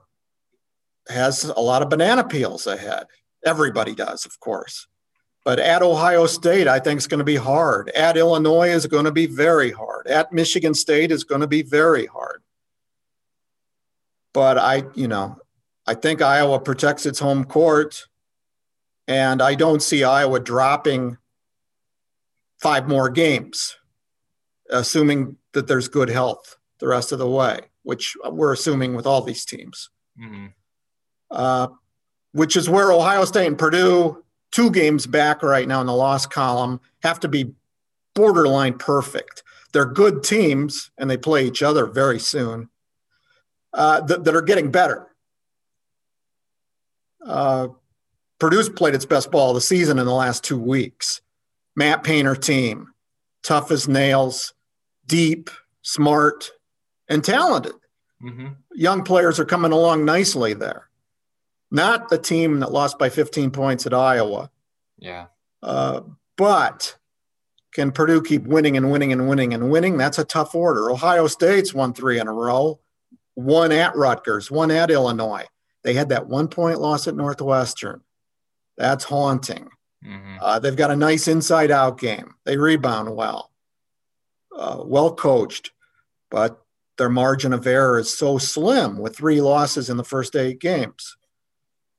has 1.08 1.44
a 1.44 1.60
lot 1.60 1.82
of 1.82 1.90
banana 1.90 2.22
peels 2.22 2.68
ahead. 2.68 3.06
Everybody 3.44 3.94
does, 3.94 4.24
of 4.24 4.40
course. 4.40 4.86
But 5.44 5.58
at 5.58 5.82
Ohio 5.82 6.26
State, 6.26 6.66
I 6.66 6.78
think 6.78 6.98
it's 6.98 7.06
going 7.06 7.18
to 7.18 7.24
be 7.24 7.36
hard. 7.36 7.90
At 7.90 8.16
Illinois 8.16 8.70
is 8.70 8.86
going 8.86 9.04
to 9.04 9.12
be 9.12 9.26
very 9.26 9.70
hard. 9.70 10.06
At 10.06 10.32
Michigan 10.32 10.72
State 10.72 11.12
is 11.12 11.24
going 11.24 11.42
to 11.42 11.46
be 11.46 11.62
very 11.62 12.06
hard. 12.06 12.42
But 14.32 14.56
I, 14.58 14.84
you 14.94 15.06
know, 15.06 15.36
I 15.86 15.94
think 15.94 16.22
Iowa 16.22 16.58
protects 16.60 17.04
its 17.04 17.18
home 17.18 17.44
court. 17.44 18.06
And 19.06 19.42
I 19.42 19.54
don't 19.54 19.82
see 19.82 20.02
Iowa 20.02 20.40
dropping 20.40 21.18
five 22.58 22.88
more 22.88 23.10
games, 23.10 23.76
assuming 24.70 25.36
that 25.52 25.66
there's 25.66 25.88
good 25.88 26.08
health 26.08 26.56
the 26.78 26.88
rest 26.88 27.12
of 27.12 27.18
the 27.18 27.28
way, 27.28 27.60
which 27.82 28.16
we're 28.24 28.54
assuming 28.54 28.94
with 28.94 29.06
all 29.06 29.20
these 29.20 29.44
teams. 29.44 29.90
Mm-hmm. 30.18 30.46
Uh, 31.30 31.68
which 32.34 32.56
is 32.56 32.68
where 32.68 32.90
Ohio 32.90 33.24
State 33.24 33.46
and 33.46 33.56
Purdue, 33.56 34.22
two 34.50 34.68
games 34.70 35.06
back 35.06 35.42
right 35.42 35.68
now 35.68 35.80
in 35.80 35.86
the 35.86 35.94
loss 35.94 36.26
column, 36.26 36.80
have 37.02 37.20
to 37.20 37.28
be 37.28 37.54
borderline 38.14 38.76
perfect. 38.76 39.44
They're 39.72 39.84
good 39.84 40.24
teams 40.24 40.90
and 40.98 41.08
they 41.08 41.16
play 41.16 41.46
each 41.46 41.62
other 41.62 41.86
very 41.86 42.18
soon 42.18 42.68
uh, 43.72 44.00
that, 44.02 44.24
that, 44.24 44.34
are 44.34 44.42
getting 44.42 44.72
better. 44.72 45.06
Uh, 47.24 47.68
Purdue's 48.40 48.68
played 48.68 48.94
its 48.96 49.06
best 49.06 49.30
ball 49.30 49.50
of 49.50 49.54
the 49.54 49.60
season 49.60 50.00
in 50.00 50.06
the 50.06 50.12
last 50.12 50.42
two 50.42 50.58
weeks. 50.58 51.20
Matt 51.76 52.02
Painter 52.02 52.34
team, 52.34 52.88
tough 53.44 53.70
as 53.70 53.86
nails, 53.86 54.54
deep, 55.06 55.50
smart, 55.82 56.50
and 57.08 57.22
talented. 57.22 57.74
Mm-hmm. 58.20 58.48
Young 58.74 59.04
players 59.04 59.38
are 59.38 59.44
coming 59.44 59.72
along 59.72 60.04
nicely 60.04 60.52
there. 60.52 60.88
Not 61.74 62.08
the 62.08 62.18
team 62.18 62.60
that 62.60 62.70
lost 62.70 63.00
by 63.00 63.08
15 63.08 63.50
points 63.50 63.84
at 63.84 63.92
Iowa. 63.92 64.48
Yeah. 64.96 65.26
Uh, 65.60 66.02
but 66.36 66.96
can 67.74 67.90
Purdue 67.90 68.22
keep 68.22 68.44
winning 68.44 68.76
and 68.76 68.92
winning 68.92 69.12
and 69.12 69.28
winning 69.28 69.52
and 69.52 69.72
winning? 69.72 69.96
That's 69.96 70.20
a 70.20 70.24
tough 70.24 70.54
order. 70.54 70.88
Ohio 70.88 71.26
State's 71.26 71.74
won 71.74 71.92
three 71.92 72.20
in 72.20 72.28
a 72.28 72.32
row, 72.32 72.78
one 73.34 73.72
at 73.72 73.96
Rutgers, 73.96 74.52
one 74.52 74.70
at 74.70 74.92
Illinois. 74.92 75.46
They 75.82 75.94
had 75.94 76.10
that 76.10 76.28
one 76.28 76.46
point 76.46 76.80
loss 76.80 77.08
at 77.08 77.16
Northwestern. 77.16 78.02
That's 78.76 79.02
haunting. 79.02 79.68
Mm-hmm. 80.06 80.36
Uh, 80.40 80.60
they've 80.60 80.76
got 80.76 80.92
a 80.92 80.96
nice 80.96 81.26
inside 81.26 81.72
out 81.72 81.98
game. 81.98 82.36
They 82.44 82.56
rebound 82.56 83.16
well, 83.16 83.50
uh, 84.56 84.80
well 84.84 85.12
coached, 85.12 85.72
but 86.30 86.62
their 86.98 87.08
margin 87.08 87.52
of 87.52 87.66
error 87.66 87.98
is 87.98 88.16
so 88.16 88.38
slim 88.38 88.96
with 88.98 89.16
three 89.16 89.40
losses 89.40 89.90
in 89.90 89.96
the 89.96 90.04
first 90.04 90.36
eight 90.36 90.60
games. 90.60 91.16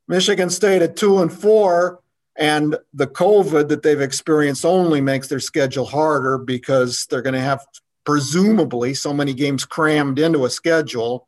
Michigan 0.08 0.50
State 0.50 0.82
at 0.82 0.96
two 0.96 1.20
and 1.20 1.32
four, 1.32 2.00
and 2.38 2.78
the 2.94 3.08
COVID 3.08 3.70
that 3.70 3.82
they've 3.82 4.02
experienced 4.02 4.66
only 4.66 5.02
makes 5.02 5.28
their 5.28 5.40
schedule 5.40 5.86
harder 5.86 6.38
because 6.38 7.08
they're 7.10 7.22
going 7.22 7.34
to 7.34 7.40
have 7.40 7.66
presumably 8.04 8.94
so 8.94 9.14
many 9.14 9.34
games 9.34 9.66
crammed 9.66 10.20
into 10.20 10.46
a 10.46 10.50
schedule. 10.50 11.28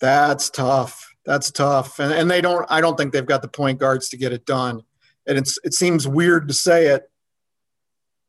That's 0.00 0.50
tough 0.50 1.14
that's 1.24 1.50
tough. 1.50 1.98
And, 1.98 2.12
and 2.12 2.30
they 2.30 2.40
don't, 2.40 2.66
I 2.68 2.80
don't 2.80 2.96
think 2.96 3.12
they've 3.12 3.24
got 3.24 3.42
the 3.42 3.48
point 3.48 3.78
guards 3.78 4.08
to 4.10 4.16
get 4.16 4.32
it 4.32 4.44
done. 4.46 4.82
And 5.26 5.38
it's, 5.38 5.58
it 5.64 5.72
seems 5.72 6.06
weird 6.06 6.48
to 6.48 6.54
say 6.54 6.88
it, 6.88 7.10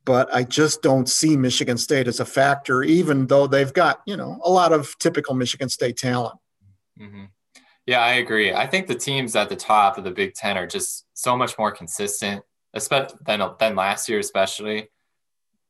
but 0.05 0.33
I 0.33 0.43
just 0.43 0.81
don't 0.81 1.09
see 1.09 1.35
Michigan 1.35 1.77
State 1.77 2.07
as 2.07 2.19
a 2.19 2.25
factor, 2.25 2.83
even 2.83 3.27
though 3.27 3.47
they've 3.47 3.73
got, 3.73 4.01
you 4.05 4.15
know, 4.15 4.39
a 4.43 4.49
lot 4.49 4.71
of 4.71 4.97
typical 4.99 5.35
Michigan 5.35 5.67
State 5.67 5.97
talent. 5.97 6.37
Mm-hmm. 6.99 7.25
Yeah, 7.85 8.01
I 8.01 8.13
agree. 8.13 8.53
I 8.53 8.65
think 8.65 8.87
the 8.87 8.95
teams 8.95 9.35
at 9.35 9.49
the 9.49 9.55
top 9.55 9.97
of 9.97 10.03
the 10.03 10.11
Big 10.11 10.33
Ten 10.33 10.57
are 10.57 10.65
just 10.67 11.05
so 11.13 11.37
much 11.37 11.57
more 11.57 11.71
consistent, 11.71 12.43
especially 12.73 13.17
than, 13.25 13.41
than 13.59 13.75
last 13.75 14.09
year, 14.09 14.19
especially. 14.19 14.89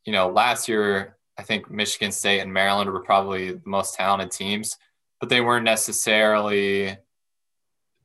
You 0.05 0.13
know, 0.13 0.29
last 0.29 0.69
year, 0.69 1.17
I 1.37 1.43
think 1.43 1.69
Michigan 1.69 2.11
State 2.11 2.39
and 2.39 2.53
Maryland 2.53 2.89
were 2.89 3.01
probably 3.01 3.53
the 3.53 3.61
most 3.65 3.95
talented 3.95 4.31
teams, 4.31 4.77
but 5.19 5.29
they 5.29 5.41
weren't 5.41 5.65
necessarily 5.65 6.97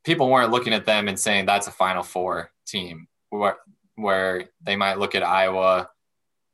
people 0.02 0.28
weren't 0.28 0.50
looking 0.50 0.72
at 0.72 0.86
them 0.86 1.08
and 1.08 1.18
saying 1.18 1.46
that's 1.46 1.66
a 1.66 1.72
Final 1.72 2.02
Four 2.02 2.50
team, 2.66 3.06
where, 3.28 3.58
where 3.94 4.48
they 4.62 4.74
might 4.74 4.98
look 4.98 5.14
at 5.14 5.22
Iowa 5.22 5.90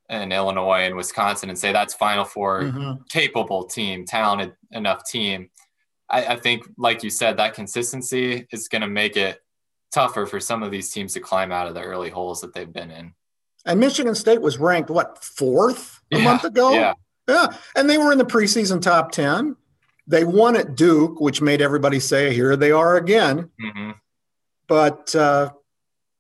and 0.09 0.33
Illinois 0.33 0.81
and 0.81 0.97
Wisconsin 0.97 1.49
and 1.49 1.59
say 1.59 1.73
that's 1.73 1.95
Final 1.95 2.25
4 2.25 2.63
mm-hmm. 2.63 3.03
capable 3.09 3.65
team, 3.65 4.05
talented 4.05 4.55
enough 4.73 5.05
team. 5.05 5.51
I, 6.09 6.25
I, 6.27 6.37
think, 6.37 6.69
like 6.79 7.03
you 7.03 7.11
said, 7.11 7.37
that 7.37 7.55
consistency 7.55 8.47
is 8.53 8.69
going 8.69 8.83
to 8.83 8.89
make 8.89 9.17
it 9.17 9.41
tougher 9.93 10.27
for 10.27 10.41
some 10.41 10.63
of 10.63 10.71
these 10.71 10.91
teams 10.91 11.15
to 11.15 11.21
climb 11.21 11.53
out 11.53 11.67
of 11.67 11.75
the 11.75 11.83
early 11.83 12.11
holes 12.11 12.41
that 12.41 12.55
they've 12.55 12.73
been 12.73 12.91
in. 12.91 13.13
And 13.65 13.81
Michigan 13.81 14.15
State 14.15 14.41
was 14.41 14.59
ranked 14.59 14.91
what 14.91 15.23
fourth 15.23 16.01
a 16.13 16.19
yeah, 16.19 16.25
month 16.25 16.45
ago. 16.45 16.73
Yeah, 16.73 16.95
yeah, 17.29 17.49
and 17.75 17.91
they 17.91 17.99
were 17.99 18.13
in 18.13 18.19
the 18.19 18.25
preseason 18.25 18.81
top 18.81 19.11
ten. 19.11 19.57
They 20.07 20.23
won 20.23 20.55
at 20.55 20.77
Duke, 20.77 21.21
which 21.21 21.43
made 21.43 21.61
everybody 21.61 21.99
say, 21.99 22.33
"Here 22.33 22.55
they 22.55 22.71
are 22.71 22.97
again." 22.97 23.51
Mm-hmm. 23.61 23.91
But 24.69 25.15
uh, 25.17 25.51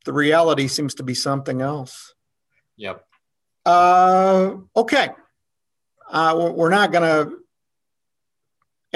the 0.04 0.12
reality 0.12 0.66
seems 0.66 0.94
to 0.96 1.04
be 1.04 1.14
something 1.14 1.60
else. 1.62 2.14
Yep. 2.76 3.04
Uh, 3.64 4.54
okay. 4.76 5.10
Uh, 6.10 6.52
we're 6.54 6.70
not 6.70 6.92
going 6.92 7.02
to 7.02 7.36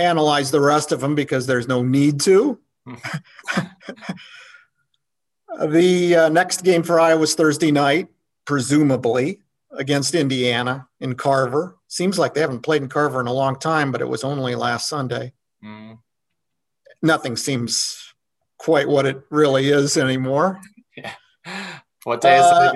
analyze 0.00 0.50
the 0.50 0.60
rest 0.60 0.92
of 0.92 1.00
them 1.00 1.14
because 1.14 1.46
there's 1.46 1.68
no 1.68 1.82
need 1.82 2.20
to. 2.20 2.58
the 5.66 6.16
uh, 6.16 6.28
next 6.28 6.62
game 6.64 6.82
for 6.82 6.98
Iowa 7.00 7.22
is 7.22 7.34
Thursday 7.34 7.70
night, 7.70 8.08
presumably 8.46 9.40
against 9.72 10.14
Indiana 10.14 10.88
in 11.00 11.14
Carver. 11.14 11.76
Seems 11.88 12.18
like 12.18 12.34
they 12.34 12.40
haven't 12.40 12.60
played 12.60 12.82
in 12.82 12.88
Carver 12.88 13.20
in 13.20 13.26
a 13.26 13.32
long 13.32 13.58
time, 13.58 13.92
but 13.92 14.00
it 14.00 14.08
was 14.08 14.24
only 14.24 14.54
last 14.54 14.88
Sunday. 14.88 15.32
Mm. 15.64 15.98
Nothing 17.02 17.36
seems 17.36 18.14
quite 18.58 18.88
what 18.88 19.06
it 19.06 19.22
really 19.30 19.68
is 19.68 19.96
anymore. 19.96 20.60
Yeah. 20.96 21.12
What 22.04 22.20
day 22.20 22.38
is 22.38 22.44
uh, 22.44 22.72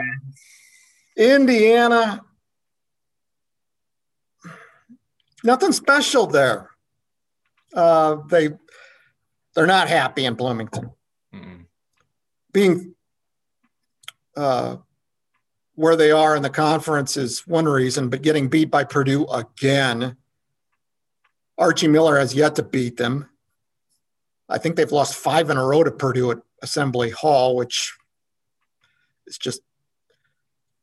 it 1.17 1.33
Indiana. 1.33 2.23
Nothing 5.43 5.73
special 5.73 6.27
there. 6.27 6.71
Uh, 7.75 8.17
they 8.29 8.51
they're 9.55 9.67
not 9.67 9.89
happy 9.89 10.25
in 10.25 10.35
Bloomington. 10.35 10.91
Mm-mm. 11.35 11.67
Being 12.53 12.95
uh, 14.37 14.77
where 15.75 15.97
they 15.97 16.11
are 16.11 16.37
in 16.37 16.43
the 16.43 16.51
conference 16.51 17.17
is 17.17 17.47
one 17.47 17.67
reason, 17.67 18.09
but 18.09 18.23
getting 18.23 18.49
beat 18.49 18.71
by 18.71 18.85
Purdue 18.85 19.27
again. 19.27 20.17
Archie 21.57 21.89
Miller 21.89 22.19
has 22.19 22.35
yet 22.35 22.57
to 22.57 22.63
beat 22.63 22.97
them. 22.97 23.29
I 24.49 24.59
think 24.59 24.77
they've 24.77 24.91
lost 24.91 25.15
five 25.15 25.51
in 25.51 25.57
a 25.57 25.65
row 25.65 25.85
to 25.85 25.91
Purdue 25.91 26.33
at 26.33 26.39
Assembly 26.63 27.11
Hall, 27.11 27.57
which 27.57 27.95
is 29.27 29.39
just 29.39 29.61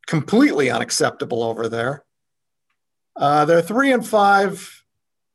completely 0.08 0.70
unacceptable 0.70 1.44
over 1.44 1.70
there. 1.70 2.04
Uh, 3.16 3.46
they're 3.46 3.62
three 3.62 3.92
and 3.92 4.06
five, 4.06 4.84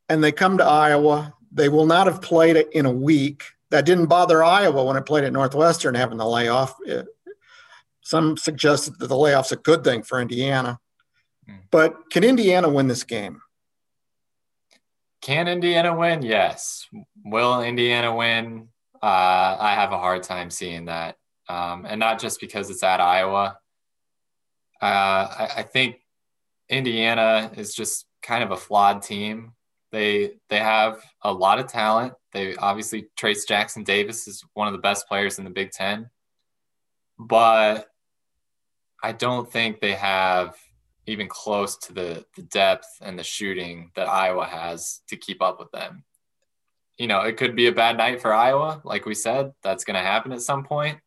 and 0.09 0.25
they 0.25 0.33
come 0.33 0.59
to 0.59 0.65
Iowa. 0.65 1.35
They 1.57 1.71
will 1.71 1.87
not 1.87 2.07
have 2.07 2.21
played 2.21 2.57
it 2.57 2.69
in 2.73 2.85
a 2.85 2.93
week. 2.93 3.43
That 3.71 3.87
didn't 3.87 4.07
bother 4.07 4.45
Iowa 4.45 4.85
when 4.85 4.97
it 4.97 5.07
played 5.07 5.25
at 5.25 5.33
Northwestern 5.33 5.95
having 5.95 6.19
the 6.19 6.27
layoff. 6.27 6.77
It, 6.85 7.07
some 8.03 8.37
suggested 8.37 8.99
that 8.99 9.09
the 9.09 9.17
layoff's 9.17 9.53
a 9.53 9.57
good 9.57 9.83
thing 9.83 10.03
for 10.03 10.21
Indiana. 10.21 10.79
Hmm. 11.49 11.57
But 11.71 12.11
can 12.11 12.25
Indiana 12.25 12.69
win 12.69 12.89
this 12.89 13.05
game? 13.05 13.41
Can 15.23 15.49
Indiana 15.49 15.97
win? 15.97 16.23
Yes. 16.23 16.87
Will 17.25 17.63
Indiana 17.63 18.15
win? 18.15 18.69
Uh, 19.03 19.57
I 19.59 19.75
have 19.75 19.93
a 19.93 19.99
hard 19.99 20.23
time 20.23 20.51
seeing 20.51 20.85
that. 20.85 21.17
Um, 21.49 21.87
and 21.87 21.99
not 21.99 22.21
just 22.21 22.39
because 22.39 22.71
it's 22.71 22.83
at 22.83 23.01
Iowa. 23.01 23.59
Uh, 24.81 24.85
I, 24.85 25.49
I 25.57 25.63
think 25.63 25.97
Indiana 26.69 27.51
is 27.57 27.75
just 27.75 28.07
kind 28.23 28.45
of 28.45 28.51
a 28.51 28.57
flawed 28.57 29.03
team. 29.03 29.56
They 29.97 30.33
they 30.51 30.59
have 30.59 31.03
a 31.23 31.33
lot 31.33 31.59
of 31.59 31.69
talent. 31.69 32.13
They 32.33 32.55
obviously 32.57 33.07
Trayce 33.19 33.49
Jackson 33.49 33.83
Davis 33.83 34.29
is 34.29 34.45
one 34.53 34.69
of 34.69 34.75
the 34.75 34.79
best 34.79 35.09
players 35.09 35.39
in 35.39 35.45
the 35.45 35.51
Big 35.51 35.71
Ten, 35.71 36.11
but 37.19 37.87
I 39.03 39.13
don't 39.13 39.51
think 39.51 39.81
they 39.81 39.95
have 39.95 40.55
even 41.07 41.29
close 41.29 41.79
to 41.79 41.95
the, 41.95 42.27
the 42.37 42.43
depth 42.43 42.87
and 43.01 43.19
the 43.19 43.23
shooting 43.23 43.91
that 43.97 44.07
Iowa 44.07 44.45
has 44.45 45.01
to 45.09 45.17
keep 45.17 45.41
up 45.41 45.59
with 45.59 45.71
them. 45.71 46.05
You 46.99 47.07
know, 47.07 47.23
it 47.23 47.39
could 47.39 47.57
be 47.57 47.69
a 47.69 47.73
bad 47.73 47.97
night 47.97 48.21
for 48.21 48.35
Iowa, 48.35 48.83
like 48.85 49.07
we 49.07 49.15
said, 49.15 49.53
that's 49.63 49.85
going 49.85 49.97
to 49.97 50.07
happen 50.07 50.31
at 50.33 50.43
some 50.43 50.63
point. 50.63 50.99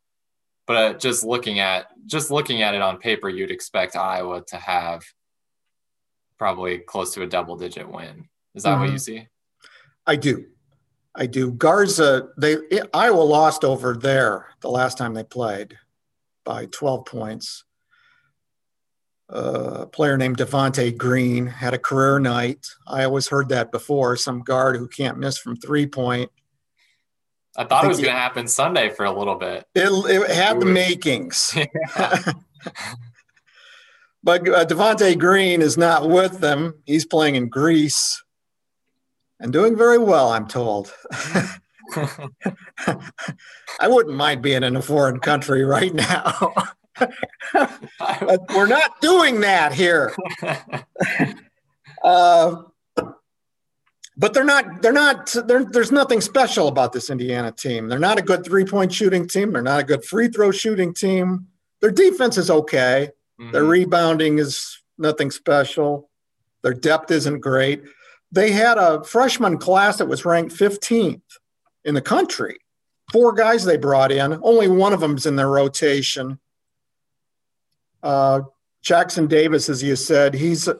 But 0.65 0.99
just 0.99 1.23
looking 1.23 1.59
at 1.59 1.85
just 2.07 2.31
looking 2.31 2.63
at 2.63 2.73
it 2.73 2.81
on 2.81 2.97
paper, 2.97 3.29
you'd 3.29 3.51
expect 3.51 3.95
Iowa 3.95 4.43
to 4.47 4.57
have 4.57 5.03
probably 6.39 6.79
close 6.79 7.13
to 7.13 7.21
a 7.21 7.27
double 7.27 7.55
digit 7.55 7.87
win. 7.87 8.27
Is 8.59 8.63
that 8.63 8.71
mm-hmm. 8.71 8.81
what 8.81 8.91
you 8.91 8.97
see? 8.97 9.25
I 10.05 10.17
do. 10.17 10.47
I 11.15 11.27
do. 11.27 11.51
Garza, 11.51 12.27
they 12.37 12.57
Iowa 12.93 13.21
lost 13.21 13.63
over 13.63 13.95
there 13.95 14.47
the 14.59 14.69
last 14.69 14.97
time 14.97 15.13
they 15.13 15.23
played 15.23 15.77
by 16.43 16.65
12 16.65 17.05
points 17.05 17.63
a 19.29 19.85
player 19.85 20.17
named 20.17 20.37
Devonte 20.37 20.97
Green 20.97 21.47
had 21.47 21.73
a 21.73 21.79
career 21.79 22.19
night. 22.19 22.67
I 22.85 23.05
always 23.05 23.29
heard 23.29 23.47
that 23.49 23.71
before. 23.71 24.17
Some 24.17 24.41
guard 24.41 24.75
who 24.75 24.89
can't 24.89 25.17
miss 25.17 25.37
from 25.37 25.55
three 25.55 25.85
point. 25.87 26.29
I 27.55 27.63
thought 27.63 27.83
I 27.83 27.85
it 27.85 27.89
was 27.89 27.99
going 27.99 28.13
to 28.13 28.19
happen 28.19 28.45
Sunday 28.47 28.89
for 28.89 29.05
a 29.05 29.17
little 29.17 29.35
bit. 29.35 29.65
It, 29.73 29.87
it 29.87 30.35
had 30.35 30.59
the 30.59 30.65
makings. 30.65 31.55
but 34.23 34.49
uh, 34.49 34.65
Devonte 34.65 35.17
Green 35.17 35.61
is 35.61 35.77
not 35.77 36.09
with 36.09 36.39
them. 36.39 36.73
He's 36.85 37.05
playing 37.05 37.35
in 37.35 37.47
Greece 37.47 38.21
and 39.39 39.53
doing 39.53 39.75
very 39.77 39.97
well, 39.97 40.31
I'm 40.31 40.47
told. 40.47 40.93
I 41.95 43.87
wouldn't 43.87 44.15
mind 44.15 44.41
being 44.41 44.63
in 44.63 44.75
a 44.75 44.81
foreign 44.81 45.19
country 45.19 45.63
right 45.63 45.93
now. 45.93 46.53
we're 48.49 48.67
not 48.67 48.99
doing 49.01 49.41
that 49.41 49.73
here. 49.73 50.15
Uh, 52.01 52.63
but 54.15 54.33
they're 54.33 54.45
not. 54.45 54.81
They're 54.81 54.93
not. 54.93 55.35
They're, 55.47 55.65
there's 55.65 55.91
nothing 55.91 56.21
special 56.21 56.69
about 56.69 56.93
this 56.93 57.09
Indiana 57.09 57.51
team. 57.51 57.89
They're 57.89 57.99
not 57.99 58.17
a 58.17 58.21
good 58.21 58.45
three 58.45 58.63
point 58.63 58.93
shooting 58.93 59.27
team. 59.27 59.51
They're 59.51 59.61
not 59.61 59.81
a 59.81 59.83
good 59.83 60.05
free 60.05 60.29
throw 60.29 60.51
shooting 60.51 60.93
team. 60.93 61.47
Their 61.81 61.91
defense 61.91 62.37
is 62.37 62.49
okay. 62.49 63.09
Mm-hmm. 63.39 63.51
Their 63.51 63.63
rebounding 63.63 64.39
is 64.39 64.81
nothing 64.97 65.31
special. 65.31 66.09
Their 66.61 66.73
depth 66.73 67.11
isn't 67.11 67.39
great. 67.39 67.83
They 68.31 68.51
had 68.51 68.77
a 68.77 69.03
freshman 69.03 69.57
class 69.57 69.97
that 69.97 70.07
was 70.07 70.25
ranked 70.25 70.55
15th 70.55 71.21
in 71.83 71.95
the 71.95 72.01
country. 72.01 72.59
Four 73.11 73.33
guys 73.33 73.65
they 73.65 73.77
brought 73.77 74.11
in. 74.11 74.39
Only 74.43 74.67
one 74.67 74.93
of 74.93 74.99
them's 74.99 75.25
in 75.25 75.35
their 75.35 75.49
rotation. 75.49 76.39
Uh, 78.03 78.41
Jackson 78.81 79.27
Davis, 79.27 79.67
as 79.67 79.81
you 79.81 79.95
said, 79.95 80.33
he's 80.33 80.67
a, 80.67 80.79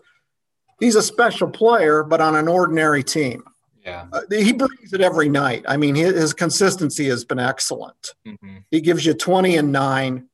he's 0.80 0.95
a 0.95 1.02
special 1.02 1.50
player, 1.50 2.04
but 2.04 2.22
on 2.22 2.36
an 2.36 2.47
ordinary 2.47 3.04
team. 3.04 3.43
Yeah, 3.84 4.06
uh, 4.12 4.22
he 4.30 4.54
brings 4.54 4.93
it 4.93 5.02
every 5.02 5.30
night. 5.30 5.66
I 5.68 5.78
mean, 5.78 5.95
his, 5.95 6.14
his 6.14 6.34
consistency 6.34 7.08
has 7.08 7.24
been 7.26 7.39
excellent. 7.39 8.14
Mm-hmm. 8.28 8.58
He 8.70 8.82
gives 8.82 9.06
you 9.06 9.14
twenty 9.14 9.56
and 9.56 9.72
nine, 9.72 10.28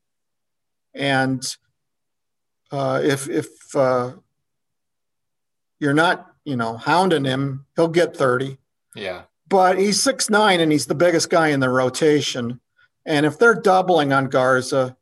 and 0.93 1.43
uh, 2.71 3.01
if 3.03 3.29
if 3.29 3.47
uh, 3.75 4.13
you're 5.79 5.93
not, 5.93 6.34
you 6.45 6.55
know, 6.55 6.77
hounding 6.77 7.25
him, 7.25 7.65
he'll 7.75 7.89
get 7.89 8.15
thirty. 8.15 8.57
Yeah, 8.95 9.23
but 9.49 9.77
he's 9.77 10.01
six 10.01 10.29
nine 10.29 10.61
and 10.61 10.71
he's 10.71 10.85
the 10.85 10.95
biggest 10.95 11.29
guy 11.29 11.49
in 11.49 11.59
the 11.59 11.69
rotation. 11.69 12.61
And 13.05 13.25
if 13.25 13.37
they're 13.37 13.61
doubling 13.61 14.13
on 14.13 14.29
Garza, 14.29 14.97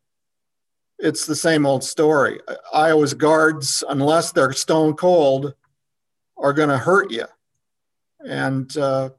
it's 1.00 1.26
the 1.26 1.36
same 1.36 1.66
old 1.66 1.84
story. 1.84 2.40
Iowa's 2.74 3.14
guards, 3.14 3.84
unless 3.88 4.32
they're 4.32 4.54
stone 4.54 4.94
cold, 4.94 5.54
are 6.38 6.54
going 6.54 6.70
to 6.70 6.78
hurt 6.78 7.12
you. 7.12 7.26
And, 8.26 8.76
uh, 8.78 9.10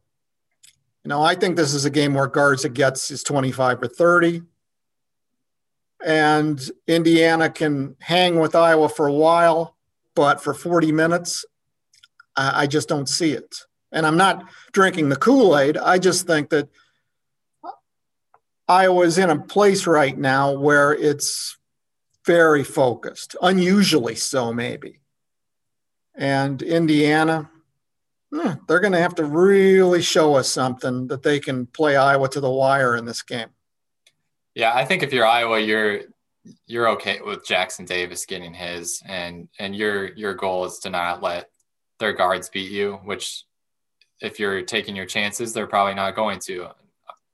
you 1.03 1.09
know, 1.09 1.23
I 1.23 1.35
think 1.35 1.57
this 1.57 1.75
is 1.75 1.85
a 1.85 1.91
game 1.91 2.15
where 2.15 2.27
Garza 2.27 2.69
gets 2.69 3.09
his 3.09 3.23
25 3.23 3.83
or 3.83 3.89
30. 3.89 4.43
And 6.05 6.61
Indiana 6.87 7.49
can 7.49 7.97
hang 8.01 8.39
with 8.39 8.55
Iowa 8.55 8.89
for 8.89 9.07
a 9.07 9.13
while, 9.13 9.77
but 10.15 10.43
for 10.43 10.53
40 10.53 10.93
minutes, 10.93 11.45
I, 12.37 12.63
I 12.63 12.67
just 12.67 12.89
don't 12.89 13.09
see 13.09 13.33
it. 13.33 13.57
And 13.93 14.07
I'm 14.07 14.17
not 14.17 14.45
drinking 14.73 15.09
the 15.09 15.17
Kool 15.17 15.57
Aid. 15.57 15.77
I 15.77 15.99
just 15.99 16.27
think 16.27 16.51
that 16.51 16.69
Iowa's 18.67 19.19
in 19.19 19.31
a 19.31 19.39
place 19.39 19.87
right 19.87 20.17
now 20.17 20.53
where 20.53 20.93
it's 20.93 21.57
very 22.25 22.65
focused, 22.65 23.37
unusually 23.43 24.15
so, 24.15 24.53
maybe. 24.53 25.01
And 26.15 26.63
Indiana, 26.63 27.51
eh, 28.35 28.55
they're 28.67 28.81
going 28.81 28.93
to 28.93 29.01
have 29.01 29.17
to 29.17 29.25
really 29.25 30.01
show 30.01 30.35
us 30.35 30.49
something 30.49 31.09
that 31.09 31.23
they 31.23 31.41
can 31.41 31.67
play 31.67 31.97
Iowa 31.97 32.29
to 32.31 32.41
the 32.41 32.51
wire 32.51 32.97
in 32.97 33.05
this 33.05 33.23
game. 33.23 33.49
Yeah, 34.55 34.73
I 34.75 34.85
think 34.85 35.03
if 35.03 35.13
you're 35.13 35.27
Iowa, 35.27 35.59
you're 35.59 36.03
you're 36.67 36.89
okay 36.91 37.21
with 37.25 37.45
Jackson 37.45 37.85
Davis 37.85 38.27
getting 38.27 38.55
his, 38.55 39.03
and 39.07 39.49
and 39.59 39.75
your 39.75 40.13
your 40.15 40.35
goal 40.35 40.65
is 40.65 40.79
to 40.81 40.91
not 40.91 41.23
let 41.23 41.51
their 41.99 42.13
guards 42.13 42.49
beat 42.49 42.71
you. 42.71 43.01
Which, 43.05 43.45
if 44.21 44.39
you're 44.39 44.63
taking 44.63 44.97
your 44.97 45.07
chances, 45.07 45.53
they're 45.53 45.67
probably 45.67 45.95
not 45.95 46.17
going 46.17 46.41
to 46.47 46.69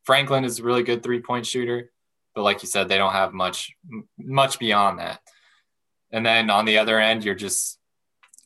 Franklin 0.04 0.44
is 0.44 0.58
a 0.58 0.64
really 0.64 0.82
good 0.82 1.02
three 1.02 1.20
point 1.20 1.46
shooter, 1.46 1.92
but 2.34 2.42
like 2.42 2.62
you 2.62 2.68
said, 2.68 2.88
they 2.88 2.98
don't 2.98 3.12
have 3.12 3.32
much 3.32 3.72
much 4.18 4.58
beyond 4.58 4.98
that. 4.98 5.20
And 6.12 6.24
then 6.24 6.50
on 6.50 6.64
the 6.64 6.78
other 6.78 6.98
end, 6.98 7.24
you're 7.24 7.34
just 7.34 7.78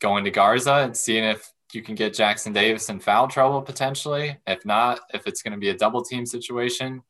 going 0.00 0.24
to 0.24 0.30
Garza 0.30 0.74
and 0.74 0.96
seeing 0.96 1.24
if 1.24 1.50
you 1.72 1.82
can 1.82 1.94
get 1.94 2.14
Jackson 2.14 2.52
Davis 2.52 2.88
in 2.88 3.00
foul 3.00 3.28
trouble 3.28 3.62
potentially. 3.62 4.38
If 4.46 4.66
not, 4.66 5.00
if 5.12 5.26
it's 5.26 5.42
going 5.42 5.52
to 5.52 5.58
be 5.58 5.70
a 5.70 5.76
double 5.76 6.04
team 6.04 6.26
situation, 6.26 7.02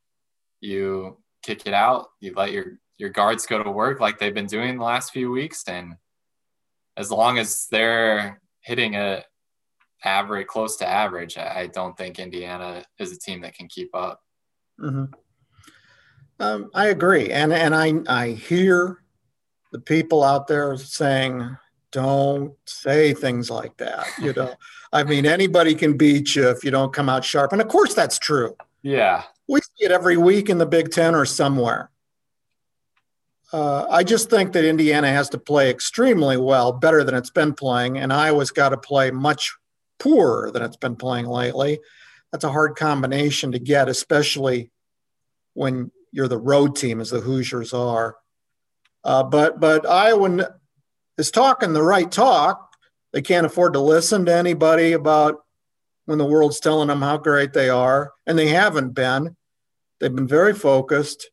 you 0.61 1.19
kick 1.43 1.67
it 1.67 1.75
out. 1.75 2.11
You 2.21 2.33
let 2.37 2.53
your 2.53 2.79
your 2.97 3.11
guards 3.11 3.47
go 3.47 3.63
to 3.63 3.71
work 3.71 3.99
like 3.99 4.19
they've 4.19 4.33
been 4.33 4.47
doing 4.47 4.79
the 4.79 4.85
last 4.85 5.13
few 5.13 5.31
weeks, 5.31 5.65
and 5.67 5.97
as 6.97 7.11
long 7.11 7.39
as 7.39 7.67
they're 7.73 8.41
hitting 8.65 8.97
a 8.97 9.25
average, 10.05 10.47
close 10.47 10.77
to 10.77 10.87
average, 10.87 11.39
I 11.39 11.69
don't 11.73 11.97
think 11.97 12.19
Indiana 12.19 12.85
is 12.99 13.13
a 13.13 13.19
team 13.19 13.41
that 13.43 13.55
can 13.55 13.69
keep 13.69 13.95
up. 13.95 14.21
Mm-hmm. 14.81 15.05
Um, 16.41 16.71
I 16.75 16.87
agree, 16.87 17.31
and 17.31 17.53
and 17.53 17.75
I 17.75 17.93
I 18.09 18.31
hear 18.31 19.03
the 19.71 19.79
people 19.79 20.25
out 20.25 20.49
there 20.49 20.77
saying, 20.77 21.57
"Don't 21.93 22.55
say 22.67 23.15
things 23.15 23.51
like 23.51 23.77
that." 23.77 24.07
You 24.21 24.33
know, 24.33 24.55
I 24.93 25.05
mean, 25.05 25.27
anybody 25.27 25.77
can 25.77 25.97
beat 25.97 26.35
you 26.35 26.49
if 26.49 26.65
you 26.65 26.73
don't 26.73 26.93
come 26.93 27.09
out 27.09 27.25
sharp, 27.25 27.53
and 27.53 27.63
of 27.63 27.69
course 27.69 27.95
that's 27.95 28.19
true. 28.19 28.57
Yeah, 28.83 29.23
we 29.49 29.61
see 29.61 29.85
it 29.85 29.93
every 29.93 30.17
week 30.17 30.51
in 30.51 30.59
the 30.59 30.67
Big 30.67 30.91
Ten 30.91 31.15
or 31.15 31.25
somewhere. 31.25 31.91
Uh, 33.55 33.87
I 33.89 34.03
just 34.03 34.31
think 34.31 34.53
that 34.55 34.65
Indiana 34.65 35.07
has 35.13 35.29
to 35.29 35.39
play 35.39 35.71
extremely 35.71 36.37
well, 36.37 36.73
better 36.73 37.05
than 37.05 37.15
it's 37.15 37.31
been 37.31 37.55
playing, 37.55 37.99
and 37.99 38.13
Iowa's 38.13 38.51
got 38.51 38.71
to 38.71 38.77
play 38.77 39.13
much 39.13 39.55
poorer 40.01 40.51
than 40.51 40.63
it's 40.63 40.77
been 40.77 40.97
playing 40.97 41.27
lately. 41.27 41.79
That's 42.33 42.43
a 42.43 42.51
hard 42.51 42.75
combination 42.75 43.53
to 43.53 43.61
get, 43.61 43.89
especially 43.89 44.73
when 45.53 45.93
you're 46.11 46.27
the 46.27 46.37
road 46.37 46.75
team, 46.75 47.01
as 47.01 47.11
the 47.11 47.21
Hoosiers 47.21 47.73
are. 47.73 48.17
Uh, 49.05 49.23
but 49.23 49.61
but 49.61 49.87
Iowa 49.87 50.57
is 51.17 51.31
talking 51.31 51.75
the 51.75 51.81
right 51.81 52.11
talk. 52.11 52.75
They 53.13 53.23
can't 53.23 53.47
afford 53.47 53.75
to 53.75 53.81
listen 53.81 54.25
to 54.25 54.35
anybody 54.35 54.95
about 54.95 55.45
when 56.07 56.19
the 56.19 56.27
world's 56.27 56.59
telling 56.59 56.89
them 56.89 57.03
how 57.03 57.19
great 57.19 57.53
they 57.53 57.69
are, 57.69 58.15
and 58.27 58.37
they 58.37 58.49
haven't 58.49 58.97
been. 58.97 59.37
They've 60.01 60.13
been 60.13 60.27
very 60.27 60.55
focused. 60.55 61.31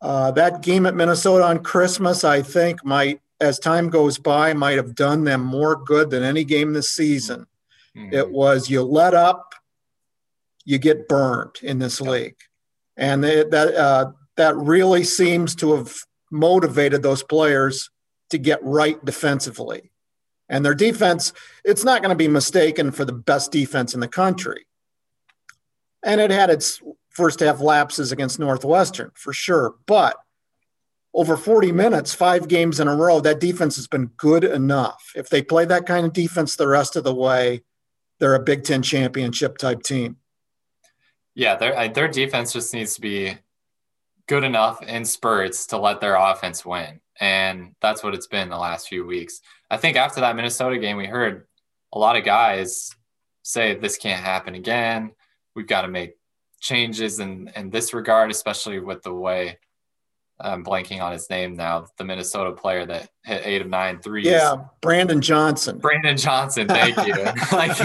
Uh, 0.00 0.30
that 0.32 0.62
game 0.62 0.86
at 0.86 0.94
Minnesota 0.94 1.44
on 1.44 1.62
Christmas, 1.62 2.24
I 2.24 2.42
think, 2.42 2.84
might 2.84 3.20
as 3.40 3.58
time 3.58 3.88
goes 3.88 4.18
by, 4.18 4.52
might 4.52 4.76
have 4.76 4.94
done 4.94 5.24
them 5.24 5.42
more 5.42 5.76
good 5.76 6.10
than 6.10 6.22
any 6.22 6.44
game 6.44 6.72
this 6.72 6.90
season. 6.90 7.46
Mm-hmm. 7.96 8.14
It 8.14 8.30
was 8.30 8.70
you 8.70 8.82
let 8.82 9.14
up, 9.14 9.54
you 10.64 10.78
get 10.78 11.08
burned 11.08 11.56
in 11.62 11.78
this 11.78 12.00
league, 12.00 12.36
and 12.96 13.24
they, 13.24 13.44
that 13.44 13.74
uh, 13.74 14.12
that 14.36 14.56
really 14.56 15.02
seems 15.04 15.54
to 15.56 15.74
have 15.74 15.94
motivated 16.30 17.02
those 17.02 17.22
players 17.22 17.90
to 18.30 18.38
get 18.38 18.62
right 18.62 19.02
defensively. 19.04 19.90
And 20.48 20.64
their 20.64 20.74
defense, 20.74 21.32
it's 21.64 21.84
not 21.84 22.02
going 22.02 22.10
to 22.10 22.16
be 22.16 22.28
mistaken 22.28 22.90
for 22.90 23.04
the 23.04 23.12
best 23.12 23.52
defense 23.52 23.94
in 23.94 24.00
the 24.00 24.08
country. 24.08 24.66
And 26.04 26.20
it 26.20 26.30
had 26.30 26.50
its 26.50 26.80
first 27.18 27.40
half 27.40 27.60
lapses 27.60 28.12
against 28.12 28.38
Northwestern 28.38 29.10
for 29.14 29.32
sure, 29.32 29.74
but 29.86 30.16
over 31.12 31.36
40 31.36 31.72
minutes, 31.72 32.14
five 32.14 32.46
games 32.46 32.78
in 32.78 32.86
a 32.86 32.94
row, 32.94 33.18
that 33.18 33.40
defense 33.40 33.74
has 33.74 33.88
been 33.88 34.12
good 34.16 34.44
enough. 34.44 35.12
If 35.16 35.28
they 35.28 35.42
play 35.42 35.64
that 35.64 35.84
kind 35.84 36.06
of 36.06 36.12
defense 36.12 36.54
the 36.54 36.68
rest 36.68 36.94
of 36.94 37.02
the 37.02 37.12
way, 37.14 37.62
they're 38.20 38.36
a 38.36 38.42
Big 38.42 38.62
Ten 38.62 38.82
championship 38.82 39.58
type 39.58 39.82
team. 39.82 40.18
Yeah, 41.34 41.56
their 41.56 41.88
their 41.88 42.08
defense 42.08 42.52
just 42.52 42.72
needs 42.72 42.94
to 42.94 43.00
be 43.00 43.36
good 44.28 44.44
enough 44.44 44.80
in 44.82 45.04
spurts 45.04 45.66
to 45.68 45.78
let 45.78 46.00
their 46.00 46.14
offense 46.16 46.64
win, 46.64 47.00
and 47.20 47.74
that's 47.80 48.02
what 48.02 48.14
it's 48.14 48.26
been 48.26 48.48
the 48.48 48.58
last 48.58 48.88
few 48.88 49.04
weeks. 49.04 49.40
I 49.70 49.76
think 49.76 49.96
after 49.96 50.20
that 50.20 50.36
Minnesota 50.36 50.78
game, 50.78 50.96
we 50.96 51.06
heard 51.06 51.46
a 51.92 51.98
lot 51.98 52.16
of 52.16 52.24
guys 52.24 52.94
say 53.42 53.74
this 53.74 53.96
can't 53.96 54.22
happen 54.22 54.54
again. 54.54 55.12
We've 55.54 55.66
got 55.66 55.82
to 55.82 55.88
make 55.88 56.17
changes 56.60 57.20
in 57.20 57.50
in 57.56 57.70
this 57.70 57.94
regard, 57.94 58.30
especially 58.30 58.80
with 58.80 59.02
the 59.02 59.12
way 59.12 59.58
I'm 60.40 60.64
blanking 60.64 61.02
on 61.02 61.12
his 61.12 61.28
name 61.30 61.56
now. 61.56 61.86
The 61.96 62.04
Minnesota 62.04 62.52
player 62.52 62.86
that 62.86 63.08
hit 63.24 63.42
eight 63.44 63.62
of 63.62 63.68
nine 63.68 64.00
threes. 64.00 64.26
Yeah, 64.26 64.56
Brandon 64.80 65.20
Johnson. 65.20 65.78
Brandon 65.78 66.16
Johnson, 66.16 66.68
thank 66.68 66.96
you. 67.06 67.14
like 67.52 67.76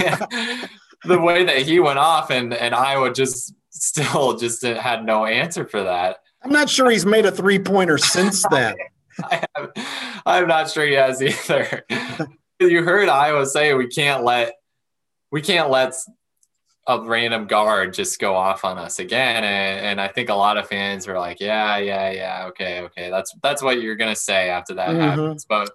the 1.04 1.18
way 1.18 1.44
that 1.44 1.62
he 1.62 1.80
went 1.80 1.98
off, 1.98 2.30
and 2.30 2.54
and 2.54 2.74
Iowa 2.74 3.12
just 3.12 3.54
still 3.70 4.36
just 4.36 4.62
had 4.62 5.04
no 5.04 5.26
answer 5.26 5.66
for 5.66 5.82
that. 5.82 6.18
I'm 6.42 6.52
not 6.52 6.68
sure 6.68 6.90
he's 6.90 7.06
made 7.06 7.26
a 7.26 7.32
three 7.32 7.58
pointer 7.58 7.98
since 7.98 8.44
then. 8.50 8.74
I 9.22 9.44
have, 9.56 9.72
I'm 10.26 10.48
not 10.48 10.70
sure 10.70 10.86
he 10.86 10.94
has 10.94 11.22
either. 11.22 11.84
you 12.60 12.82
heard 12.82 13.08
Iowa 13.08 13.46
say 13.46 13.74
we 13.74 13.88
can't 13.88 14.24
let 14.24 14.54
we 15.32 15.40
can't 15.40 15.70
let 15.70 15.94
a 16.86 17.00
random 17.00 17.46
guard 17.46 17.94
just 17.94 18.20
go 18.20 18.34
off 18.34 18.64
on 18.64 18.76
us 18.76 18.98
again 18.98 19.42
and, 19.42 19.86
and 19.86 20.00
i 20.00 20.08
think 20.08 20.28
a 20.28 20.34
lot 20.34 20.56
of 20.56 20.68
fans 20.68 21.08
are 21.08 21.18
like 21.18 21.40
yeah 21.40 21.78
yeah 21.78 22.10
yeah 22.10 22.46
okay 22.46 22.80
okay 22.80 23.10
that's 23.10 23.34
that's 23.42 23.62
what 23.62 23.80
you're 23.80 23.96
gonna 23.96 24.14
say 24.14 24.50
after 24.50 24.74
that 24.74 24.90
mm-hmm. 24.90 25.00
happens 25.00 25.44
but 25.44 25.70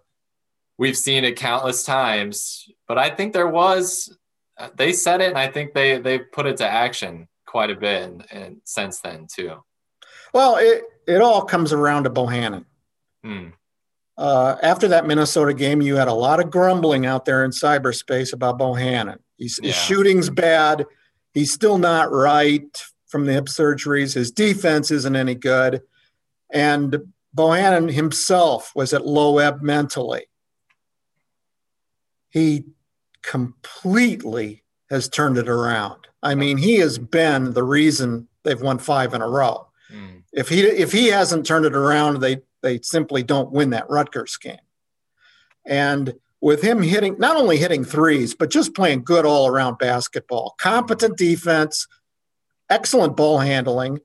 we've 0.78 0.98
seen 0.98 1.24
it 1.24 1.36
countless 1.36 1.84
times 1.84 2.70
but 2.88 2.98
i 2.98 3.10
think 3.10 3.34
there 3.34 3.48
was 3.48 4.16
they 4.76 4.94
said 4.94 5.22
it 5.22 5.30
and 5.30 5.38
i 5.38 5.48
think 5.48 5.74
they 5.74 5.98
they 6.00 6.20
put 6.20 6.46
it 6.46 6.58
to 6.58 6.68
action 6.68 7.28
quite 7.46 7.72
a 7.72 7.76
bit 7.76 8.04
and, 8.04 8.26
and 8.32 8.58
since 8.64 9.00
then 9.00 9.26
too 9.34 9.56
well 10.34 10.58
it 10.58 10.84
it 11.08 11.22
all 11.22 11.42
comes 11.42 11.74
around 11.74 12.04
to 12.04 12.10
bohannon 12.10 12.66
hmm. 13.24 13.48
uh, 14.16 14.58
after 14.62 14.88
that 14.88 15.08
minnesota 15.08 15.56
game 15.56 15.82
you 15.82 15.96
had 15.96 16.08
a 16.08 16.14
lot 16.14 16.40
of 16.40 16.52
grumbling 16.52 17.08
out 17.08 17.26
there 17.26 17.44
in 17.44 17.50
cyberspace 17.50 18.32
about 18.32 18.60
bohannon 18.60 19.18
He's, 19.38 19.58
yeah. 19.64 19.68
his 19.68 19.76
shooting's 19.78 20.30
bad 20.30 20.86
He's 21.34 21.54
still 21.54 21.78
not 21.78 22.12
right 22.12 22.84
from 23.08 23.26
the 23.26 23.34
hip 23.34 23.46
surgeries. 23.46 24.14
His 24.14 24.32
defense 24.32 24.92
isn't 24.92 25.16
any 25.16 25.36
good. 25.36 25.82
And 26.52 27.14
Bohannon 27.36 27.92
himself 27.92 28.72
was 28.76 28.94
at 28.94 29.06
low 29.06 29.38
ebb 29.38 29.62
mentally. 29.62 30.26
He 32.30 32.66
completely 33.22 34.64
has 34.90 35.10
turned 35.10 35.38
it 35.38 35.50
around. 35.50 36.08
I 36.22 36.36
mean, 36.36 36.58
he 36.58 36.76
has 36.78 36.98
been 36.98 37.54
the 37.54 37.64
reason 37.64 38.28
they've 38.44 38.62
won 38.62 38.80
five 38.80 39.14
in 39.14 39.22
a 39.22 39.30
row. 39.30 39.68
Mm. 39.92 40.24
If 40.34 40.50
he 40.50 40.62
if 40.62 40.92
he 40.92 41.08
hasn't 41.08 41.46
turned 41.46 41.66
it 41.66 41.76
around, 41.76 42.20
they 42.20 42.42
they 42.62 42.80
simply 42.82 43.24
don't 43.24 43.52
win 43.52 43.72
that 43.72 43.90
Rutgers 43.90 44.38
game. 44.38 44.58
And 45.66 46.16
with 46.42 46.62
him 46.62 46.82
hitting 46.82 47.18
not 47.20 47.36
only 47.36 47.58
hitting 47.58 47.84
threes, 47.84 48.34
but 48.34 48.50
just 48.50 48.74
playing 48.74 49.04
good 49.04 49.26
all 49.26 49.48
around 49.48 49.78
basketball, 49.78 50.56
competent 50.58 51.18
defense, 51.18 51.88
excellent 52.70 53.18
ball 53.18 53.40
handling. 53.40 54.00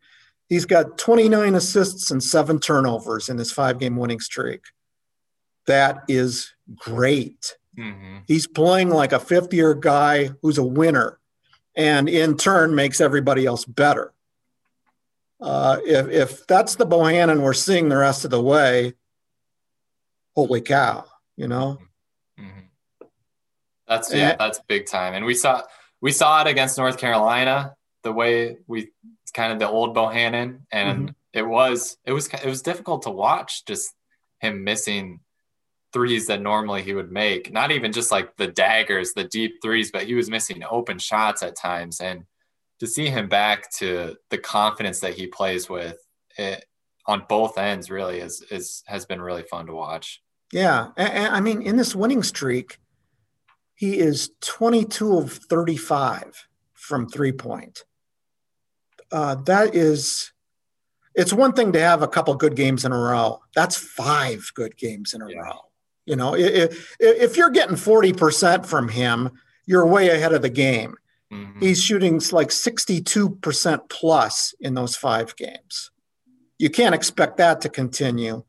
He's 0.49 0.67
got 0.67 0.99
29 0.99 1.55
assists 1.55 2.11
and 2.11 2.23
seven 2.23 2.59
turnovers 2.59 3.29
in 3.29 3.39
his 3.39 3.53
five 3.53 3.79
game 3.79 3.97
winning 3.97 4.21
streak. 4.21 4.63
That 5.67 6.03
is 6.09 6.53
great. 6.75 7.57
Mm-hmm. 7.79 8.19
He's 8.27 8.47
playing 8.47 8.91
like 8.91 9.13
a 9.13 9.19
fifth 9.19 9.53
year 9.53 9.75
guy 9.75 10.31
who's 10.43 10.59
a 10.59 10.65
winner 10.65 11.19
and 11.77 12.09
in 12.09 12.37
turn 12.37 12.75
makes 12.75 13.01
everybody 13.01 13.47
else 13.47 13.65
better. 13.65 14.13
Uh, 15.41 15.79
if, 15.85 16.09
if 16.09 16.47
that's 16.47 16.77
the 16.77 16.87
Bohannon 16.87 17.41
we're 17.41 17.53
seeing 17.53 17.89
the 17.89 17.97
rest 17.97 18.25
of 18.25 18.31
the 18.31 18.41
way, 18.41 18.95
holy 20.35 20.61
cow, 20.61 21.05
you 21.37 21.49
know? 21.49 21.79
That's 23.89 24.13
yeah, 24.13 24.37
that's 24.37 24.61
big 24.67 24.87
time. 24.87 25.15
And 25.15 25.25
we 25.25 25.35
saw 25.35 25.63
we 26.01 26.13
saw 26.13 26.41
it 26.43 26.47
against 26.47 26.79
North 26.79 26.99
Carolina, 26.99 27.75
the 28.03 28.13
way 28.13 28.57
we 28.67 28.91
kind 29.35 29.53
of 29.53 29.59
the 29.59 29.69
old 29.69 29.95
Bohannon, 29.95 30.61
and 30.73 30.99
mm-hmm. 30.99 31.15
it 31.33 31.47
was 31.47 31.97
it 32.05 32.13
was 32.13 32.29
it 32.29 32.47
was 32.47 32.63
difficult 32.63 33.03
to 33.03 33.11
watch 33.11 33.65
just 33.65 33.93
him 34.41 34.65
missing 34.65 35.21
threes 35.93 36.27
that 36.27 36.41
normally 36.43 36.83
he 36.83 36.95
would 36.95 37.13
make. 37.13 37.53
Not 37.53 37.71
even 37.71 37.93
just 37.93 38.11
like 38.11 38.37
the 38.37 38.49
daggers, 38.49 39.13
the 39.13 39.25
deep 39.25 39.63
threes, 39.63 39.91
but 39.93 40.05
he 40.05 40.15
was 40.15 40.29
missing 40.29 40.65
open 40.69 40.99
shots 40.99 41.43
at 41.43 41.57
times. 41.57 42.01
And 42.01 42.25
to 42.81 42.87
see 42.87 43.09
him 43.09 43.29
back 43.29 43.71
to 43.77 44.17
the 44.31 44.39
confidence 44.39 45.01
that 45.01 45.15
he 45.15 45.27
plays 45.27 45.69
with 45.69 45.99
it, 46.37 46.65
on 47.07 47.25
both 47.29 47.59
ends 47.59 47.91
really 47.91 48.19
is 48.19 48.43
is 48.51 48.83
has 48.87 49.05
been 49.05 49.21
really 49.21 49.43
fun 49.43 49.67
to 49.67 49.75
watch. 49.75 50.21
Yeah, 50.53 50.89
I 50.97 51.41
mean, 51.41 51.63
in 51.63 51.77
this 51.77 51.95
winning 51.95 52.23
streak, 52.23 52.79
he 53.75 53.99
is 53.99 54.31
22 54.41 55.19
of 55.19 55.33
35 55.33 56.47
from 56.75 57.09
three 57.09 57.33
point. 57.33 57.85
Uh, 59.11 59.37
that 59.37 59.75
is, 59.75 60.33
it's 61.15 61.33
one 61.33 61.53
thing 61.53 61.73
to 61.73 61.81
have 61.81 62.03
a 62.03 62.09
couple 62.09 62.35
good 62.35 62.57
games 62.57 62.85
in 62.85 62.93
a 62.93 62.99
row. 62.99 63.41
That's 63.55 63.77
five 63.77 64.51
good 64.55 64.77
games 64.77 65.15
in 65.15 65.23
a 65.23 65.31
yeah. 65.31 65.39
row. 65.39 65.61
You 66.07 66.17
know, 66.17 66.35
if, 66.35 66.97
if 67.01 67.37
you're 67.37 67.51
getting 67.51 67.77
40% 67.77 68.67
from 68.67 68.89
him, 68.89 69.31
you're 69.67 69.87
way 69.87 70.11
ahead 70.11 70.33
of 70.33 70.43
the 70.43 70.51
game. 70.51 70.97
Mm-hmm. 71.33 71.61
He's 71.61 71.83
shooting 71.83 72.21
like 72.31 72.49
62% 72.49 73.89
plus 73.89 74.55
in 74.61 74.75
those 74.75 74.97
five 74.97 75.35
games. 75.37 75.91
You 76.59 76.71
can't 76.71 76.95
expect 76.95 77.39
that 77.39 77.63
to 77.63 77.69
continue. 77.69 78.45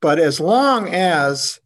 But 0.00 0.18
as 0.18 0.40
long 0.40 0.88
as 0.88 1.60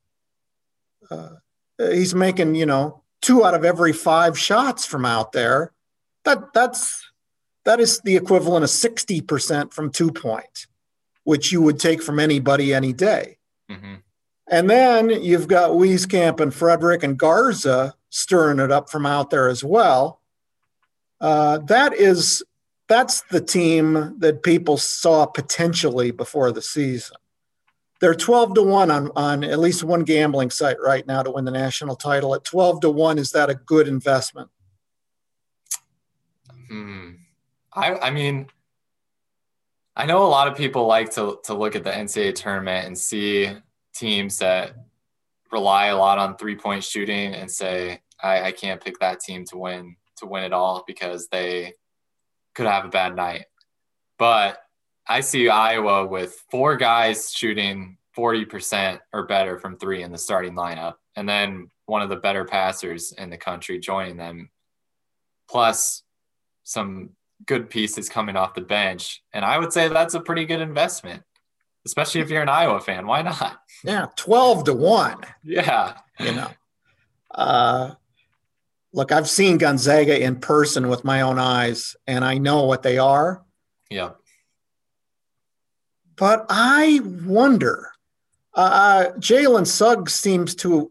uh, 1.10 1.30
he's 1.78 2.14
making, 2.14 2.54
you 2.54 2.66
know, 2.66 3.03
two 3.24 3.42
out 3.44 3.54
of 3.54 3.64
every 3.64 3.92
five 3.92 4.38
shots 4.38 4.84
from 4.84 5.06
out 5.06 5.32
there, 5.32 5.72
that 6.24 6.52
that's 6.52 7.10
that 7.64 7.80
is 7.80 8.00
the 8.00 8.16
equivalent 8.16 8.62
of 8.62 8.68
60% 8.68 9.72
from 9.72 9.90
two 9.90 10.12
point, 10.12 10.66
which 11.24 11.50
you 11.50 11.62
would 11.62 11.80
take 11.80 12.02
from 12.02 12.20
anybody 12.20 12.74
any 12.74 12.92
day. 12.92 13.38
Mm-hmm. 13.70 13.94
And 14.50 14.68
then 14.68 15.08
you've 15.08 15.48
got 15.48 15.70
Wieskamp 15.70 16.40
and 16.40 16.52
Fredrick 16.52 17.02
and 17.02 17.18
Garza 17.18 17.94
stirring 18.10 18.58
it 18.58 18.70
up 18.70 18.90
from 18.90 19.06
out 19.06 19.30
there 19.30 19.48
as 19.48 19.64
well. 19.64 20.20
Uh, 21.18 21.58
that 21.58 21.94
is 21.94 22.42
that's 22.86 23.22
the 23.30 23.40
team 23.40 24.14
that 24.18 24.42
people 24.42 24.76
saw 24.76 25.24
potentially 25.24 26.10
before 26.10 26.52
the 26.52 26.60
season. 26.60 27.16
They're 28.00 28.14
12 28.14 28.54
to 28.54 28.62
1 28.62 28.90
on, 28.90 29.10
on 29.16 29.44
at 29.44 29.58
least 29.58 29.84
one 29.84 30.02
gambling 30.02 30.50
site 30.50 30.80
right 30.80 31.06
now 31.06 31.22
to 31.22 31.30
win 31.30 31.44
the 31.44 31.50
national 31.50 31.96
title. 31.96 32.34
At 32.34 32.44
12 32.44 32.80
to 32.82 32.90
1, 32.90 33.18
is 33.18 33.30
that 33.30 33.50
a 33.50 33.54
good 33.54 33.88
investment? 33.88 34.50
Hmm. 36.68 37.12
I, 37.72 37.94
I 37.96 38.10
mean, 38.10 38.48
I 39.96 40.06
know 40.06 40.24
a 40.24 40.28
lot 40.28 40.48
of 40.48 40.56
people 40.56 40.86
like 40.86 41.12
to, 41.12 41.38
to 41.44 41.54
look 41.54 41.76
at 41.76 41.84
the 41.84 41.90
NCAA 41.90 42.34
tournament 42.34 42.86
and 42.86 42.98
see 42.98 43.50
teams 43.94 44.38
that 44.38 44.74
rely 45.52 45.86
a 45.86 45.96
lot 45.96 46.18
on 46.18 46.36
three 46.36 46.56
point 46.56 46.82
shooting 46.82 47.34
and 47.34 47.50
say, 47.50 48.00
I, 48.22 48.42
I 48.42 48.52
can't 48.52 48.82
pick 48.82 48.98
that 48.98 49.20
team 49.20 49.44
to 49.46 49.56
win 49.56 49.96
to 50.18 50.26
win 50.26 50.44
it 50.44 50.52
all 50.52 50.84
because 50.86 51.28
they 51.28 51.74
could 52.54 52.66
have 52.66 52.84
a 52.84 52.88
bad 52.88 53.16
night. 53.16 53.46
But 54.18 54.58
I 55.06 55.20
see 55.20 55.48
Iowa 55.48 56.06
with 56.06 56.42
four 56.50 56.76
guys 56.76 57.32
shooting 57.32 57.98
40% 58.16 59.00
or 59.12 59.26
better 59.26 59.58
from 59.58 59.76
three 59.76 60.02
in 60.02 60.12
the 60.12 60.18
starting 60.18 60.54
lineup, 60.54 60.94
and 61.16 61.28
then 61.28 61.68
one 61.86 62.02
of 62.02 62.08
the 62.08 62.16
better 62.16 62.44
passers 62.44 63.12
in 63.12 63.30
the 63.30 63.36
country 63.36 63.78
joining 63.78 64.16
them, 64.16 64.50
plus 65.48 66.02
some 66.62 67.10
good 67.46 67.68
pieces 67.68 68.08
coming 68.08 68.36
off 68.36 68.54
the 68.54 68.60
bench. 68.60 69.22
And 69.32 69.44
I 69.44 69.58
would 69.58 69.72
say 69.72 69.88
that's 69.88 70.14
a 70.14 70.20
pretty 70.20 70.46
good 70.46 70.60
investment, 70.60 71.22
especially 71.84 72.20
if 72.22 72.30
you're 72.30 72.42
an 72.42 72.48
Iowa 72.48 72.80
fan. 72.80 73.06
Why 73.06 73.22
not? 73.22 73.60
Yeah, 73.82 74.06
12 74.16 74.64
to 74.64 74.74
1. 74.74 75.24
Yeah. 75.42 75.98
You 76.18 76.32
know, 76.32 76.50
uh, 77.34 77.94
look, 78.92 79.12
I've 79.12 79.28
seen 79.28 79.58
Gonzaga 79.58 80.22
in 80.22 80.36
person 80.36 80.88
with 80.88 81.04
my 81.04 81.22
own 81.22 81.38
eyes, 81.38 81.96
and 82.06 82.24
I 82.24 82.38
know 82.38 82.64
what 82.64 82.82
they 82.82 82.98
are. 82.98 83.44
Yeah. 83.90 84.10
But 86.16 86.46
I 86.48 87.00
wonder. 87.24 87.90
Uh, 88.54 89.06
Jalen 89.18 89.66
Suggs 89.66 90.14
seems 90.14 90.54
to 90.56 90.90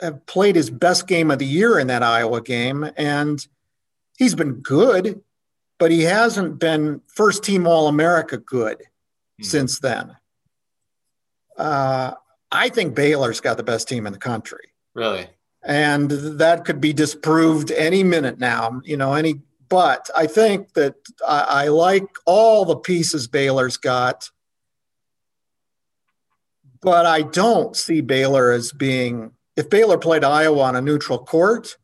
have 0.00 0.24
played 0.26 0.56
his 0.56 0.70
best 0.70 1.06
game 1.06 1.30
of 1.30 1.38
the 1.38 1.46
year 1.46 1.78
in 1.78 1.86
that 1.86 2.02
Iowa 2.02 2.42
game, 2.42 2.90
and 2.96 3.46
he's 4.18 4.34
been 4.34 4.54
good, 4.54 5.20
but 5.78 5.90
he 5.90 6.02
hasn't 6.02 6.58
been 6.58 7.00
first 7.06 7.42
team 7.42 7.66
All 7.66 7.88
America 7.88 8.36
good 8.36 8.78
mm-hmm. 8.78 9.44
since 9.44 9.78
then. 9.78 10.16
Uh, 11.56 12.12
I 12.52 12.68
think 12.68 12.94
Baylor's 12.94 13.40
got 13.40 13.56
the 13.56 13.62
best 13.62 13.88
team 13.88 14.06
in 14.06 14.12
the 14.12 14.18
country. 14.18 14.72
Really? 14.94 15.28
and 15.62 16.10
that 16.10 16.64
could 16.64 16.80
be 16.80 16.92
disproved 16.92 17.70
any 17.72 18.02
minute 18.02 18.38
now. 18.38 18.80
You 18.84 18.96
know, 18.96 19.14
any. 19.14 19.40
But 19.70 20.10
I 20.14 20.26
think 20.26 20.74
that 20.74 20.96
I, 21.26 21.40
I 21.48 21.68
like 21.68 22.08
all 22.26 22.64
the 22.64 22.76
pieces 22.76 23.28
Baylor's 23.28 23.76
got, 23.76 24.28
but 26.82 27.06
I 27.06 27.22
don't 27.22 27.74
see 27.76 28.02
Baylor 28.02 28.50
as 28.50 28.72
being. 28.72 29.30
If 29.56 29.70
Baylor 29.70 29.96
played 29.96 30.24
Iowa 30.24 30.60
on 30.62 30.76
a 30.76 30.82
neutral 30.82 31.18
court, 31.18 31.76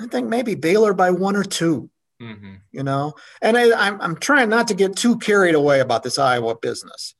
I 0.00 0.06
think 0.06 0.28
maybe 0.28 0.54
Baylor 0.54 0.92
by 0.92 1.10
one 1.10 1.36
or 1.36 1.44
2 1.44 1.88
mm-hmm. 2.20 2.54
You 2.70 2.82
know, 2.82 3.14
and 3.40 3.56
I, 3.56 3.72
I'm 3.86 4.00
I'm 4.00 4.16
trying 4.16 4.50
not 4.50 4.68
to 4.68 4.74
get 4.74 4.94
too 4.94 5.18
carried 5.18 5.54
away 5.54 5.80
about 5.80 6.02
this 6.02 6.18
Iowa 6.18 6.54
business 6.56 7.14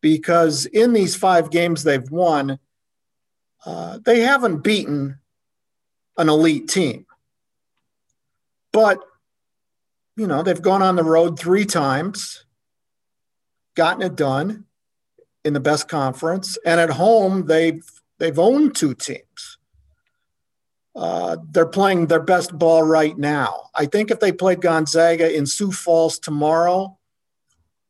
because 0.00 0.64
in 0.66 0.94
these 0.94 1.14
five 1.14 1.50
games 1.50 1.84
they've 1.84 2.10
won 2.10 2.58
uh, 3.66 3.98
they 4.04 4.20
haven't 4.20 4.62
beaten 4.62 5.18
an 6.16 6.28
elite 6.28 6.68
team. 6.68 7.06
But, 8.72 8.98
you 10.16 10.26
know, 10.26 10.42
they've 10.42 10.60
gone 10.60 10.82
on 10.82 10.96
the 10.96 11.04
road 11.04 11.38
three 11.38 11.64
times, 11.64 12.44
gotten 13.74 14.02
it 14.02 14.16
done 14.16 14.64
in 15.44 15.52
the 15.52 15.60
best 15.60 15.88
conference, 15.88 16.58
and 16.64 16.80
at 16.80 16.90
home 16.90 17.46
they've 17.46 17.82
they've 18.18 18.38
owned 18.38 18.76
two 18.76 18.94
teams. 18.94 19.58
Uh, 20.94 21.36
they're 21.50 21.66
playing 21.66 22.06
their 22.06 22.20
best 22.20 22.56
ball 22.58 22.82
right 22.82 23.16
now. 23.16 23.70
I 23.74 23.86
think 23.86 24.10
if 24.10 24.20
they 24.20 24.32
played 24.32 24.60
Gonzaga 24.60 25.34
in 25.34 25.46
Sioux 25.46 25.72
Falls 25.72 26.18
tomorrow, 26.18 26.98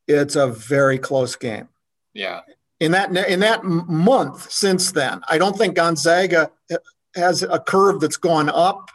it's 0.07 0.35
a 0.35 0.47
very 0.47 0.97
close 0.97 1.35
game. 1.35 1.67
Yeah 2.13 2.41
in 2.81 2.91
that 2.91 3.15
in 3.15 3.39
that 3.39 3.63
month 3.63 4.51
since 4.51 4.91
then. 4.91 5.21
I 5.29 5.37
don't 5.37 5.57
think 5.57 5.75
Gonzaga 5.75 6.51
has 7.15 7.43
a 7.43 7.59
curve 7.59 8.01
that's 8.01 8.17
gone 8.17 8.49
up, 8.49 8.89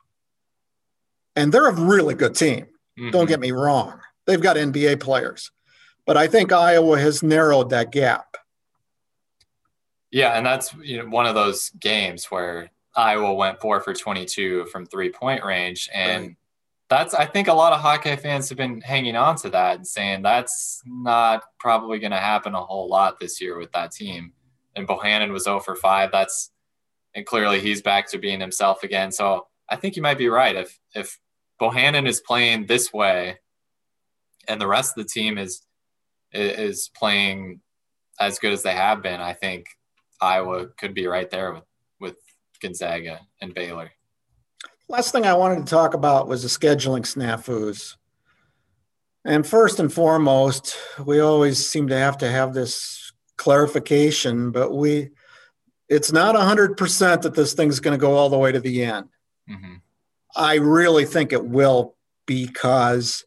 and 1.36 1.52
they're 1.52 1.68
a 1.68 1.74
really 1.74 2.14
good 2.14 2.34
team. 2.34 2.66
Mm-hmm. 2.98 3.10
Don't 3.10 3.26
get 3.26 3.40
me 3.40 3.52
wrong; 3.52 4.00
they've 4.26 4.40
got 4.40 4.56
NBA 4.56 5.00
players, 5.00 5.50
but 6.06 6.16
I 6.16 6.26
think 6.26 6.52
Iowa 6.52 6.98
has 6.98 7.22
narrowed 7.22 7.70
that 7.70 7.92
gap. 7.92 8.36
Yeah, 10.10 10.32
and 10.32 10.44
that's 10.44 10.74
you 10.82 10.98
know 10.98 11.08
one 11.08 11.26
of 11.26 11.34
those 11.34 11.70
games 11.70 12.26
where 12.26 12.70
Iowa 12.94 13.34
went 13.34 13.60
four 13.60 13.80
for 13.80 13.94
twenty-two 13.94 14.66
from 14.66 14.86
three-point 14.86 15.44
range, 15.44 15.88
and 15.92 16.26
right 16.26 16.36
that's 16.88 17.14
I 17.14 17.26
think 17.26 17.48
a 17.48 17.52
lot 17.52 17.72
of 17.72 17.80
Hawkeye 17.80 18.16
fans 18.16 18.48
have 18.48 18.58
been 18.58 18.80
hanging 18.80 19.16
on 19.16 19.36
to 19.36 19.50
that 19.50 19.76
and 19.76 19.86
saying 19.86 20.22
that's 20.22 20.82
not 20.86 21.42
probably 21.58 21.98
going 21.98 22.12
to 22.12 22.18
happen 22.18 22.54
a 22.54 22.62
whole 22.62 22.88
lot 22.88 23.18
this 23.18 23.40
year 23.40 23.58
with 23.58 23.72
that 23.72 23.92
team. 23.92 24.32
And 24.76 24.86
Bohannon 24.86 25.32
was 25.32 25.44
0 25.44 25.60
for 25.60 25.74
5. 25.74 26.12
That's 26.12 26.50
and 27.14 27.26
clearly 27.26 27.60
he's 27.60 27.82
back 27.82 28.10
to 28.10 28.18
being 28.18 28.40
himself 28.40 28.82
again. 28.82 29.10
So 29.10 29.48
I 29.68 29.76
think 29.76 29.96
you 29.96 30.02
might 30.02 30.18
be 30.18 30.28
right. 30.28 30.54
If 30.54 30.78
if 30.94 31.18
Bohannon 31.60 32.06
is 32.06 32.20
playing 32.20 32.66
this 32.66 32.92
way, 32.92 33.38
and 34.48 34.60
the 34.60 34.66
rest 34.66 34.96
of 34.96 35.04
the 35.04 35.08
team 35.08 35.38
is 35.38 35.62
is 36.32 36.90
playing 36.94 37.60
as 38.18 38.38
good 38.38 38.52
as 38.52 38.62
they 38.62 38.72
have 38.72 39.02
been, 39.02 39.20
I 39.20 39.32
think 39.32 39.66
Iowa 40.20 40.68
could 40.78 40.94
be 40.94 41.06
right 41.06 41.30
there 41.30 41.52
with 41.52 41.64
with 42.00 42.16
Gonzaga 42.60 43.20
and 43.40 43.54
Baylor. 43.54 43.90
Last 44.88 45.12
thing 45.12 45.26
I 45.26 45.34
wanted 45.34 45.66
to 45.66 45.70
talk 45.70 45.94
about 45.94 46.28
was 46.28 46.42
the 46.42 46.48
scheduling 46.48 47.02
snafus. 47.02 47.96
And 49.24 49.44
first 49.44 49.80
and 49.80 49.92
foremost, 49.92 50.76
we 51.04 51.18
always 51.18 51.68
seem 51.68 51.88
to 51.88 51.98
have 51.98 52.18
to 52.18 52.30
have 52.30 52.54
this 52.54 53.12
clarification, 53.36 54.52
but 54.52 54.72
we 54.72 55.10
it's 55.88 56.12
not 56.12 56.34
100% 56.34 57.22
that 57.22 57.34
this 57.34 57.54
thing's 57.54 57.80
going 57.80 57.96
to 57.96 58.00
go 58.00 58.14
all 58.14 58.28
the 58.28 58.38
way 58.38 58.50
to 58.50 58.60
the 58.60 58.82
end. 58.84 59.06
Mm-hmm. 59.48 59.74
I 60.36 60.56
really 60.56 61.04
think 61.04 61.32
it 61.32 61.44
will 61.44 61.96
because 62.26 63.24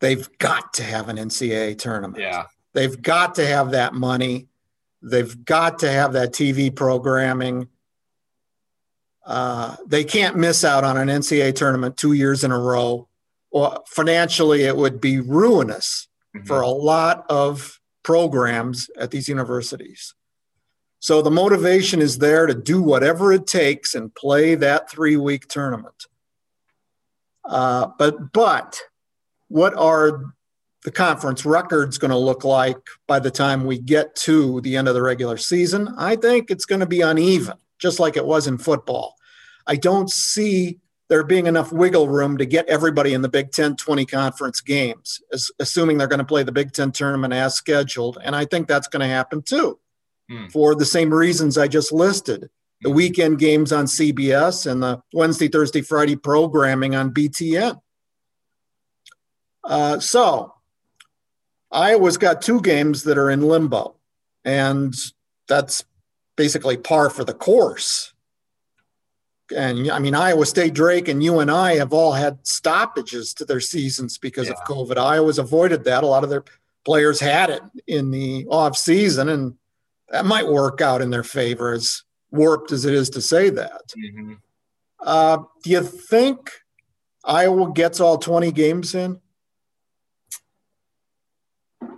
they've 0.00 0.28
got 0.38 0.74
to 0.74 0.82
have 0.82 1.08
an 1.08 1.16
NCAA 1.16 1.78
tournament. 1.78 2.22
Yeah. 2.22 2.46
They've 2.74 3.00
got 3.00 3.36
to 3.36 3.46
have 3.46 3.72
that 3.72 3.94
money. 3.94 4.48
They've 5.02 5.44
got 5.44 5.80
to 5.80 5.90
have 5.90 6.12
that 6.12 6.32
TV 6.32 6.74
programming. 6.74 7.68
Uh, 9.24 9.76
they 9.86 10.04
can't 10.04 10.36
miss 10.36 10.64
out 10.64 10.84
on 10.84 10.96
an 10.96 11.08
NCAA 11.08 11.54
tournament 11.54 11.96
two 11.96 12.12
years 12.12 12.44
in 12.44 12.52
a 12.52 12.58
row. 12.58 13.08
Well, 13.50 13.84
financially, 13.88 14.62
it 14.62 14.76
would 14.76 15.00
be 15.00 15.20
ruinous 15.20 16.08
mm-hmm. 16.36 16.46
for 16.46 16.60
a 16.60 16.68
lot 16.68 17.24
of 17.28 17.80
programs 18.02 18.88
at 18.98 19.10
these 19.10 19.28
universities. 19.28 20.14
So 20.98 21.22
the 21.22 21.30
motivation 21.30 22.00
is 22.00 22.18
there 22.18 22.46
to 22.46 22.54
do 22.54 22.82
whatever 22.82 23.32
it 23.32 23.46
takes 23.46 23.94
and 23.94 24.14
play 24.14 24.54
that 24.56 24.90
three 24.90 25.16
week 25.16 25.46
tournament. 25.46 26.06
Uh, 27.44 27.88
but 27.98 28.32
but 28.32 28.80
what 29.48 29.74
are 29.74 30.24
the 30.84 30.90
conference 30.90 31.44
records 31.44 31.98
going 31.98 32.10
to 32.10 32.16
look 32.16 32.44
like 32.44 32.78
by 33.06 33.18
the 33.18 33.30
time 33.30 33.64
we 33.64 33.78
get 33.78 34.14
to 34.14 34.60
the 34.62 34.76
end 34.76 34.88
of 34.88 34.94
the 34.94 35.02
regular 35.02 35.36
season? 35.36 35.94
I 35.96 36.16
think 36.16 36.50
it's 36.50 36.64
going 36.64 36.80
to 36.80 36.86
be 36.86 37.00
uneven, 37.00 37.56
just 37.78 38.00
like 38.00 38.16
it 38.16 38.26
was 38.26 38.46
in 38.46 38.58
football. 38.58 39.14
I 39.66 39.76
don't 39.76 40.10
see 40.10 40.78
there 41.08 41.24
being 41.24 41.46
enough 41.46 41.72
wiggle 41.72 42.08
room 42.08 42.36
to 42.38 42.46
get 42.46 42.66
everybody 42.68 43.14
in 43.14 43.22
the 43.22 43.28
Big 43.28 43.52
Ten 43.52 43.76
20 43.76 44.06
conference 44.06 44.60
games, 44.60 45.20
as, 45.32 45.50
assuming 45.58 45.98
they're 45.98 46.08
going 46.08 46.18
to 46.18 46.24
play 46.24 46.42
the 46.42 46.52
Big 46.52 46.72
Ten 46.72 46.90
tournament 46.90 47.32
as 47.32 47.54
scheduled. 47.54 48.18
And 48.22 48.34
I 48.34 48.44
think 48.44 48.66
that's 48.66 48.88
going 48.88 49.00
to 49.00 49.06
happen 49.06 49.42
too, 49.42 49.78
mm. 50.30 50.50
for 50.52 50.74
the 50.74 50.84
same 50.84 51.12
reasons 51.12 51.58
I 51.58 51.68
just 51.68 51.92
listed. 51.92 52.48
the 52.80 52.88
mm-hmm. 52.88 52.96
weekend 52.96 53.38
games 53.38 53.72
on 53.72 53.86
CBS 53.86 54.70
and 54.70 54.82
the 54.82 55.00
Wednesday, 55.12 55.48
Thursday, 55.48 55.80
Friday 55.80 56.16
programming 56.16 56.94
on 56.94 57.12
BTN. 57.12 57.80
Uh, 59.64 59.98
so 59.98 60.54
Iowa's 61.72 62.16
got 62.16 62.42
two 62.42 62.60
games 62.60 63.02
that 63.04 63.18
are 63.18 63.30
in 63.30 63.42
limbo, 63.42 63.96
and 64.44 64.94
that's 65.48 65.84
basically 66.36 66.76
par 66.76 67.10
for 67.10 67.24
the 67.24 67.34
course. 67.34 68.12
And 69.54 69.90
I 69.90 69.98
mean, 69.98 70.14
Iowa 70.14 70.46
State, 70.46 70.74
Drake, 70.74 71.08
and 71.08 71.22
you 71.22 71.38
and 71.40 71.50
I 71.50 71.76
have 71.76 71.92
all 71.92 72.12
had 72.12 72.38
stoppages 72.46 73.32
to 73.34 73.44
their 73.44 73.60
seasons 73.60 74.18
because 74.18 74.46
yeah. 74.46 74.54
of 74.54 74.58
COVID. 74.60 74.96
Iowa's 74.96 75.38
avoided 75.38 75.84
that. 75.84 76.02
A 76.02 76.06
lot 76.06 76.24
of 76.24 76.30
their 76.30 76.44
players 76.84 77.20
had 77.20 77.50
it 77.50 77.62
in 77.86 78.10
the 78.10 78.46
off 78.46 78.76
season, 78.76 79.28
and 79.28 79.54
that 80.10 80.24
might 80.24 80.46
work 80.46 80.80
out 80.80 81.02
in 81.02 81.10
their 81.10 81.24
favor, 81.24 81.72
as 81.72 82.02
warped 82.30 82.72
as 82.72 82.84
it 82.84 82.94
is 82.94 83.10
to 83.10 83.20
say 83.20 83.50
that. 83.50 83.82
Mm-hmm. 83.96 84.34
Uh, 85.00 85.38
do 85.62 85.70
you 85.70 85.82
think 85.82 86.50
Iowa 87.24 87.72
gets 87.72 88.00
all 88.00 88.18
20 88.18 88.52
games 88.52 88.94
in? 88.94 89.20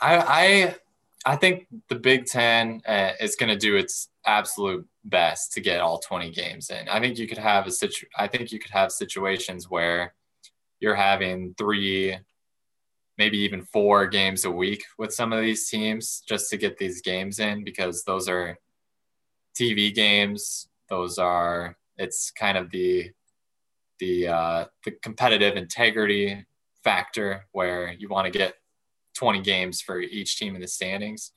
I 0.00 0.76
I 1.24 1.36
think 1.36 1.66
the 1.88 1.96
Big 1.96 2.26
Ten 2.26 2.80
uh, 2.86 3.12
is 3.20 3.36
going 3.36 3.50
to 3.50 3.56
do 3.56 3.76
its 3.76 4.08
absolute 4.24 4.86
best 5.04 5.52
to 5.52 5.60
get 5.60 5.80
all 5.80 5.98
20 5.98 6.30
games 6.30 6.70
in. 6.70 6.88
I 6.88 7.00
think 7.00 7.18
you 7.18 7.26
could 7.26 7.38
have 7.38 7.66
a 7.66 7.70
situ- 7.70 8.06
I 8.16 8.28
think 8.28 8.52
you 8.52 8.58
could 8.58 8.70
have 8.70 8.92
situations 8.92 9.68
where 9.68 10.14
you're 10.80 10.94
having 10.94 11.54
three, 11.58 12.16
maybe 13.18 13.38
even 13.38 13.62
four 13.62 14.06
games 14.06 14.44
a 14.44 14.50
week 14.50 14.84
with 14.96 15.12
some 15.12 15.32
of 15.32 15.40
these 15.40 15.68
teams 15.68 16.22
just 16.26 16.48
to 16.50 16.56
get 16.56 16.78
these 16.78 17.02
games 17.02 17.40
in 17.40 17.64
because 17.64 18.04
those 18.04 18.28
are 18.28 18.56
TV 19.58 19.92
games. 19.92 20.68
Those 20.88 21.18
are 21.18 21.76
it's 21.96 22.30
kind 22.30 22.56
of 22.56 22.70
the 22.70 23.10
the 23.98 24.28
uh, 24.28 24.64
the 24.84 24.92
competitive 25.02 25.56
integrity 25.56 26.46
factor 26.84 27.46
where 27.52 27.92
you 27.92 28.08
want 28.08 28.32
to 28.32 28.38
get 28.38 28.54
20 29.14 29.42
games 29.42 29.80
for 29.80 30.00
each 30.00 30.38
team 30.38 30.54
in 30.54 30.60
the 30.60 30.68
standings. 30.68 31.32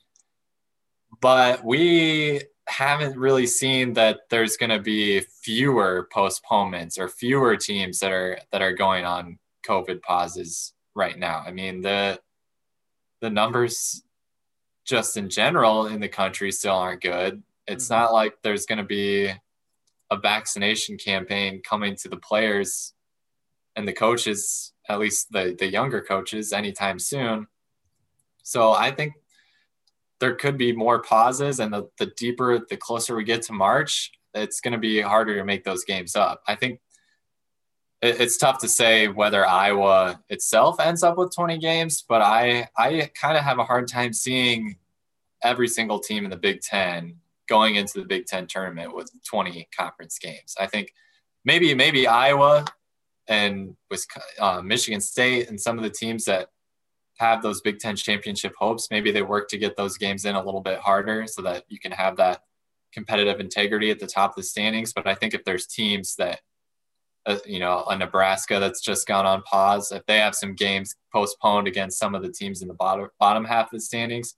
But 1.20 1.64
we 1.64 2.42
haven't 2.68 3.18
really 3.18 3.46
seen 3.46 3.92
that 3.94 4.20
there's 4.30 4.56
going 4.56 4.70
to 4.70 4.78
be 4.78 5.20
fewer 5.20 6.08
postponements 6.12 6.96
or 6.96 7.08
fewer 7.08 7.56
teams 7.56 7.98
that 7.98 8.12
are 8.12 8.38
that 8.52 8.62
are 8.62 8.72
going 8.72 9.04
on 9.04 9.38
COVID 9.66 10.00
pauses 10.02 10.72
right 10.94 11.18
now. 11.18 11.42
I 11.46 11.52
mean 11.52 11.82
the 11.82 12.20
the 13.20 13.30
numbers 13.30 14.02
just 14.84 15.16
in 15.16 15.28
general 15.28 15.86
in 15.86 16.00
the 16.00 16.08
country 16.08 16.50
still 16.50 16.74
aren't 16.74 17.02
good. 17.02 17.42
It's 17.66 17.84
mm-hmm. 17.84 17.94
not 17.94 18.12
like 18.12 18.34
there's 18.42 18.66
going 18.66 18.78
to 18.78 18.84
be 18.84 19.32
a 20.10 20.16
vaccination 20.16 20.98
campaign 20.98 21.62
coming 21.64 21.96
to 21.96 22.08
the 22.08 22.16
players 22.16 22.92
and 23.76 23.88
the 23.88 23.92
coaches, 23.92 24.72
at 24.88 24.98
least 24.98 25.32
the 25.32 25.56
the 25.58 25.70
younger 25.70 26.02
coaches, 26.02 26.52
anytime 26.52 26.98
soon. 26.98 27.46
So 28.42 28.72
I 28.72 28.90
think 28.90 29.14
there 30.20 30.34
could 30.34 30.58
be 30.58 30.72
more 30.72 31.00
pauses, 31.00 31.60
and 31.60 31.72
the, 31.72 31.88
the 31.98 32.06
deeper, 32.16 32.60
the 32.68 32.76
closer 32.76 33.16
we 33.16 33.24
get 33.24 33.42
to 33.42 33.52
March, 33.52 34.12
it's 34.34 34.60
going 34.60 34.72
to 34.72 34.78
be 34.78 35.00
harder 35.00 35.36
to 35.36 35.44
make 35.44 35.64
those 35.64 35.84
games 35.84 36.14
up. 36.14 36.42
I 36.46 36.54
think 36.54 36.80
it's 38.02 38.36
tough 38.36 38.58
to 38.58 38.68
say 38.68 39.06
whether 39.06 39.46
Iowa 39.46 40.20
itself 40.28 40.80
ends 40.80 41.04
up 41.04 41.16
with 41.16 41.34
20 41.34 41.58
games, 41.58 42.04
but 42.06 42.20
I 42.20 42.68
I 42.76 43.10
kind 43.14 43.36
of 43.36 43.44
have 43.44 43.58
a 43.58 43.64
hard 43.64 43.88
time 43.88 44.12
seeing 44.12 44.76
every 45.42 45.68
single 45.68 46.00
team 46.00 46.24
in 46.24 46.30
the 46.30 46.36
Big 46.36 46.60
Ten 46.60 47.16
going 47.48 47.76
into 47.76 48.00
the 48.00 48.06
Big 48.06 48.26
Ten 48.26 48.46
tournament 48.46 48.94
with 48.94 49.10
20 49.24 49.68
conference 49.76 50.18
games. 50.18 50.56
I 50.58 50.66
think 50.66 50.92
maybe 51.44 51.74
maybe 51.74 52.06
Iowa 52.06 52.64
and 53.28 53.76
uh, 54.38 54.60
Michigan 54.62 55.00
State 55.00 55.48
and 55.48 55.60
some 55.60 55.78
of 55.78 55.84
the 55.84 55.90
teams 55.90 56.24
that 56.24 56.48
have 57.18 57.40
those 57.40 57.60
Big 57.60 57.78
Ten 57.78 57.94
championship 57.94 58.52
hopes, 58.58 58.88
maybe 58.90 59.12
they 59.12 59.22
work 59.22 59.48
to 59.50 59.58
get 59.58 59.76
those 59.76 59.96
games 59.96 60.24
in 60.24 60.34
a 60.34 60.44
little 60.44 60.60
bit 60.60 60.80
harder 60.80 61.26
so 61.28 61.42
that 61.42 61.64
you 61.68 61.78
can 61.78 61.92
have 61.92 62.16
that 62.16 62.42
competitive 62.92 63.38
integrity 63.38 63.90
at 63.90 64.00
the 64.00 64.06
top 64.06 64.30
of 64.30 64.36
the 64.36 64.42
standings. 64.42 64.92
But 64.92 65.06
I 65.06 65.14
think 65.14 65.34
if 65.34 65.44
there's 65.44 65.66
teams 65.66 66.16
that, 66.16 66.40
uh, 67.26 67.38
you 67.46 67.60
know, 67.60 67.84
a 67.88 67.96
Nebraska 67.96 68.58
that's 68.58 68.80
just 68.80 69.06
gone 69.06 69.26
on 69.26 69.42
pause, 69.42 69.92
if 69.92 70.04
they 70.06 70.18
have 70.18 70.34
some 70.34 70.54
games 70.54 70.96
postponed 71.12 71.68
against 71.68 71.98
some 71.98 72.14
of 72.14 72.22
the 72.22 72.32
teams 72.32 72.62
in 72.62 72.68
the 72.68 72.74
bottom 72.74 73.08
bottom 73.20 73.44
half 73.44 73.66
of 73.66 73.72
the 73.72 73.80
standings, 73.80 74.34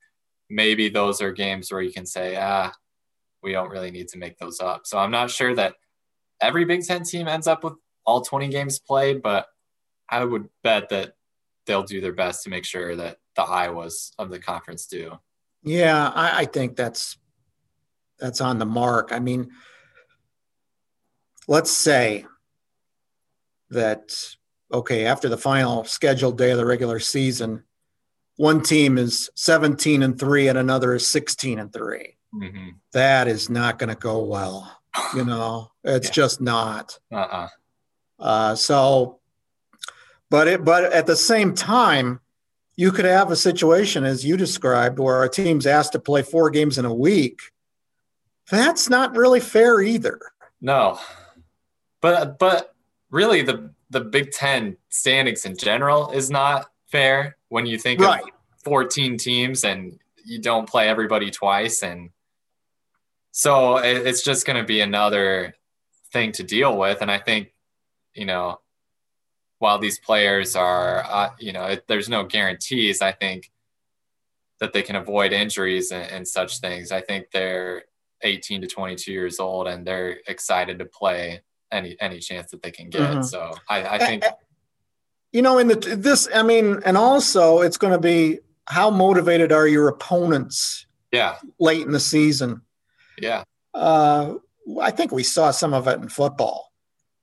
maybe 0.51 0.89
those 0.89 1.23
are 1.23 1.33
games 1.33 1.73
where 1.73 1.81
you 1.81 1.93
can 1.93 2.07
say, 2.07 2.37
ah, 2.37 2.73
we 3.43 3.53
don't 3.53 3.71
really 3.71 3.91
need 3.91 4.09
to 4.09 4.19
make 4.19 4.39
those 4.39 4.61
up. 4.61 4.87
So 4.87 4.99
I'm 4.99 5.11
not 5.11 5.31
sure 5.31 5.55
that 5.55 5.75
every 6.41 6.65
Big 6.65 6.85
Ten 6.85 7.05
team 7.05 7.29
ends 7.29 7.47
up 7.47 7.65
with 7.65 7.75
all 8.05 8.21
20 8.21 8.49
games 8.49 8.79
played, 8.79 9.23
but 9.23 9.47
I 10.09 10.25
would 10.25 10.49
bet 10.63 10.91
that 10.91 11.15
they'll 11.67 11.83
do 11.83 12.01
their 12.01 12.13
best 12.13 12.45
to 12.45 12.51
make 12.51 12.65
sure 12.65 12.95
that 12.97 13.17
the 13.37 13.43
Iowas 13.43 14.13
of 14.19 14.31
the 14.31 14.39
conference 14.39 14.87
do. 14.87 15.19
Yeah, 15.63 16.11
I, 16.15 16.41
I 16.41 16.45
think 16.45 16.77
that's 16.77 17.17
that's 18.19 18.41
on 18.41 18.59
the 18.59 18.67
mark. 18.67 19.13
I 19.13 19.19
mean, 19.19 19.51
let's 21.49 21.71
say 21.71 22.27
that 23.75 24.15
okay, 24.73 25.07
after 25.07 25.29
the 25.29 25.39
final 25.39 25.85
scheduled 25.85 26.39
day 26.39 26.51
of 26.51 26.59
the 26.59 26.67
regular 26.67 26.99
season, 26.99 27.63
one 28.37 28.63
team 28.63 28.99
is 28.99 29.31
17 29.37 30.03
and 30.03 30.19
3 30.19 30.49
and 30.49 30.59
another 30.59 30.95
is 30.95 31.07
16 31.07 31.61
and 31.61 31.73
3. 31.73 32.17
Mm-hmm. 32.35 32.69
That 32.93 33.29
is 33.29 33.49
not 33.49 33.79
going 33.79 33.91
to 33.91 33.95
go 33.95 34.25
well. 34.25 34.81
You 35.15 35.25
know, 35.25 35.71
it's 35.85 36.09
yeah. 36.09 36.13
just 36.13 36.41
not. 36.41 36.99
Uh-uh. 37.13 37.49
Uh, 38.19 38.55
so 38.57 39.21
but 40.31 40.49
it, 40.49 40.65
but 40.65 40.93
at 40.93 41.07
the 41.07 41.15
same 41.15 41.55
time, 41.55 42.21
you 42.75 42.91
could 42.91 43.05
have 43.05 43.31
a 43.31 43.37
situation 43.37 44.03
as 44.03 44.25
you 44.25 44.37
described 44.37 44.99
where 44.99 45.23
a 45.23 45.29
team's 45.29 45.65
asked 45.65 45.93
to 45.93 46.01
play 46.01 46.23
four 46.23 46.51
games 46.51 46.77
in 46.77 46.85
a 46.85 46.93
week. 46.93 47.41
That's 48.51 48.91
not 48.91 49.17
really 49.17 49.39
fair 49.39 49.81
either. 49.81 50.21
No, 50.61 50.99
but 52.01 52.39
but 52.41 52.74
really 53.15 53.43
the 53.43 53.71
the 53.91 54.01
Big 54.01 54.33
Ten 54.33 54.77
standings 54.89 55.45
in 55.45 55.57
general 55.57 56.11
is 56.11 56.31
not 56.31 56.67
fair 56.87 57.37
when 57.49 57.65
you 57.65 57.79
think 57.79 58.01
right. 58.01 58.23
of 58.23 58.31
14 58.65 59.17
teams 59.17 59.65
and 59.65 59.99
you 60.25 60.41
don't 60.41 60.69
play 60.69 60.89
everybody 60.89 61.31
twice 61.31 61.83
and 61.83 62.11
so 63.31 63.77
it's 63.77 64.23
just 64.23 64.47
going 64.47 64.57
to 64.57 64.67
be 64.67 64.81
another 64.81 65.55
thing 66.13 66.33
to 66.33 66.43
deal 66.43 66.77
with 66.79 67.03
and 67.03 67.11
i 67.11 67.19
think 67.19 67.53
you 68.15 68.25
know 68.25 68.59
while 69.65 69.79
these 69.79 69.99
players 69.99 70.57
are, 70.57 71.03
uh, 71.09 71.31
you 71.39 71.51
know, 71.51 71.65
it, 71.65 71.87
there's 71.89 72.09
no 72.09 72.23
guarantees. 72.23 73.01
I 73.01 73.13
think 73.13 73.51
that 74.61 74.75
they 74.75 74.83
can 74.83 74.97
avoid 74.97 75.33
injuries 75.33 75.91
and, 75.91 76.11
and, 76.11 76.29
such 76.29 76.59
things. 76.59 76.93
I 76.93 77.01
think 77.01 77.31
they're 77.33 77.85
18 78.21 78.61
to 78.61 78.67
22 78.67 79.11
years 79.11 79.41
old 79.41 79.67
and 79.67 79.87
they're 79.87 80.19
excited 80.27 80.79
to 80.81 80.85
play 80.85 81.41
any 81.71 81.97
any 82.01 82.19
chance 82.19 82.51
that 82.51 82.63
they 82.63 82.71
can 82.71 82.91
get. 82.91 83.03
Mm-hmm. 83.03 83.23
So 83.23 83.53
I, 83.69 83.85
I 83.85 83.99
think. 83.99 84.25
You 85.33 85.43
know, 85.43 85.59
in 85.59 85.67
the 85.67 85.75
this, 85.75 86.29
I 86.33 86.45
mean, 86.45 86.81
and 86.87 86.97
also 86.97 87.61
it's 87.61 87.77
going 87.77 87.93
to 87.93 87.99
be 87.99 88.39
how 88.67 88.91
motivated 88.91 89.53
are 89.53 89.67
your 89.67 89.89
opponents? 89.89 90.87
Yeah. 91.11 91.37
Late 91.59 91.83
in 91.83 91.93
the 91.93 92.01
season. 92.01 92.63
Yeah. 93.19 93.45
Uh, 93.73 94.35
I 94.81 94.91
think 94.91 95.13
we 95.13 95.23
saw 95.23 95.51
some 95.51 95.75
of 95.75 95.89
it 95.89 96.01
in 96.01 96.09
football. 96.09 96.73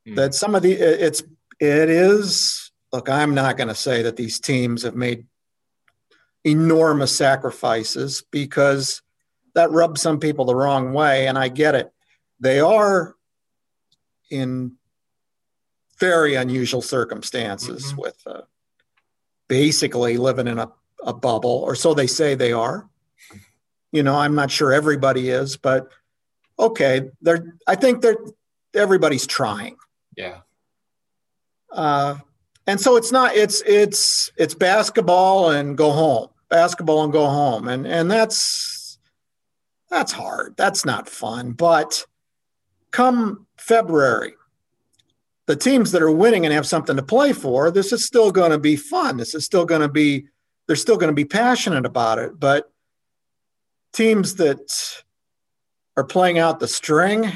Mm. 0.08 0.16
That 0.16 0.34
some 0.34 0.56
of 0.56 0.62
the 0.62 0.74
it's 0.74 1.24
it 1.60 1.89
is, 1.89 2.72
look, 2.92 3.10
I'm 3.10 3.34
not 3.34 3.58
going 3.58 3.68
to 3.70 3.76
say 3.76 4.02
that 4.04 4.18
these 4.18 4.39
teams 4.39 4.84
have 4.84 4.96
made 4.96 5.26
enormous 6.44 7.16
sacrifices 7.16 8.24
because 8.32 9.02
that 9.54 9.72
rubs 9.72 10.02
some 10.02 10.20
people 10.20 10.46
the 10.46 10.56
wrong 10.56 10.92
way, 10.94 11.28
and 11.28 11.38
I 11.38 11.50
get 11.50 11.76
it. 11.76 11.92
They 12.39 12.60
are 12.60 13.16
in 14.32 14.78
very 16.00 16.36
unusual 16.36 16.82
circumstances 16.82 17.88
mm-hmm. 17.88 18.02
with 18.02 18.18
uh, 18.26 18.42
basically 19.48 20.18
living 20.18 20.48
in 20.48 20.58
a, 20.58 20.72
a 21.04 21.14
bubble, 21.14 21.64
or 21.66 21.76
so 21.76 21.94
they 21.94 22.08
say 22.08 22.36
they 22.36 22.54
are. 22.54 22.90
You 23.92 24.04
know, 24.04 24.16
I'm 24.16 24.36
not 24.36 24.50
sure 24.50 24.72
everybody 24.72 25.30
is, 25.30 25.58
but 25.58 25.90
okay, 26.58 27.10
they're. 27.22 27.56
I 27.68 27.76
think 27.76 28.02
they're. 28.02 28.18
Everybody's 28.74 29.28
trying. 29.28 29.76
Yeah. 30.16 30.40
Uh, 31.72 32.16
and 32.68 32.80
so 32.80 32.96
it's 32.96 33.12
not 33.12 33.36
it's 33.36 33.62
it's 33.66 34.32
it's 34.38 34.54
basketball 34.54 35.50
and 35.52 35.78
go 35.78 35.92
home 35.92 36.30
basketball 36.50 37.04
and 37.04 37.14
go 37.14 37.28
home 37.28 37.68
and 37.68 37.88
and 37.88 38.10
that's 38.12 39.00
that's 39.90 40.12
hard 40.12 40.56
that's 40.58 40.86
not 40.86 41.10
fun 41.10 41.52
but 41.52 42.06
come 42.92 43.46
february 43.62 44.34
the 45.47 45.55
teams 45.55 45.91
that 45.91 46.01
are 46.01 46.12
winning 46.12 46.45
and 46.45 46.53
have 46.53 46.68
something 46.68 46.95
to 46.95 47.03
play 47.03 47.34
for 47.34 47.72
this 47.72 47.91
is 47.91 48.05
still 48.05 48.32
going 48.32 48.51
to 48.51 48.59
be 48.59 48.76
fun 48.76 49.18
this 49.18 49.36
is 49.36 49.45
still 49.45 49.66
going 49.66 49.82
to 49.82 49.89
be 49.89 50.26
they're 50.68 50.76
still 50.76 50.97
going 50.97 51.09
to 51.09 51.16
be 51.16 51.26
passionate 51.26 51.86
about 51.86 52.20
it 52.20 52.39
but 52.39 52.72
teams 53.93 54.36
that 54.36 55.03
are 55.97 56.03
playing 56.03 56.39
out 56.39 56.59
the 56.59 56.68
string, 56.68 57.32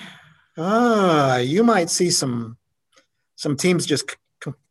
uh, 0.57 1.41
you 1.43 1.63
might 1.63 1.89
see 1.89 2.09
some 2.09 2.57
some 3.35 3.57
teams 3.57 3.85
just 3.85 4.15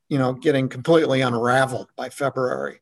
you 0.08 0.18
know 0.18 0.32
getting 0.32 0.68
completely 0.68 1.20
unraveled 1.20 1.88
by 1.96 2.08
February. 2.08 2.80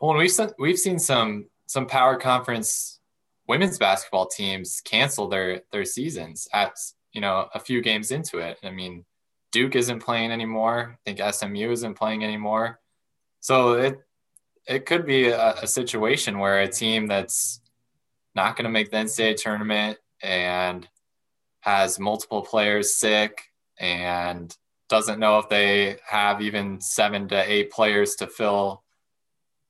Well, 0.00 0.16
we've 0.16 0.30
seen, 0.30 0.50
we've 0.58 0.78
seen 0.78 0.98
some 0.98 1.46
some 1.66 1.86
power 1.86 2.16
conference 2.16 3.00
women's 3.48 3.78
basketball 3.78 4.26
teams 4.26 4.80
cancel 4.84 5.28
their 5.28 5.62
their 5.72 5.84
seasons 5.84 6.48
at 6.52 6.76
you 7.12 7.20
know 7.20 7.48
a 7.54 7.60
few 7.60 7.80
games 7.80 8.10
into 8.10 8.38
it. 8.38 8.58
I 8.62 8.70
mean, 8.70 9.04
Duke 9.52 9.76
isn't 9.76 10.00
playing 10.00 10.32
anymore. 10.32 10.98
I 11.06 11.10
think 11.10 11.34
SMU 11.34 11.70
isn't 11.70 11.94
playing 11.94 12.24
anymore. 12.24 12.80
So 13.40 13.72
it 13.72 14.00
it 14.66 14.86
could 14.86 15.06
be 15.06 15.28
a, 15.28 15.54
a 15.54 15.66
situation 15.66 16.38
where 16.38 16.60
a 16.60 16.68
team 16.68 17.06
that's 17.06 17.60
not 18.34 18.56
going 18.56 18.64
to 18.64 18.70
make 18.70 18.90
the 18.90 18.98
NCAA 18.98 19.36
tournament 19.36 19.98
and 20.22 20.88
has 21.60 21.98
multiple 21.98 22.42
players 22.42 22.96
sick 22.96 23.42
and 23.78 24.56
doesn't 24.88 25.18
know 25.18 25.38
if 25.38 25.48
they 25.48 25.96
have 26.06 26.40
even 26.40 26.80
seven 26.80 27.28
to 27.28 27.50
eight 27.50 27.70
players 27.70 28.14
to 28.16 28.26
fill 28.26 28.82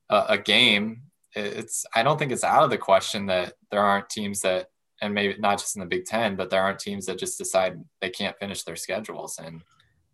a, 0.09 0.25
a 0.29 0.37
game. 0.37 1.03
It's 1.35 1.85
I 1.95 2.03
don't 2.03 2.19
think 2.19 2.31
it's 2.31 2.43
out 2.43 2.63
of 2.63 2.69
the 2.69 2.77
question 2.77 3.25
that 3.27 3.53
there 3.71 3.81
aren't 3.81 4.09
teams 4.09 4.41
that 4.41 4.67
and 5.03 5.13
maybe 5.13 5.35
not 5.37 5.59
just 5.59 5.75
in 5.75 5.81
the 5.81 5.85
Big 5.85 6.05
Ten, 6.05 6.35
but 6.35 6.49
there 6.49 6.61
aren't 6.61 6.79
teams 6.79 7.05
that 7.05 7.19
just 7.19 7.37
decide 7.37 7.83
they 7.99 8.09
can't 8.09 8.37
finish 8.39 8.63
their 8.63 8.77
schedules, 8.77 9.37
and 9.37 9.61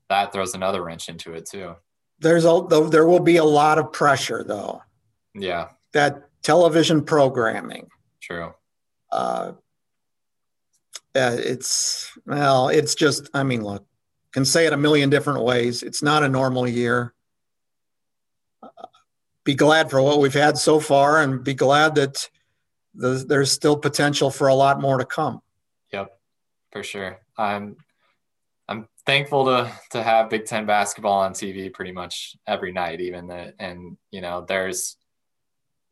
that 0.09 0.33
throws 0.33 0.55
another 0.55 0.83
wrench 0.83 1.07
into 1.07 1.33
it 1.33 1.45
too. 1.45 1.75
There's 2.19 2.43
a 2.43 2.65
there 2.89 3.05
will 3.05 3.19
be 3.19 3.37
a 3.37 3.43
lot 3.43 3.77
of 3.77 3.93
pressure 3.93 4.43
though. 4.43 4.81
Yeah. 5.35 5.69
That 5.93 6.27
television 6.41 7.03
programming. 7.03 7.87
True. 8.19 8.53
Uh, 9.11 9.53
uh, 11.15 11.37
it's 11.37 12.11
well, 12.25 12.69
it's 12.69 12.95
just. 12.95 13.29
I 13.33 13.43
mean, 13.43 13.63
look, 13.63 13.85
can 14.33 14.45
say 14.45 14.65
it 14.65 14.73
a 14.73 14.77
million 14.77 15.09
different 15.09 15.43
ways. 15.43 15.83
It's 15.83 16.03
not 16.03 16.23
a 16.23 16.29
normal 16.29 16.67
year. 16.67 17.13
Uh, 18.61 18.69
be 19.43 19.55
glad 19.55 19.89
for 19.89 20.01
what 20.01 20.19
we've 20.19 20.33
had 20.33 20.57
so 20.57 20.79
far, 20.79 21.21
and 21.21 21.43
be 21.43 21.53
glad 21.53 21.95
that 21.95 22.29
the, 22.93 23.25
there's 23.27 23.51
still 23.51 23.77
potential 23.77 24.29
for 24.29 24.47
a 24.47 24.55
lot 24.55 24.81
more 24.81 24.97
to 24.97 25.05
come. 25.05 25.41
Yep, 25.91 26.11
for 26.71 26.83
sure. 26.83 27.19
I'm 27.37 27.77
I'm 28.67 28.87
thankful 29.05 29.45
to 29.45 29.71
to 29.91 30.03
have 30.03 30.29
Big 30.29 30.45
Ten 30.45 30.65
basketball 30.65 31.19
on 31.19 31.33
TV 31.33 31.73
pretty 31.73 31.91
much 31.91 32.35
every 32.47 32.71
night, 32.71 33.01
even 33.01 33.27
that, 33.27 33.55
and 33.59 33.97
you 34.11 34.21
know, 34.21 34.45
there's 34.47 34.97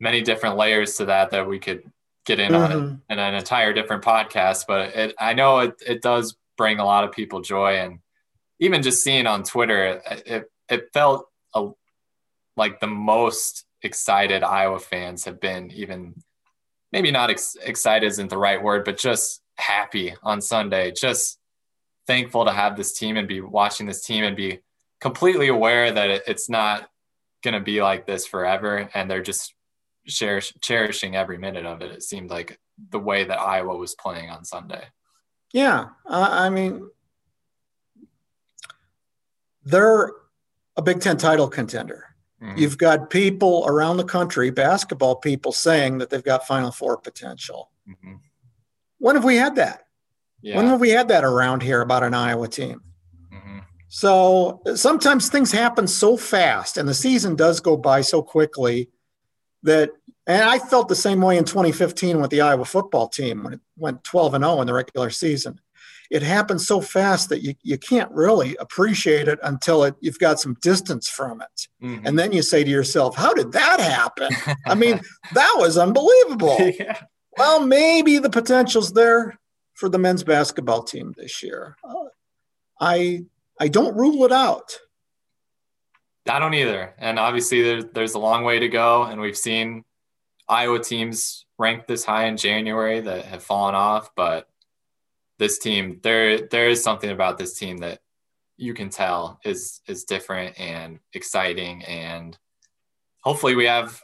many 0.00 0.22
different 0.22 0.56
layers 0.56 0.96
to 0.96 1.06
that 1.06 1.30
that 1.30 1.48
we 1.48 1.58
could 1.58 1.82
get 2.24 2.38
in 2.38 2.52
mm-hmm. 2.52 2.72
on 2.72 3.02
in 3.10 3.18
an 3.18 3.34
entire 3.34 3.72
different 3.72 4.04
podcast. 4.04 4.64
But 4.68 4.94
it, 4.94 5.14
I 5.18 5.34
know 5.34 5.60
it, 5.60 5.74
it 5.86 6.02
does 6.02 6.36
bring 6.56 6.78
a 6.78 6.84
lot 6.84 7.04
of 7.04 7.12
people 7.12 7.40
joy, 7.40 7.78
and 7.78 7.98
even 8.60 8.82
just 8.82 9.02
seeing 9.02 9.26
on 9.26 9.42
Twitter, 9.42 9.86
it 9.86 10.22
it, 10.26 10.50
it 10.68 10.88
felt 10.92 11.26
a, 11.54 11.70
like 12.56 12.80
the 12.80 12.86
most 12.86 13.64
excited 13.82 14.42
Iowa 14.42 14.78
fans 14.78 15.24
have 15.24 15.40
been 15.40 15.70
even 15.72 16.14
maybe 16.92 17.10
not 17.10 17.30
ex- 17.30 17.56
excited 17.62 18.06
isn't 18.06 18.30
the 18.30 18.38
right 18.38 18.62
word, 18.62 18.84
but 18.84 18.98
just 18.98 19.42
happy 19.56 20.14
on 20.22 20.40
Sunday, 20.40 20.92
just 20.92 21.38
thankful 22.06 22.44
to 22.44 22.52
have 22.52 22.76
this 22.76 22.92
team 22.98 23.16
and 23.16 23.28
be 23.28 23.40
watching 23.40 23.86
this 23.86 24.02
team 24.04 24.24
and 24.24 24.36
be 24.36 24.60
completely 25.00 25.48
aware 25.48 25.92
that 25.92 26.10
it, 26.10 26.22
it's 26.26 26.48
not 26.48 26.88
going 27.42 27.54
to 27.54 27.60
be 27.60 27.82
like 27.82 28.06
this 28.06 28.26
forever. 28.26 28.88
And 28.94 29.10
they're 29.10 29.22
just 29.22 29.54
cherish, 30.06 30.54
cherishing 30.60 31.16
every 31.16 31.38
minute 31.38 31.66
of 31.66 31.82
it. 31.82 31.92
It 31.92 32.02
seemed 32.02 32.30
like 32.30 32.58
the 32.90 32.98
way 32.98 33.24
that 33.24 33.40
Iowa 33.40 33.76
was 33.76 33.94
playing 33.94 34.30
on 34.30 34.44
Sunday. 34.44 34.84
Yeah. 35.52 35.88
Uh, 36.06 36.28
I 36.30 36.50
mean, 36.50 36.88
they're 39.64 40.12
a 40.76 40.82
Big 40.82 41.00
Ten 41.00 41.16
title 41.16 41.48
contender. 41.48 42.07
Mm-hmm. 42.42 42.58
You've 42.58 42.78
got 42.78 43.10
people 43.10 43.64
around 43.66 43.96
the 43.96 44.04
country, 44.04 44.50
basketball 44.50 45.16
people, 45.16 45.52
saying 45.52 45.98
that 45.98 46.10
they've 46.10 46.22
got 46.22 46.46
Final 46.46 46.70
Four 46.70 46.96
potential. 46.98 47.70
Mm-hmm. 47.88 48.14
When 48.98 49.16
have 49.16 49.24
we 49.24 49.36
had 49.36 49.56
that? 49.56 49.84
Yeah. 50.40 50.56
When 50.56 50.66
have 50.66 50.80
we 50.80 50.90
had 50.90 51.08
that 51.08 51.24
around 51.24 51.62
here 51.62 51.80
about 51.80 52.04
an 52.04 52.14
Iowa 52.14 52.46
team? 52.46 52.82
Mm-hmm. 53.32 53.58
So 53.88 54.62
sometimes 54.76 55.28
things 55.28 55.50
happen 55.50 55.88
so 55.88 56.16
fast, 56.16 56.76
and 56.76 56.88
the 56.88 56.94
season 56.94 57.34
does 57.34 57.58
go 57.60 57.76
by 57.76 58.02
so 58.02 58.22
quickly 58.22 58.90
that. 59.62 59.90
And 60.26 60.42
I 60.42 60.58
felt 60.58 60.88
the 60.88 60.94
same 60.94 61.22
way 61.22 61.38
in 61.38 61.46
2015 61.46 62.20
with 62.20 62.30
the 62.30 62.42
Iowa 62.42 62.66
football 62.66 63.08
team 63.08 63.44
when 63.44 63.54
it 63.54 63.60
went 63.78 64.04
12 64.04 64.34
and 64.34 64.44
0 64.44 64.60
in 64.60 64.66
the 64.66 64.74
regular 64.74 65.08
season 65.08 65.58
it 66.10 66.22
happens 66.22 66.66
so 66.66 66.80
fast 66.80 67.28
that 67.28 67.42
you, 67.42 67.54
you 67.62 67.76
can't 67.76 68.10
really 68.12 68.56
appreciate 68.56 69.28
it 69.28 69.38
until 69.42 69.84
it, 69.84 69.94
you've 70.00 70.18
got 70.18 70.40
some 70.40 70.54
distance 70.62 71.08
from 71.08 71.42
it. 71.42 71.68
Mm-hmm. 71.84 72.06
And 72.06 72.18
then 72.18 72.32
you 72.32 72.42
say 72.42 72.64
to 72.64 72.70
yourself, 72.70 73.16
how 73.16 73.34
did 73.34 73.52
that 73.52 73.80
happen? 73.80 74.30
I 74.66 74.74
mean, 74.74 75.00
that 75.34 75.54
was 75.56 75.78
unbelievable. 75.78 76.56
Yeah. 76.78 77.00
Well, 77.36 77.64
maybe 77.64 78.18
the 78.18 78.30
potential's 78.30 78.92
there 78.92 79.38
for 79.74 79.88
the 79.88 79.98
men's 79.98 80.24
basketball 80.24 80.82
team 80.82 81.14
this 81.16 81.42
year. 81.42 81.76
Uh, 81.82 82.08
I 82.80 83.24
I 83.60 83.68
don't 83.68 83.96
rule 83.96 84.24
it 84.24 84.32
out. 84.32 84.76
I 86.28 86.38
don't 86.38 86.54
either. 86.54 86.94
And 86.98 87.18
obviously 87.18 87.62
there, 87.62 87.82
there's 87.82 88.14
a 88.14 88.18
long 88.18 88.44
way 88.44 88.58
to 88.58 88.68
go. 88.68 89.04
And 89.04 89.20
we've 89.20 89.36
seen 89.36 89.84
Iowa 90.48 90.82
teams 90.82 91.46
ranked 91.58 91.88
this 91.88 92.04
high 92.04 92.26
in 92.26 92.36
January 92.36 93.00
that 93.00 93.24
have 93.24 93.42
fallen 93.42 93.74
off, 93.74 94.10
but 94.14 94.48
this 95.38 95.58
team 95.58 96.00
there 96.02 96.46
there 96.48 96.68
is 96.68 96.82
something 96.82 97.10
about 97.10 97.38
this 97.38 97.58
team 97.58 97.78
that 97.78 98.00
you 98.56 98.74
can 98.74 98.90
tell 98.90 99.38
is 99.44 99.80
is 99.86 100.04
different 100.04 100.58
and 100.60 100.98
exciting. 101.14 101.84
And 101.84 102.36
hopefully 103.22 103.54
we 103.54 103.66
have 103.66 104.02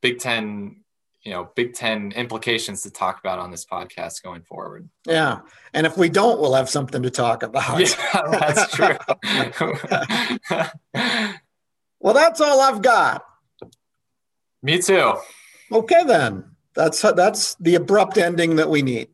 big 0.00 0.18
10 0.20 0.82
you 1.22 1.32
know 1.32 1.50
big 1.56 1.74
10 1.74 2.12
implications 2.12 2.82
to 2.82 2.90
talk 2.90 3.18
about 3.18 3.40
on 3.40 3.50
this 3.50 3.66
podcast 3.66 4.22
going 4.22 4.42
forward. 4.42 4.88
Yeah. 5.04 5.40
And 5.74 5.84
if 5.86 5.98
we 5.98 6.08
don't 6.08 6.40
we'll 6.40 6.54
have 6.54 6.70
something 6.70 7.02
to 7.02 7.10
talk 7.10 7.42
about. 7.42 7.80
Yeah 7.80 8.30
that's 8.30 8.72
true. 8.72 8.96
Well 11.98 12.14
that's 12.14 12.40
all 12.40 12.60
i've 12.60 12.82
got. 12.82 13.24
Me 14.62 14.80
too. 14.80 15.14
Okay 15.72 16.04
then. 16.04 16.44
That's 16.74 17.00
that's 17.00 17.56
the 17.56 17.74
abrupt 17.74 18.16
ending 18.16 18.56
that 18.56 18.68
we 18.68 18.82
need 18.82 19.08